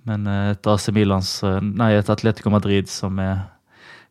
Men 0.10 0.28
eh, 0.28 0.52
et 0.52 0.68
AC 0.68 0.90
Milans, 0.96 1.32
eh, 1.48 1.62
nei, 1.64 1.94
et 1.96 2.12
Atletico 2.12 2.52
Madrid 2.52 2.92
som 2.92 3.20
er 3.24 3.46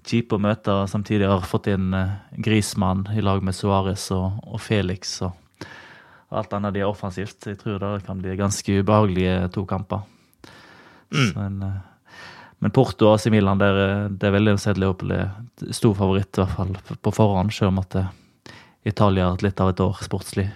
kjipe 0.08 0.36
å 0.36 0.42
møte. 0.42 0.72
og 0.72 0.90
Samtidig 0.90 1.28
har 1.30 1.44
fått 1.46 1.68
inn 1.72 1.92
uh, 1.94 2.16
Grismann 2.42 3.04
i 3.14 3.22
lag 3.22 3.42
med 3.44 3.56
Suárez 3.56 4.08
og, 4.14 4.40
og, 4.48 4.58
Felix. 4.62 5.14
Og 5.22 5.62
alt 6.32 6.56
annet 6.56 6.74
de 6.74 6.82
er 6.82 6.90
offensivt. 6.90 7.38
Jeg 7.46 7.60
tror 7.60 7.78
det 7.82 7.92
kan 8.06 8.20
bli 8.22 8.38
ganske 8.40 8.80
ubehagelige 8.80 9.36
to 9.54 9.66
kamper. 9.68 10.02
Mm. 11.12 11.32
Men, 11.36 11.62
eh, 11.68 11.80
men 12.62 12.70
Porto 12.74 13.08
og 13.10 13.16
AC 13.18 13.26
Milan, 13.34 13.58
der, 13.58 13.78
eh, 13.82 14.08
det 14.14 14.28
er 14.28 14.34
veldig 14.36 14.54
sett 14.62 14.78
Leopold 14.78 15.12
er 15.16 15.32
stor 15.74 15.94
favoritt, 15.98 16.30
i 16.38 16.42
hvert 16.44 16.56
fall 16.56 16.98
på 17.02 17.12
forhånd, 17.16 17.50
selv 17.54 17.72
om 17.74 17.80
at 17.82 17.96
eh, 17.98 18.10
Italia 18.86 19.26
har 19.28 19.34
hatt 19.36 19.42
litt 19.46 19.60
av 19.62 19.72
et 19.72 19.82
år 19.82 19.98
sportslig. 20.06 20.48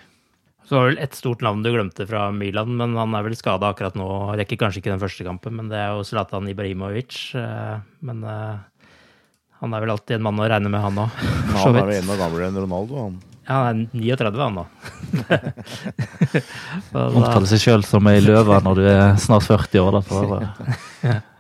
Så 0.67 0.75
var 0.75 0.87
det 0.89 0.95
vel 0.97 1.05
ett 1.05 1.15
stort 1.15 1.43
navn 1.47 1.61
du 1.63 1.69
glemte 1.71 2.07
fra 2.11 2.25
Milan, 2.35 2.73
men 2.79 2.97
han 2.99 3.13
er 3.15 3.23
vel 3.27 3.37
skada 3.39 3.69
akkurat 3.71 3.95
nå. 3.99 4.07
Rekker 4.39 4.59
kanskje 4.59 4.81
ikke 4.83 4.91
den 4.95 5.03
første 5.03 5.27
kampen, 5.27 5.55
men 5.61 5.69
det 5.71 5.79
er 5.79 5.93
jo 5.95 6.03
Zlatan 6.07 6.49
Ibrahimovic. 6.51 7.21
eh, 7.39 7.77
Men 8.03 8.25
han 8.27 9.73
er 9.75 9.81
vel 9.85 9.95
alltid 9.95 10.17
en 10.19 10.27
mann 10.27 10.43
å 10.43 10.49
regne 10.51 10.69
med, 10.73 10.83
han 10.83 10.99
òg. 11.05 11.23
Han 11.63 11.79
er 11.79 11.93
jo 11.95 12.01
enda 12.03 12.17
gamlere 12.19 12.51
enn 12.51 12.59
Ronaldo, 12.65 12.99
han. 13.05 13.15
Ja, 13.47 13.61
han 13.69 13.85
er 13.95 14.17
39, 14.19 14.43
han 14.43 14.57
nå. 14.59 14.65
Omtaler 17.17 17.47
seg 17.47 17.63
sjøl 17.63 17.85
som 17.87 18.09
ei 18.11 18.19
løve 18.25 18.59
når 18.65 18.81
du 18.81 18.85
er 18.91 19.15
snart 19.23 19.47
40 19.47 19.83
år. 19.85 19.97
Da, 19.97 20.03
for, 20.03 20.43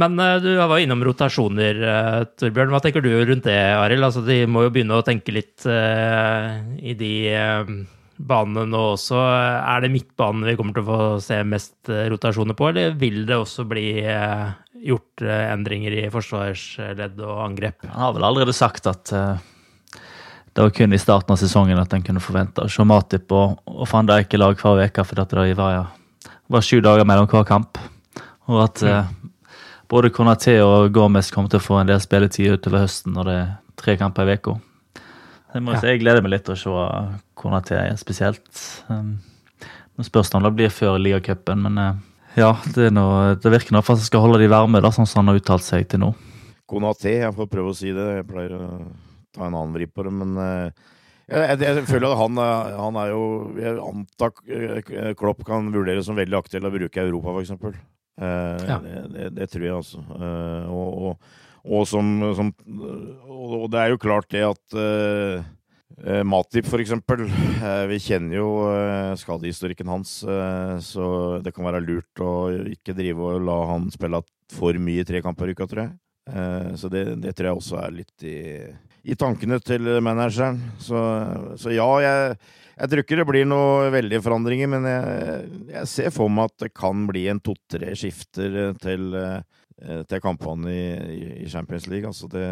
Men 0.00 0.18
eh, 0.20 0.36
du 0.42 0.50
var 0.56 0.78
innom 0.80 1.02
rotasjoner, 1.04 1.80
eh, 1.92 2.18
Torbjørn. 2.40 2.72
Hva 2.72 2.80
tenker 2.84 3.04
du 3.04 3.10
rundt 3.12 3.46
det, 3.48 3.58
Arild? 3.76 4.06
Altså, 4.06 4.24
de 4.26 4.42
må 4.48 4.64
jo 4.64 4.72
begynne 4.74 4.96
å 4.96 5.06
tenke 5.06 5.34
litt 5.34 5.66
uh, 5.68 6.56
i 6.80 6.94
de 6.98 7.12
uh, 7.34 7.72
banene 8.16 8.66
nå 8.70 8.80
også. 8.94 9.18
Er 9.20 9.84
det 9.84 9.92
midtbanen 9.92 10.48
vi 10.48 10.56
kommer 10.58 10.76
til 10.76 10.86
å 10.86 10.88
få 10.88 11.20
se 11.24 11.42
mest 11.44 11.90
rotasjoner 12.12 12.56
på, 12.56 12.70
eller 12.70 12.96
vil 13.00 13.22
det 13.28 13.38
også 13.40 13.66
bli 13.68 13.86
uh, 14.06 14.50
gjort 14.80 15.24
endringer 15.26 15.98
i 15.98 16.08
forsvarsledd 16.12 17.20
og 17.20 17.44
angrep? 17.44 17.84
Han 17.90 18.06
har 18.06 18.16
vel 18.16 18.28
allerede 18.30 18.56
sagt 18.56 18.88
at 18.88 19.12
det 20.50 20.64
var 20.64 20.72
kun 20.74 20.96
i 20.96 20.98
starten 20.98 21.34
av 21.34 21.38
sesongen 21.38 21.78
at 21.78 21.92
en 21.94 22.04
kunne 22.04 22.22
forvente 22.24 22.64
å 22.64 22.72
se 22.72 22.84
Matip 22.88 23.30
og, 23.36 23.60
og 23.68 23.86
van 23.92 24.08
Dijk 24.08 24.34
i 24.34 24.40
lag 24.40 24.56
hver 24.58 24.80
uke, 24.88 25.04
fordi 25.06 25.52
det 25.52 25.56
var 25.60 26.64
sju 26.64 26.80
dager 26.84 27.06
mellom 27.06 27.28
hver 27.30 27.44
kamp. 27.48 27.78
Og 28.48 28.62
at 28.64 28.82
eh, 28.86 29.10
både 29.90 30.10
Konaté 30.14 30.56
og 30.64 30.92
Gomez 30.94 31.30
kommer 31.34 31.50
til 31.52 31.60
å 31.60 31.64
få 31.66 31.80
en 31.80 31.90
del 31.90 32.00
spilletid 32.02 32.54
utover 32.56 32.86
høsten 32.86 33.12
når 33.16 33.28
det 33.28 33.36
er 33.42 33.50
tre 33.80 33.96
kamper 34.00 34.28
i 34.30 34.36
uka. 34.38 34.56
Jeg, 35.50 35.64
Ja. 35.66 35.80
jeg 35.82 36.00
gleder 36.00 36.22
meg 36.22 36.30
litt 36.36 36.44
til 36.46 36.54
å 36.54 36.60
se 36.60 37.20
Konaté 37.36 37.80
spesielt. 37.98 38.50
Um, 38.88 39.18
Nå 39.98 40.04
spørs 40.06 40.30
det 40.30 40.36
om 40.38 40.44
det 40.46 40.54
blir 40.56 40.70
før 40.72 40.96
ligacupen, 41.02 41.60
men 41.66 41.76
eh, 41.78 41.96
ja, 42.40 42.54
det, 42.72 42.86
noe, 42.94 43.34
det 43.36 43.50
virker 43.52 43.74
nå 43.74 43.82
for 43.84 43.98
at 43.98 44.00
han 44.00 44.06
skal 44.06 44.22
holde 44.24 44.38
de 44.40 44.46
varme, 44.48 44.80
da, 44.80 44.88
sånn 44.94 45.04
som 45.10 45.20
han 45.20 45.28
har 45.32 45.40
uttalt 45.42 45.66
seg 45.66 45.88
til 45.90 46.00
nå. 46.00 46.12
Konaté, 46.70 47.16
jeg 47.20 47.34
får 47.36 47.48
prøve 47.50 47.72
å 47.72 47.76
si 47.76 47.90
det. 47.92 48.06
Jeg 48.20 48.26
pleier 48.30 48.54
å 48.54 48.68
ta 49.34 49.44
en 49.48 49.56
annen 49.58 49.74
vri 49.74 49.88
på 49.90 50.06
det, 50.06 50.12
men 50.14 50.38
eh, 50.40 50.70
jeg, 51.28 51.42
jeg, 51.42 51.58
jeg 51.80 51.84
føler 51.90 52.14
at 52.14 52.20
han, 52.22 52.38
han 52.80 52.96
er 53.02 53.10
jo 53.12 53.20
Jeg 53.60 53.74
antar 53.84 54.32
eh, 54.48 55.12
Klopp 55.18 55.44
kan 55.46 55.68
vurdere 55.74 56.02
som 56.06 56.16
veldig 56.18 56.38
aktuell 56.40 56.70
å 56.70 56.72
bruke 56.78 57.02
i 57.02 57.04
Europa, 57.10 57.34
f.eks. 57.36 57.74
Uh, 58.18 58.58
Ja. 58.68 58.80
det, 58.82 59.04
det, 59.14 59.28
det 59.38 59.46
tror 59.52 59.64
jeg, 59.64 59.76
altså. 59.76 60.00
Eh, 60.16 60.66
og, 60.72 60.88
og, 61.10 61.30
og 61.70 61.86
som, 61.88 62.10
som 62.36 62.50
og, 63.28 63.70
det 63.72 63.80
er 63.80 63.92
jo 63.94 64.00
klart 64.00 64.28
det 64.32 64.42
at 64.48 64.76
eh, 64.80 65.44
eh, 66.04 66.22
Matip, 66.24 66.66
for 66.68 66.80
eksempel. 66.82 67.26
eh, 67.28 67.86
vi 67.90 67.98
kjenner 68.00 68.36
jo 68.40 68.50
uh, 68.66 69.14
skadehistorikken 69.20 69.88
hans, 69.92 70.18
eh, 70.24 70.76
så 70.84 71.40
det 71.44 71.52
kan 71.56 71.64
være 71.68 71.82
lurt 71.84 72.22
å 72.24 72.34
ikke 72.74 72.96
drive 72.96 73.20
og 73.34 73.44
la 73.48 73.58
han 73.74 73.90
spille 73.94 74.22
for 74.52 74.74
mye 74.82 75.04
tre 75.06 75.20
kamper 75.24 75.52
i 75.52 75.56
uka, 75.56 75.68
tror 75.70 75.84
jeg. 75.86 75.92
Eh, 76.30 76.70
Så 76.76 76.88
det, 76.92 77.04
det 77.22 77.34
tror 77.36 77.50
jeg 77.50 77.60
også 77.60 77.80
er 77.84 77.94
litt 78.02 78.24
i, 78.26 78.38
i 79.04 79.16
tankene 79.18 79.60
til 79.64 79.86
manageren. 80.04 80.60
Så, 80.82 80.98
så 81.60 81.72
ja, 81.72 81.88
jeg, 82.04 82.36
jeg 82.80 82.88
tror 82.90 83.02
ikke 83.04 83.18
det 83.20 83.26
blir 83.28 83.44
noen 83.48 83.90
veldige 83.92 84.22
forandringer, 84.24 84.70
men 84.72 84.86
jeg, 84.88 85.48
jeg 85.74 85.90
ser 85.92 86.10
for 86.14 86.32
meg 86.32 86.48
at 86.50 86.64
det 86.64 86.72
kan 86.76 87.02
bli 87.10 87.26
en 87.28 87.40
to-tre 87.44 87.92
skifter 87.98 88.72
til, 88.80 89.10
eh, 89.20 90.00
til 90.08 90.22
kampene 90.24 90.72
i, 90.72 90.84
i- 91.44 91.48
Champions 91.52 91.86
League. 91.92 92.08
Altså 92.08 92.28
det, 92.32 92.46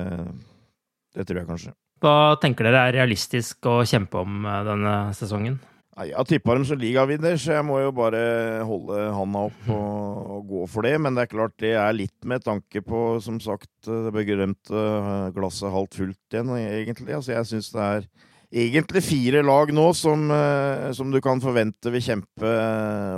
det 1.17 1.27
tror 1.29 1.41
jeg 1.43 1.49
kanskje. 1.49 1.73
Hva 2.05 2.37
tenker 2.39 2.69
dere 2.69 2.85
er 2.91 2.95
realistisk 3.01 3.67
å 3.67 3.81
kjempe 3.89 4.21
om 4.23 4.45
eh, 4.47 4.61
denne 4.69 4.95
sesongen? 5.19 5.59
Jeg 5.99 6.13
har 6.15 6.27
tippa 6.31 6.55
dem 6.55 6.63
som 6.69 6.79
ligavinner, 6.79 7.35
så 7.43 7.57
jeg 7.57 7.65
må 7.67 7.81
jo 7.83 7.89
bare 7.91 8.21
holde 8.69 9.01
handa 9.17 9.41
opp 9.49 9.65
og, 9.75 10.21
og 10.37 10.45
gå 10.53 10.61
for 10.71 10.87
det. 10.87 10.93
Men 11.03 11.17
det 11.19 11.25
er 11.25 11.33
klart 11.33 11.57
det 11.59 11.73
er 11.75 11.97
litt 11.97 12.29
med 12.31 12.45
tanke 12.47 12.85
på, 12.87 13.01
som 13.25 13.41
sagt, 13.43 13.73
det 13.89 14.13
berømte 14.15 14.79
eh, 14.79 15.33
glasset 15.35 15.75
halvt 15.75 15.99
fullt 15.99 16.37
igjen, 16.37 16.53
egentlig. 16.61 17.17
Altså, 17.19 17.33
jeg 17.35 17.49
syns 17.51 17.73
det 17.75 17.89
er 17.97 18.07
egentlig 18.53 19.03
fire 19.05 19.43
lag 19.45 19.71
nå 19.75 19.87
som, 19.97 20.31
eh, 20.31 20.91
som 20.97 21.11
du 21.13 21.21
kan 21.21 21.41
forvente 21.41 21.93
vil 21.93 22.05
kjempe 22.05 22.53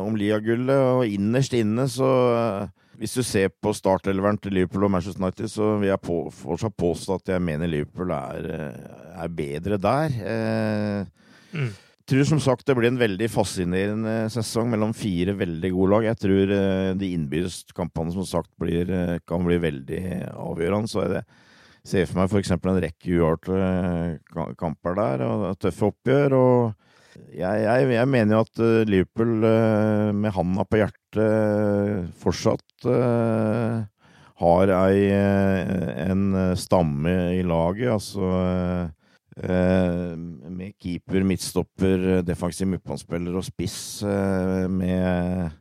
om 0.02 0.16
Lia-gullet. 0.18 0.80
Og 0.98 1.06
innerst 1.06 1.54
inne 1.58 1.86
så 1.90 2.10
eh, 2.34 2.68
Hvis 3.00 3.14
du 3.16 3.22
ser 3.24 3.48
på 3.48 3.72
startelveren 3.72 4.36
til 4.36 4.52
Liverpool 4.52 4.84
og 4.84 4.90
Manchester 4.92 5.22
United, 5.22 5.48
så 5.48 5.70
vil 5.80 5.88
jeg 5.88 6.02
på, 6.04 6.18
fortsatt 6.36 6.74
påstå 6.76 7.14
at 7.16 7.30
jeg 7.32 7.40
mener 7.40 7.70
Liverpool 7.72 8.10
er, 8.12 8.48
eh, 8.52 9.22
er 9.24 9.28
bedre 9.32 9.78
der. 9.80 10.18
Eh, 10.20 11.06
Mm. 11.50 11.72
jeg 11.72 12.06
tror 12.06 12.26
som 12.28 12.38
sagt 12.38 12.66
det 12.66 12.76
blir 12.76 12.86
en 12.86 12.98
veldig 13.00 13.26
fascinerende 13.26 14.28
sesong 14.30 14.68
mellom 14.70 14.92
fire 14.94 15.32
veldig 15.34 15.70
gode 15.74 15.90
lag. 15.90 16.04
Jeg 16.10 16.18
tror 16.22 16.52
eh, 16.54 16.92
de 16.94 17.08
innbyrdes 17.16 17.64
kampene 17.74 18.12
som 18.12 18.22
sagt 18.28 18.50
blir, 18.60 18.86
eh, 18.90 19.18
kan 19.26 19.42
bli 19.42 19.56
veldig 19.58 20.02
avgjørende. 20.36 20.86
Så 20.92 21.02
jeg 21.08 21.24
ser 21.86 22.06
for 22.08 22.20
meg 22.20 22.30
f.eks. 22.30 22.52
en 22.56 22.82
rekke 22.84 23.16
uavgjorte 23.16 24.54
kamper 24.60 24.98
der, 24.98 25.24
og 25.26 25.58
tøffe 25.62 25.90
oppgjør. 25.90 26.36
og 26.36 26.88
jeg, 27.34 27.62
jeg, 27.64 27.88
jeg 27.94 28.08
mener 28.08 28.36
jo 28.36 28.42
at 28.44 28.60
eh, 28.64 28.88
Liverpool 28.88 29.46
eh, 29.46 30.10
med 30.16 30.34
handa 30.34 30.64
på 30.66 30.80
hjertet 30.80 31.18
eh, 31.20 32.04
fortsatt 32.22 32.86
eh, 32.88 33.80
har 34.40 34.72
ei, 34.72 35.00
eh, 35.12 35.90
en 36.06 36.22
eh, 36.38 36.56
stamme 36.58 37.14
i 37.36 37.42
laget. 37.44 37.90
Altså 37.92 38.30
eh, 38.40 38.84
eh, 39.44 40.14
med 40.16 40.76
keeper, 40.80 41.26
midtstopper, 41.28 42.06
eh, 42.16 42.22
defensiv 42.26 42.70
midtbanespiller 42.70 43.36
og 43.36 43.46
spiss. 43.46 43.80
eh, 44.06 44.68
med 44.70 45.58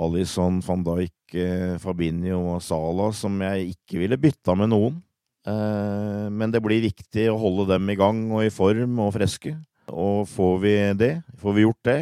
Alison, 0.00 0.60
van 0.64 0.84
Dijk, 0.86 1.34
eh, 1.34 1.78
Fabinho 1.80 2.56
og 2.56 2.62
Salah, 2.64 3.14
som 3.16 3.40
jeg 3.46 3.74
ikke 3.76 4.04
ville 4.04 4.20
bytta 4.20 4.58
med 4.58 4.74
noen. 4.74 5.00
Eh, 5.48 6.28
men 6.28 6.52
det 6.52 6.60
blir 6.64 6.82
viktig 6.84 7.28
å 7.32 7.38
holde 7.40 7.70
dem 7.72 7.88
i 7.88 7.98
gang 7.98 8.26
og 8.34 8.44
i 8.44 8.52
form 8.52 8.98
og 9.06 9.14
friske. 9.16 9.54
Og 9.90 10.26
får 10.30 10.56
vi 10.62 10.74
det, 10.98 11.12
får 11.40 11.56
vi 11.56 11.64
gjort 11.64 11.86
det, 11.88 12.00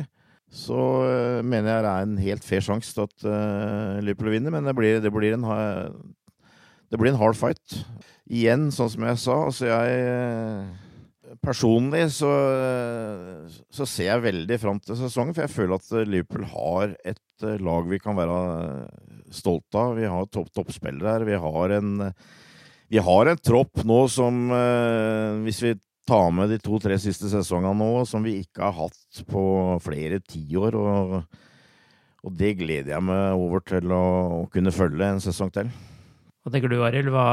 så 0.52 0.80
eh, 1.06 1.44
mener 1.44 1.70
jeg 1.72 1.84
det 1.84 1.92
er 1.92 2.08
en 2.08 2.18
helt 2.24 2.44
fair 2.44 2.64
sjanse 2.64 2.92
til 2.96 3.06
at 3.06 3.28
eh, 3.30 4.00
Liverpool 4.04 4.34
vinner. 4.34 4.54
Men 4.54 4.68
det 4.68 4.74
blir, 4.76 5.00
det, 5.04 5.12
blir 5.14 5.38
en, 5.38 5.46
det 6.90 7.00
blir 7.00 7.14
en 7.14 7.22
hard 7.22 7.38
fight. 7.38 7.80
Igjen, 8.28 8.68
sånn 8.74 8.92
som 8.92 9.08
jeg 9.08 9.24
sa, 9.24 9.40
altså 9.46 9.72
jeg 9.72 10.84
Personlig 11.44 12.06
så, 12.16 12.28
så 13.68 13.84
ser 13.86 14.06
jeg 14.08 14.22
veldig 14.24 14.56
fram 14.62 14.78
til 14.80 14.96
sesongen, 14.96 15.34
for 15.36 15.44
jeg 15.44 15.52
føler 15.52 15.76
at 15.76 16.08
Liverpool 16.08 16.46
har 16.48 16.94
et 17.06 17.44
lag 17.60 17.84
vi 17.86 17.98
kan 18.00 18.16
være 18.16 18.38
stolte 19.36 19.76
av. 19.76 19.92
Vi 20.00 20.08
har 20.08 20.24
topp, 20.32 20.48
toppspillere 20.56 21.12
her. 21.12 21.26
Vi 21.28 21.36
har 21.44 21.74
en, 21.76 21.90
vi 22.88 23.00
har 23.04 23.28
en 23.28 23.40
tropp 23.40 23.84
nå 23.84 23.98
som, 24.12 24.48
eh, 24.54 25.36
hvis 25.44 25.60
vi 25.64 25.74
tar 26.08 26.30
med 26.32 26.48
de 26.48 26.58
to-tre 26.62 26.96
siste 27.00 27.28
sesongene 27.28 27.76
nå, 27.76 27.90
som 28.08 28.24
vi 28.24 28.38
ikke 28.40 28.64
har 28.64 28.76
hatt 28.78 29.20
på 29.28 29.42
flere 29.84 30.22
tiår. 30.24 30.78
Og, 30.78 31.18
og 32.24 32.38
det 32.38 32.54
gleder 32.62 32.94
jeg 32.94 33.04
meg 33.04 33.36
over 33.36 33.64
til 33.68 33.92
å, 33.92 34.04
å 34.40 34.42
kunne 34.52 34.72
følge 34.74 35.04
en 35.04 35.22
sesong 35.22 35.52
til. 35.54 35.68
Hva 36.42 36.54
tenker 36.54 36.72
du, 36.72 36.78
Arild? 36.86 37.12
Hva, 37.12 37.26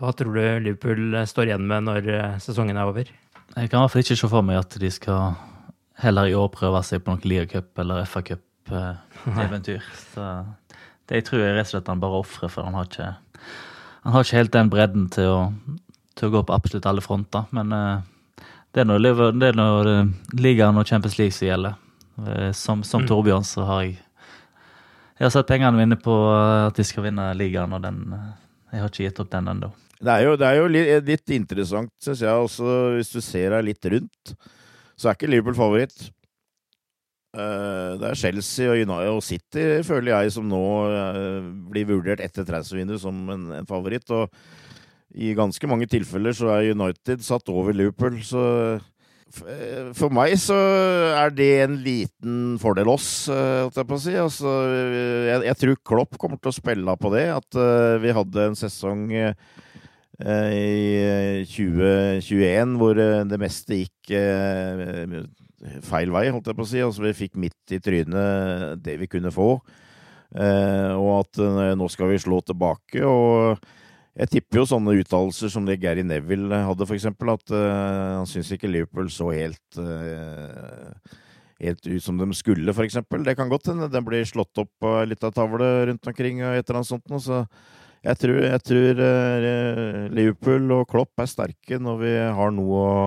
hva 0.00 0.14
tror 0.16 0.32
du 0.32 0.42
Liverpool 0.64 1.18
står 1.28 1.52
igjen 1.52 1.68
med 1.68 1.88
når 1.90 2.08
eh, 2.14 2.40
sesongen 2.40 2.80
er 2.80 2.88
over? 2.88 3.12
Jeg 3.52 3.68
kan 3.68 3.80
i 3.80 3.84
hvert 3.84 3.92
fall 3.92 4.04
ikke 4.04 4.20
se 4.20 4.32
for 4.32 4.44
meg 4.44 4.62
at 4.62 4.80
de 4.80 4.90
skal 4.92 5.36
heller 6.00 6.30
i 6.30 6.36
år 6.38 6.48
prøve 6.54 6.80
seg 6.86 7.02
på 7.02 7.12
noen 7.12 7.28
ligacup 7.28 7.80
eller 7.82 8.08
FA-cup-eventyr. 8.08 9.84
Så 10.14 10.28
det 11.08 11.20
jeg 11.20 11.28
tror 11.28 11.42
jeg 11.42 11.56
rett 11.56 11.68
og 11.68 11.74
slett 11.74 11.90
han 11.92 12.00
bare 12.00 12.20
ofrer, 12.22 12.52
for 12.52 12.68
han 12.68 12.76
har 12.78 12.88
ikke 12.88 13.12
han 14.02 14.12
har 14.14 14.24
ikke 14.24 14.38
helt 14.38 14.52
den 14.54 14.70
bredden 14.72 15.08
til 15.12 15.28
å, 15.32 15.40
til 16.18 16.28
å 16.28 16.32
gå 16.36 16.42
på 16.48 16.54
absolutt 16.54 16.86
alle 16.86 17.02
fronter. 17.04 17.48
Men 17.56 17.72
eh, 17.74 18.44
det 18.74 18.82
er 18.84 18.88
når, 18.88 19.04
det 19.40 19.50
er 19.52 19.58
når 19.58 19.90
eh, 19.92 20.10
ligaen 20.38 20.78
og 20.80 20.86
Champions 20.88 21.18
League 21.18 21.34
som 21.36 21.48
gjelder. 21.48 21.74
Eh, 22.26 22.52
Som, 22.52 22.84
som 22.84 23.02
Mm. 23.04 23.08
Torbjørn 23.10 23.44
så 23.46 23.64
har 23.68 23.82
jeg 23.86 23.98
Jeg 25.18 25.26
har 25.26 25.30
sett 25.34 25.48
pengene 25.50 25.74
mine 25.74 25.96
på 25.98 26.14
at 26.30 26.76
de 26.78 26.84
skal 26.86 27.02
vinne 27.08 27.24
ligaen, 27.34 27.72
og 27.74 27.82
den 27.82 28.04
Jeg 28.70 28.80
har 28.80 28.88
ikke 28.88 29.04
gitt 29.08 29.20
opp 29.20 29.30
den 29.32 29.48
ennå. 29.50 29.72
Det 29.98 30.12
er 30.14 30.22
jo, 30.28 30.36
det 30.38 30.46
er 30.46 30.56
jo 30.60 30.66
litt, 30.70 31.06
litt 31.08 31.30
interessant, 31.34 31.90
syns 31.98 32.20
jeg 32.22 32.30
også, 32.30 32.94
hvis 32.94 33.10
du 33.10 33.20
ser 33.24 33.50
deg 33.50 33.64
litt 33.66 33.88
rundt, 33.90 34.34
så 34.94 35.08
er 35.10 35.16
ikke 35.16 35.30
Liverpool 35.32 35.56
favoritt. 35.58 36.10
Eh, 37.36 37.98
Det 38.00 38.08
er 38.08 38.16
Chelsea 38.16 38.72
og 39.12 39.22
City, 39.22 39.82
føler 39.84 40.14
jeg, 40.14 40.32
som 40.32 40.48
nå 40.48 40.62
eh, 40.88 41.48
blir 41.68 41.88
vurdert 41.90 42.22
etter 42.24 42.46
transfervinduet 42.48 43.02
som 43.02 43.18
en, 43.34 43.50
en 43.60 43.68
favoritt. 43.68 44.08
Og 44.10 44.30
i 45.14 45.34
ganske 45.36 45.68
mange 45.68 45.88
tilfeller 45.88 46.32
så 46.36 46.48
er 46.54 46.72
United 46.72 47.24
satt 47.24 47.48
over 47.52 47.72
Liverpool, 47.76 48.20
så 48.24 48.78
For 49.92 50.08
meg 50.08 50.38
så 50.40 50.56
er 50.56 51.28
det 51.36 51.48
en 51.66 51.74
liten 51.84 52.56
fordel 52.62 52.88
oss, 52.88 53.28
eh, 53.28 53.58
holdt 53.66 53.76
jeg 53.76 53.88
på 53.90 53.98
å 53.98 54.00
si. 54.00 54.14
Altså, 54.16 54.52
jeg, 55.28 55.42
jeg 55.50 55.58
tror 55.60 55.82
Klopp 55.84 56.16
kommer 56.16 56.40
til 56.40 56.48
å 56.48 56.56
spille 56.56 56.94
på 56.96 57.10
det. 57.12 57.26
At 57.36 57.58
eh, 57.60 57.98
vi 58.00 58.14
hadde 58.16 58.46
en 58.48 58.56
sesong 58.56 59.04
eh, 59.12 59.34
i 60.56 61.44
2021 61.44 62.72
hvor 62.80 62.96
eh, 63.04 63.20
det 63.28 63.40
meste 63.44 63.82
gikk 63.82 64.16
eh, 64.16 65.20
feil 65.86 66.12
vei, 66.14 66.28
holdt 66.30 66.50
jeg 66.50 66.58
på 66.58 66.66
å 66.66 66.70
si. 66.70 66.82
Altså, 66.84 67.04
vi 67.06 67.16
fikk 67.16 67.38
midt 67.40 67.74
i 67.74 67.80
trynet 67.82 68.82
det 68.84 68.98
vi 69.00 69.10
kunne 69.10 69.32
få. 69.34 69.56
Eh, 70.36 70.92
og 70.92 71.12
at 71.22 71.40
eh, 71.40 71.74
nå 71.78 71.88
skal 71.92 72.12
vi 72.12 72.20
slå 72.20 72.40
tilbake. 72.44 73.02
og 73.04 73.58
jeg 74.18 74.32
tipper 74.32 74.58
jo 74.58 74.66
sånne 74.66 74.96
uttalelser 74.98 75.50
som 75.52 75.66
det 75.66 75.78
Gary 75.78 76.02
Neville 76.02 76.58
hadde, 76.66 76.86
eksempel, 76.90 77.30
at 77.36 77.52
eh, 77.54 78.14
han 78.18 78.26
syns 78.26 78.50
ikke 78.54 78.70
Liverpool 78.70 79.12
så 79.14 79.28
helt, 79.30 79.78
uh, 79.78 80.90
helt 81.62 81.86
ut 81.86 82.02
som 82.02 82.18
de 82.18 82.26
skulle, 82.34 82.74
eksempel. 82.82 83.22
Det 83.22 83.36
kan 83.38 83.50
godt 83.50 83.70
hende 83.70 83.86
den 83.92 84.06
blir 84.06 84.26
slått 84.26 84.58
opp 84.58 84.72
på 84.82 84.94
litt 85.06 85.22
av 85.22 85.36
tavle 85.36 85.68
rundt 85.92 86.10
omkring 86.10 86.42
og 86.42 86.56
et 86.56 86.64
eller 86.64 86.80
annet 86.80 86.90
sånt 86.90 87.06
noe, 87.12 87.22
så 87.22 87.44
jeg 88.02 88.18
tror, 88.24 88.40
jeg 88.42 88.64
tror 88.66 89.04
uh, 89.06 90.08
Liverpool 90.18 90.74
og 90.80 90.88
Klopp 90.90 91.22
er 91.22 91.30
sterke 91.30 91.78
når 91.78 92.02
vi 92.02 92.12
har 92.40 92.54
noe 92.58 92.82
å, 92.82 92.98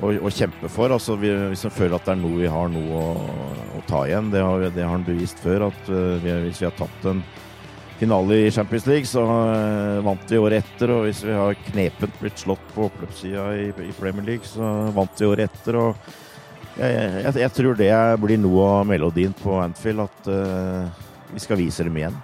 å, 0.00 0.14
å 0.26 0.32
kjempe 0.32 0.70
for. 0.72 0.92
Altså 0.94 1.16
vi, 1.20 1.30
hvis 1.52 1.66
vi 1.68 1.74
føler 1.76 1.98
at 1.98 2.08
det 2.08 2.16
er 2.16 2.22
noe 2.22 2.40
vi 2.40 2.50
har 2.50 2.72
noe 2.72 3.04
å, 3.04 3.28
å 3.78 3.84
ta 3.88 4.06
igjen. 4.08 4.32
Det 4.32 4.42
har, 4.44 4.66
det 4.74 4.84
har 4.84 4.96
han 4.96 5.06
bevist 5.06 5.40
før, 5.44 5.68
at 5.70 5.92
vi, 6.24 6.34
hvis 6.48 6.62
vi 6.62 6.68
har 6.68 6.76
tatt 6.78 7.08
en 7.12 7.22
finale 8.00 8.34
i 8.34 8.50
Champions 8.50 8.86
League, 8.86 9.06
så 9.06 9.22
uh, 9.26 10.00
vant 10.04 10.32
vi 10.32 10.40
året 10.40 10.64
etter. 10.64 10.92
Og 10.94 11.04
hvis 11.08 11.20
vi 11.26 11.36
har 11.36 11.58
knepent 11.68 12.16
blitt 12.22 12.40
slått 12.40 12.64
på 12.74 12.88
oppløpssida 12.88 13.46
i, 13.60 13.68
i, 13.68 13.92
Premier 13.98 14.26
League, 14.32 14.48
så 14.48 14.72
vant 14.96 15.20
vi 15.20 15.28
året 15.28 15.50
etter. 15.50 15.76
Og 15.80 16.80
jeg, 16.80 16.96
jeg, 16.96 17.36
jeg, 17.44 17.54
tror 17.58 17.76
det 17.76 17.92
blir 18.22 18.40
noe 18.40 18.72
av 18.78 18.88
melodien 18.88 19.36
på 19.36 19.60
Anfield, 19.60 20.06
at 20.08 20.32
uh, 20.32 21.06
vi 21.34 21.44
skal 21.44 21.60
vise 21.60 21.84
dem 21.86 22.00
igjen. 22.00 22.16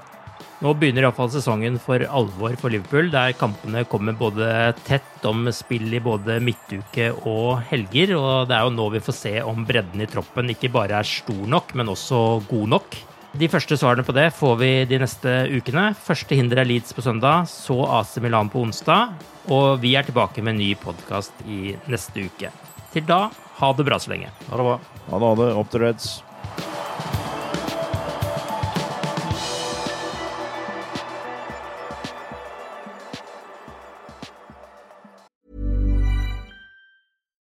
Nå 0.66 0.72
begynner 0.74 1.04
iallfall 1.04 1.28
sesongen 1.30 1.76
for 1.78 2.02
alvor 2.10 2.56
for 2.58 2.74
Liverpool, 2.74 3.06
der 3.12 3.36
kampene 3.38 3.84
kommer 3.86 4.16
både 4.18 4.48
tett 4.82 5.22
om 5.28 5.44
spill 5.54 5.94
i 5.94 6.00
både 6.02 6.40
midtuke 6.42 7.12
og 7.20 7.60
helger. 7.68 8.16
Og 8.18 8.48
det 8.50 8.56
er 8.56 8.64
jo 8.66 8.72
nå 8.74 8.88
vi 8.96 9.02
får 9.06 9.14
se 9.14 9.32
om 9.46 9.62
bredden 9.68 10.02
i 10.02 10.10
troppen 10.10 10.50
ikke 10.50 10.72
bare 10.74 10.98
er 10.98 11.06
stor 11.06 11.46
nok, 11.54 11.70
men 11.78 11.94
også 11.94 12.24
god 12.50 12.66
nok. 12.74 12.98
De 13.38 13.52
første 13.52 13.78
svarene 13.78 14.02
på 14.02 14.16
det 14.16 14.26
får 14.34 14.58
vi 14.58 14.72
de 14.90 14.98
neste 15.04 15.38
ukene. 15.54 15.92
Første 16.02 16.34
hinder 16.34 16.64
er 16.64 16.66
Leeds 16.66 16.98
på 16.98 17.06
søndag, 17.06 17.46
så 17.46 17.78
AC 18.00 18.18
Milan 18.24 18.50
på 18.50 18.66
onsdag. 18.66 19.14
Og 19.46 19.78
vi 19.86 19.94
er 19.94 20.10
tilbake 20.10 20.42
med 20.42 20.56
en 20.56 20.64
ny 20.64 20.72
podkast 20.82 21.46
i 21.46 21.76
neste 21.86 22.26
uke. 22.26 22.50
Til 22.90 23.06
da, 23.06 23.28
ha 23.62 23.76
det 23.78 23.86
bra 23.86 24.02
så 24.02 24.16
lenge. 24.16 24.34
Ha 24.50 24.56
det 24.58 24.72
bra. 24.72 24.80
Ha 25.12 25.14
det, 25.14 25.28
ha 25.30 25.36
det. 25.44 25.52
Opp 25.62 25.70
til 25.70 25.86
Reds. 25.86 26.16